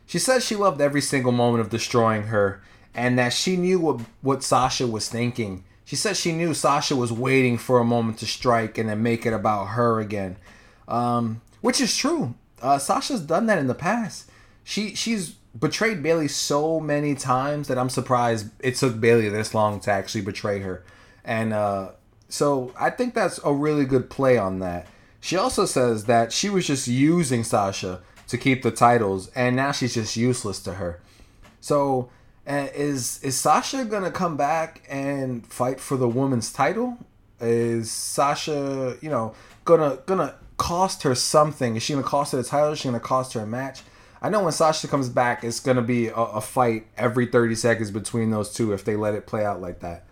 [0.04, 2.62] She said she loved every single moment of destroying her
[2.94, 5.64] and that she knew what, what Sasha was thinking.
[5.86, 9.24] She said she knew Sasha was waiting for a moment to strike and then make
[9.24, 10.36] it about her again.
[10.86, 12.34] Um, which is true.
[12.60, 14.30] Uh, Sasha's done that in the past.
[14.62, 19.80] She she's betrayed Bayley so many times that I'm surprised it took Bayley this long
[19.80, 20.84] to actually betray her.
[21.24, 21.92] And uh,
[22.28, 24.86] so I think that's a really good play on that.
[25.22, 29.70] She also says that she was just using Sasha to keep the titles, and now
[29.70, 31.00] she's just useless to her.
[31.60, 32.10] So
[32.44, 36.98] is is Sasha gonna come back and fight for the women's title?
[37.40, 39.32] Is Sasha, you know,
[39.64, 41.76] gonna gonna cost her something?
[41.76, 42.72] Is she gonna cost her the title?
[42.72, 43.82] Is she gonna cost her a match?
[44.20, 47.92] I know when Sasha comes back, it's gonna be a, a, fight every 30 seconds
[47.92, 50.04] between those two if they let it play out like that.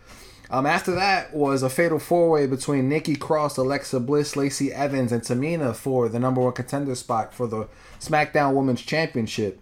[0.51, 5.13] Um, after that was a fatal four way between Nikki Cross, Alexa Bliss, Lacey Evans,
[5.13, 7.69] and Tamina for the number one contender spot for the
[8.01, 9.61] SmackDown Women's Championship.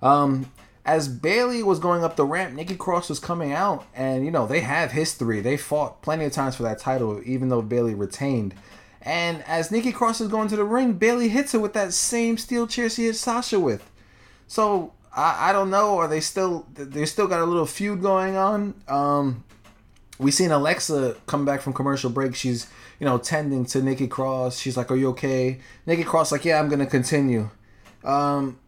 [0.00, 0.52] Um,
[0.84, 4.46] as Bayley was going up the ramp, Nikki Cross was coming out, and you know
[4.46, 5.40] they have history.
[5.40, 8.54] They fought plenty of times for that title, even though Bayley retained.
[9.02, 12.38] And as Nikki Cross is going to the ring, Bayley hits her with that same
[12.38, 13.90] steel chair she hit Sasha with.
[14.46, 15.98] So I, I don't know.
[15.98, 18.74] Are they still they still got a little feud going on?
[18.88, 19.44] Um,
[20.20, 22.34] we seen Alexa come back from commercial break.
[22.34, 22.68] She's
[22.98, 24.58] you know tending to Nikki Cross.
[24.58, 27.48] She's like, "Are you okay?" Nikki Cross like, "Yeah, I'm gonna continue."
[28.04, 28.58] Um,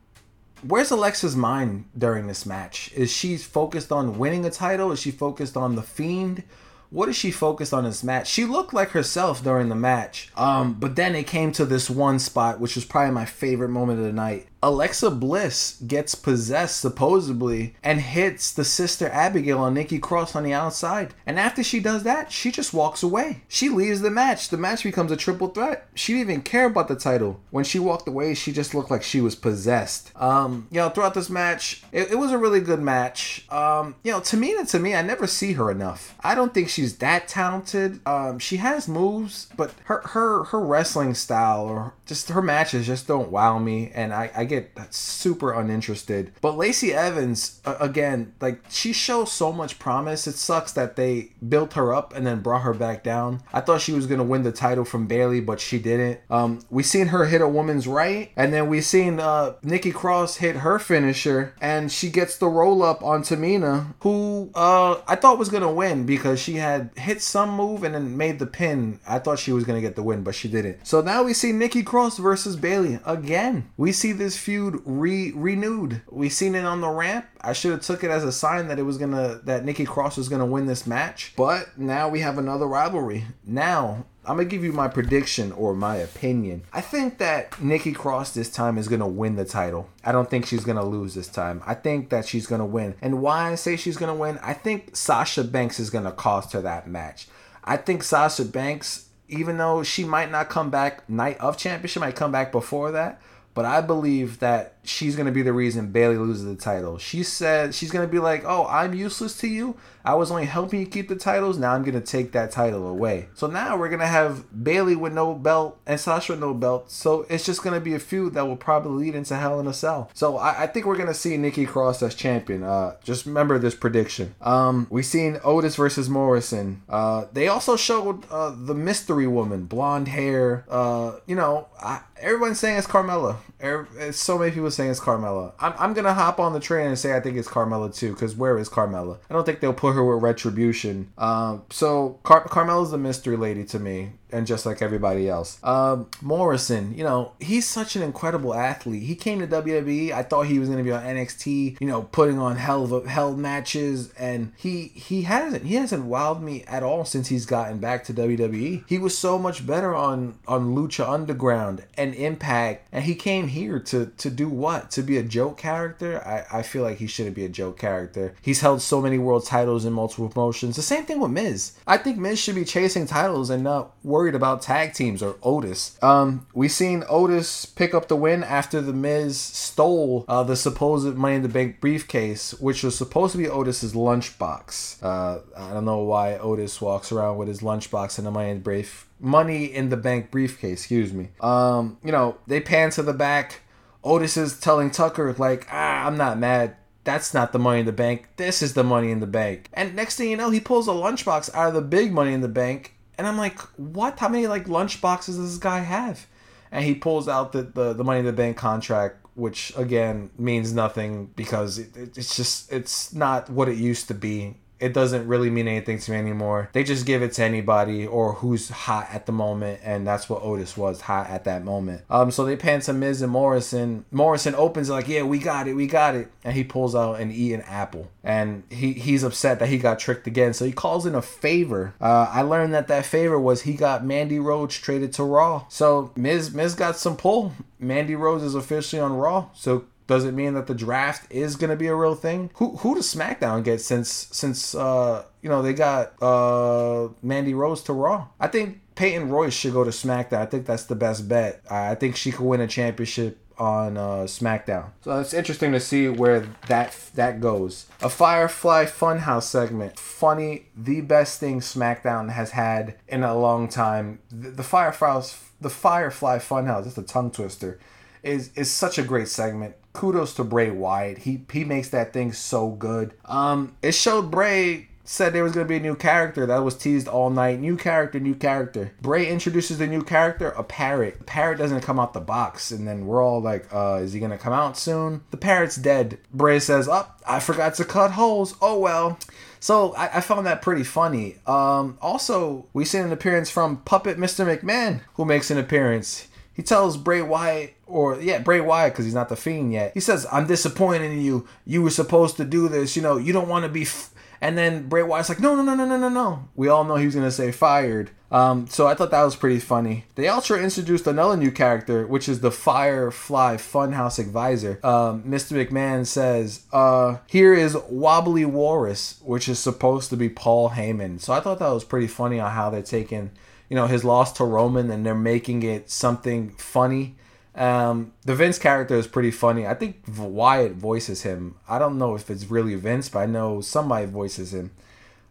[0.67, 2.91] where's Alexa's mind during this match?
[2.95, 4.93] Is she focused on winning a title?
[4.93, 6.43] Is she focused on the Fiend?
[6.91, 8.29] What is she focused on this match?
[8.29, 10.31] She looked like herself during the match.
[10.37, 14.01] Um, but then it came to this one spot, which was probably my favorite moment
[14.01, 14.49] of the night.
[14.65, 20.53] Alexa Bliss gets possessed supposedly and hits the sister Abigail on Nikki Cross on the
[20.53, 21.15] outside.
[21.27, 23.43] And after she does that, she just walks away.
[23.49, 24.51] She leaves the match.
[24.51, 25.89] The match becomes a triple threat.
[25.95, 27.41] She didn't even care about the title.
[27.51, 30.13] When she walked away, she just looked like she was possessed.
[30.15, 33.45] Um, you know, throughout this match, it, it was a really good match.
[33.51, 36.15] Um, you know, Tamina to me, I never see her enough.
[36.21, 38.01] I don't think she's that talented.
[38.07, 43.09] Um, she has moves, but her her her wrestling style or just her matches just
[43.09, 43.91] don't wow me.
[43.93, 46.33] And I, I get super uninterested.
[46.41, 50.27] But Lacey Evans, again, like she shows so much promise.
[50.27, 53.43] It sucks that they built her up and then brought her back down.
[53.53, 56.21] I thought she was gonna win the title from Bayley, but she didn't.
[56.31, 60.37] Um, we seen her hit a woman's right, and then we seen uh, Nikki Cross
[60.37, 65.39] hit her finisher, and she gets the roll up on Tamina, who uh, I thought
[65.39, 69.01] was gonna win because she had hit some move and then made the pin.
[69.07, 70.87] I thought she was gonna get the win, but she didn't.
[70.87, 73.71] So now we see Nikki Cross versus Bayley again.
[73.77, 76.03] We see this feud re renewed.
[76.11, 77.27] We seen it on the ramp.
[77.41, 80.17] I should have took it as a sign that it was gonna that Nikki Cross
[80.17, 81.33] was gonna win this match.
[81.37, 83.25] But now we have another rivalry.
[83.47, 86.63] Now I'm gonna give you my prediction or my opinion.
[86.73, 89.89] I think that Nikki Cross this time is gonna win the title.
[90.05, 91.63] I don't think she's gonna lose this time.
[91.67, 92.97] I think that she's gonna win.
[93.01, 96.63] And why I say she's gonna win, I think Sasha Banks is gonna cost her
[96.63, 97.29] that match.
[97.65, 102.17] I think Sasha Banks, even though she might not come back night of championship, might
[102.17, 103.21] come back before that.
[103.55, 106.97] But I believe that she's going to be the reason Bayley loses the title.
[106.99, 109.77] She said she's going to be like, "Oh, I'm useless to you.
[110.05, 111.59] I was only helping you keep the titles.
[111.59, 115.35] Now I'm to take that title away." So now we're to have Bayley with no
[115.35, 116.91] belt and Sasha with no belt.
[116.91, 119.73] So it's just to be a feud that will probably lead into Hell in a
[119.73, 120.11] Cell.
[120.15, 122.63] So I, I think we're to see Nikki Cross as champion.
[122.63, 124.35] Uh, just remember this prediction.
[124.41, 126.83] Um, we seen Otis versus Morrison.
[126.89, 130.65] Uh, they also showed uh, the mystery woman, blonde hair.
[130.69, 133.37] Uh, you know, I, everyone's saying it's Carmella.
[133.61, 135.53] Every, so many people saying it's Carmella.
[135.61, 138.35] I'm, I'm gonna hop on the train and say I think it's Carmella too, because
[138.35, 139.19] where is Carmella?
[139.31, 141.13] I don't think they'll put her with Retribution.
[141.19, 145.59] Um, so Car- Carmella's the mystery lady to me and just like everybody else.
[145.63, 149.03] Um, Morrison, you know, he's such an incredible athlete.
[149.03, 150.13] He came to WWE.
[150.13, 152.93] I thought he was going to be on NXT, you know, putting on hell of
[152.93, 157.47] a, hell matches, and he he hasn't he hasn't wowed me at all since he's
[157.47, 158.85] gotten back to WWE.
[158.87, 163.79] He was so much better on on Lucha Underground and Impact, and he came here
[163.81, 164.91] to to do what?
[164.93, 166.21] To be a joke character?
[166.27, 168.35] I I feel like he shouldn't be a joke character.
[168.41, 170.77] He's held so many world titles in multiple promotions.
[170.77, 171.73] The same thing with Miz.
[171.87, 175.37] I think Miz should be chasing titles and not worry worried about tag teams or
[175.43, 175.99] Otis.
[176.01, 181.17] Um, we seen Otis pick up the win after the Miz stole uh, the supposed
[181.17, 185.03] Money in the Bank briefcase, which was supposed to be Otis's lunchbox.
[185.03, 188.59] Uh, I don't know why Otis walks around with his lunchbox and the Money in
[188.59, 190.83] the Brief Money in the Bank briefcase.
[190.83, 191.31] Excuse me.
[191.41, 193.63] Um, you know they pan to the back.
[194.05, 197.91] Otis is telling Tucker like, ah, I'm not mad that's not the money in the
[197.91, 198.29] bank.
[198.37, 199.69] This is the money in the bank.
[199.73, 202.43] And next thing you know, he pulls a lunchbox out of the big money in
[202.43, 204.19] the bank and I'm like, what?
[204.19, 206.27] How many like lunch boxes does this guy have?
[206.71, 210.73] And he pulls out the, the, the money in the bank contract, which again means
[210.73, 215.29] nothing because it, it, it's just it's not what it used to be it doesn't
[215.29, 216.69] really mean anything to me anymore.
[216.73, 220.43] They just give it to anybody or who's hot at the moment, and that's what
[220.43, 222.03] Otis was hot at that moment.
[222.11, 224.05] Um, so they pan to Miz and Morrison.
[224.11, 227.31] Morrison opens like, yeah, we got it, we got it, and he pulls out an
[227.31, 230.53] eat an apple, and he he's upset that he got tricked again.
[230.53, 231.95] So he calls in a favor.
[232.01, 235.65] Uh, I learned that that favor was he got Mandy Rose traded to Raw.
[235.69, 237.53] So Miz Miz got some pull.
[237.79, 239.47] Mandy Rose is officially on Raw.
[239.55, 242.51] So does it mean that the draft is going to be a real thing?
[242.55, 247.83] Who who does SmackDown get since since uh you know they got uh Mandy Rose
[247.85, 248.29] to Raw?
[248.39, 250.41] I think Peyton Royce should go to SmackDown.
[250.41, 251.63] I think that's the best bet.
[251.71, 254.91] I think she could win a championship on uh, SmackDown.
[255.03, 257.87] So it's interesting to see where that that goes.
[258.03, 264.19] A Firefly Funhouse segment, funny, the best thing SmackDown has had in a long time.
[264.31, 265.23] The, the Firefly
[265.61, 267.79] the Firefly Funhouse, that's a tongue twister,
[268.23, 271.19] is is such a great segment kudos to Bray Wyatt.
[271.19, 273.15] He he makes that thing so good.
[273.25, 277.09] Um, it showed Bray said there was gonna be a new character that was teased
[277.09, 277.61] all night.
[277.61, 278.93] New character, new character.
[279.01, 281.19] Bray introduces the new character, a parrot.
[281.19, 284.21] The parrot doesn't come out the box, and then we're all like, uh, is he
[284.21, 285.23] gonna come out soon?
[285.31, 286.19] The parrot's dead.
[286.33, 288.55] Bray says, Oh, I forgot to cut holes.
[288.61, 289.19] Oh well.
[289.61, 291.37] So I, I found that pretty funny.
[291.47, 294.45] Um, also, we see an appearance from Puppet Mr.
[294.45, 296.27] McMahon, who makes an appearance.
[296.55, 299.93] He tells Bray Wyatt, or yeah, Bray Wyatt, because he's not the Fiend yet.
[299.95, 301.47] He says, "I'm disappointed in you.
[301.65, 302.97] You were supposed to do this.
[302.97, 304.11] You know, you don't want to be." F-.
[304.41, 306.97] And then Bray Wyatt's like, "No, no, no, no, no, no, no." We all know
[306.97, 308.11] he was gonna say fired.
[308.33, 310.07] Um, so I thought that was pretty funny.
[310.15, 314.81] They also introduced another new character, which is the Firefly Funhouse Advisor.
[314.83, 315.53] Um, Mr.
[315.53, 321.21] McMahon says, uh, "Here is Wobbly Walrus," which is supposed to be Paul Heyman.
[321.21, 323.31] So I thought that was pretty funny on how they're taking
[323.73, 327.15] you know his loss to Roman and they're making it something funny.
[327.55, 329.67] Um, the Vince character is pretty funny.
[329.67, 331.55] I think Wyatt voices him.
[331.67, 334.73] I don't know if it's really Vince, but I know somebody voices him.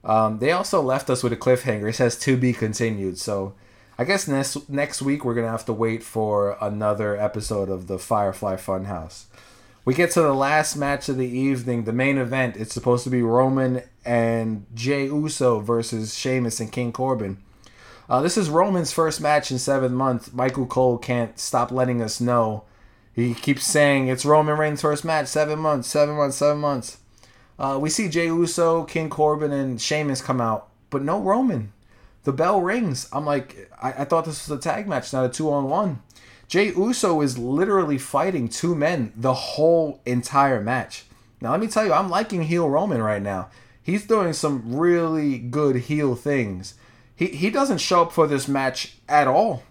[0.04, 1.88] Um, they also left us with a cliffhanger.
[1.88, 3.20] It says to be continued.
[3.20, 3.54] So
[4.00, 8.00] I guess next next week we're gonna have to wait for another episode of the
[8.00, 9.26] Firefly Funhouse.
[9.86, 12.58] We get to the last match of the evening, the main event.
[12.58, 17.38] It's supposed to be Roman and Jay Uso versus Sheamus and King Corbin.
[18.12, 20.34] Uh, this is Roman's first match in seven months.
[20.34, 22.66] Michael Cole can't stop letting us know.
[23.14, 26.98] He keeps saying it's Roman Reigns' first match, seven months, seven months, seven months.
[27.58, 31.72] Uh, we see Jey Uso, King Corbin, and Sheamus come out, but no Roman.
[32.26, 33.08] The bell rings.
[33.14, 36.02] I'm like, I, I thought this was a tag match, not a two on one.
[36.50, 41.06] Jey Uso is literally fighting two men the whole entire match.
[41.40, 43.48] Now, let me tell you, I'm liking heel Roman right now.
[43.82, 46.74] He's doing some really good heel things
[47.22, 49.62] he, he doesn't show up for this match at all,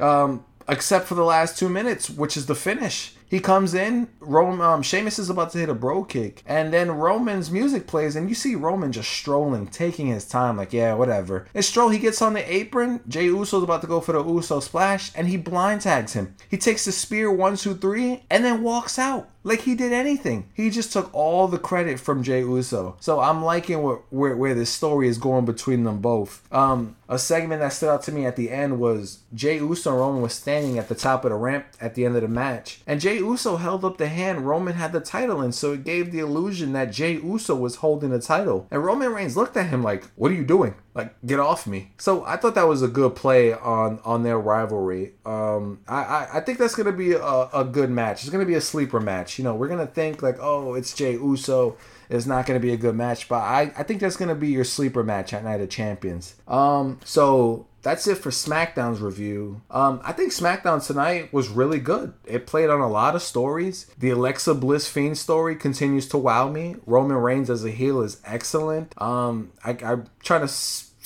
[0.00, 3.14] um, except for the last two minutes, which is the finish.
[3.30, 6.90] He comes in, Roman, um, Sheamus is about to hit a Brogue Kick, and then
[6.90, 11.46] Roman's music plays, and you see Roman just strolling, taking his time, like, yeah, whatever.
[11.54, 14.58] And Stroll, he gets on the apron, Jey Uso's about to go for the Uso
[14.58, 16.34] splash, and he blind tags him.
[16.50, 20.48] He takes the spear, one, two, three, and then walks out like he did anything.
[20.54, 22.96] He just took all the credit from Jey Uso.
[23.00, 26.42] So I'm liking what, where where this story is going between them both.
[26.52, 30.00] Um, a segment that stood out to me at the end was Jey Uso and
[30.00, 32.80] Roman was standing at the top of the ramp at the end of the match,
[32.86, 36.12] and Jey Uso held up the hand Roman had the title in, so it gave
[36.12, 38.66] the illusion that Jey Uso was holding the title.
[38.70, 40.74] And Roman Reigns looked at him like, "What are you doing?
[40.98, 44.38] Like, get off me!" So I thought that was a good play on on their
[44.38, 45.12] rivalry.
[45.24, 48.22] Um, I I, I think that's gonna be a, a good match.
[48.22, 49.38] It's gonna be a sleeper match.
[49.38, 51.76] You know, we're gonna think like, oh, it's Jey Uso.
[52.10, 54.64] It's not gonna be a good match, but I I think that's gonna be your
[54.64, 56.34] sleeper match at Night of Champions.
[56.48, 59.62] Um, so that's it for SmackDown's review.
[59.70, 62.12] Um, I think SmackDown tonight was really good.
[62.26, 63.86] It played on a lot of stories.
[63.98, 66.76] The Alexa Bliss Fiend story continues to wow me.
[66.86, 69.00] Roman Reigns as a heel is excellent.
[69.00, 70.48] Um, I, I'm trying to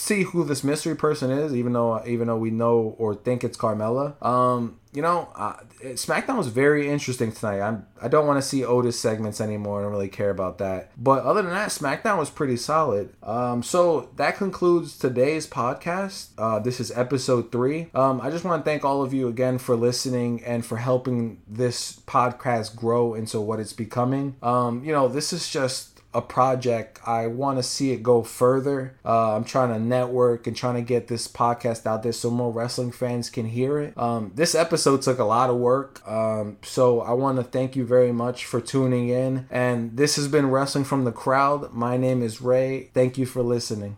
[0.03, 3.57] see who this mystery person is, even though even though we know or think it's
[3.57, 4.21] Carmella.
[4.25, 7.61] Um, you know, uh, SmackDown was very interesting tonight.
[7.61, 9.79] I'm I don't want to see Otis segments anymore.
[9.79, 10.91] I don't really care about that.
[10.99, 13.15] But other than that, SmackDown was pretty solid.
[13.23, 16.31] Um, so that concludes today's podcast.
[16.37, 17.89] Uh, this is episode three.
[17.95, 21.41] Um, I just want to thank all of you again for listening and for helping
[21.47, 24.35] this podcast grow into what it's becoming.
[24.43, 27.01] Um, you know, this is just a project.
[27.07, 28.97] I want to see it go further.
[29.05, 32.53] Uh, I'm trying to network and trying to get this podcast out there so more
[32.53, 33.97] wrestling fans can hear it.
[33.97, 36.07] Um, this episode took a lot of work.
[36.07, 39.47] Um, so I want to thank you very much for tuning in.
[39.51, 41.73] And this has been Wrestling from the Crowd.
[41.73, 42.91] My name is Ray.
[42.95, 43.91] Thank you for listening.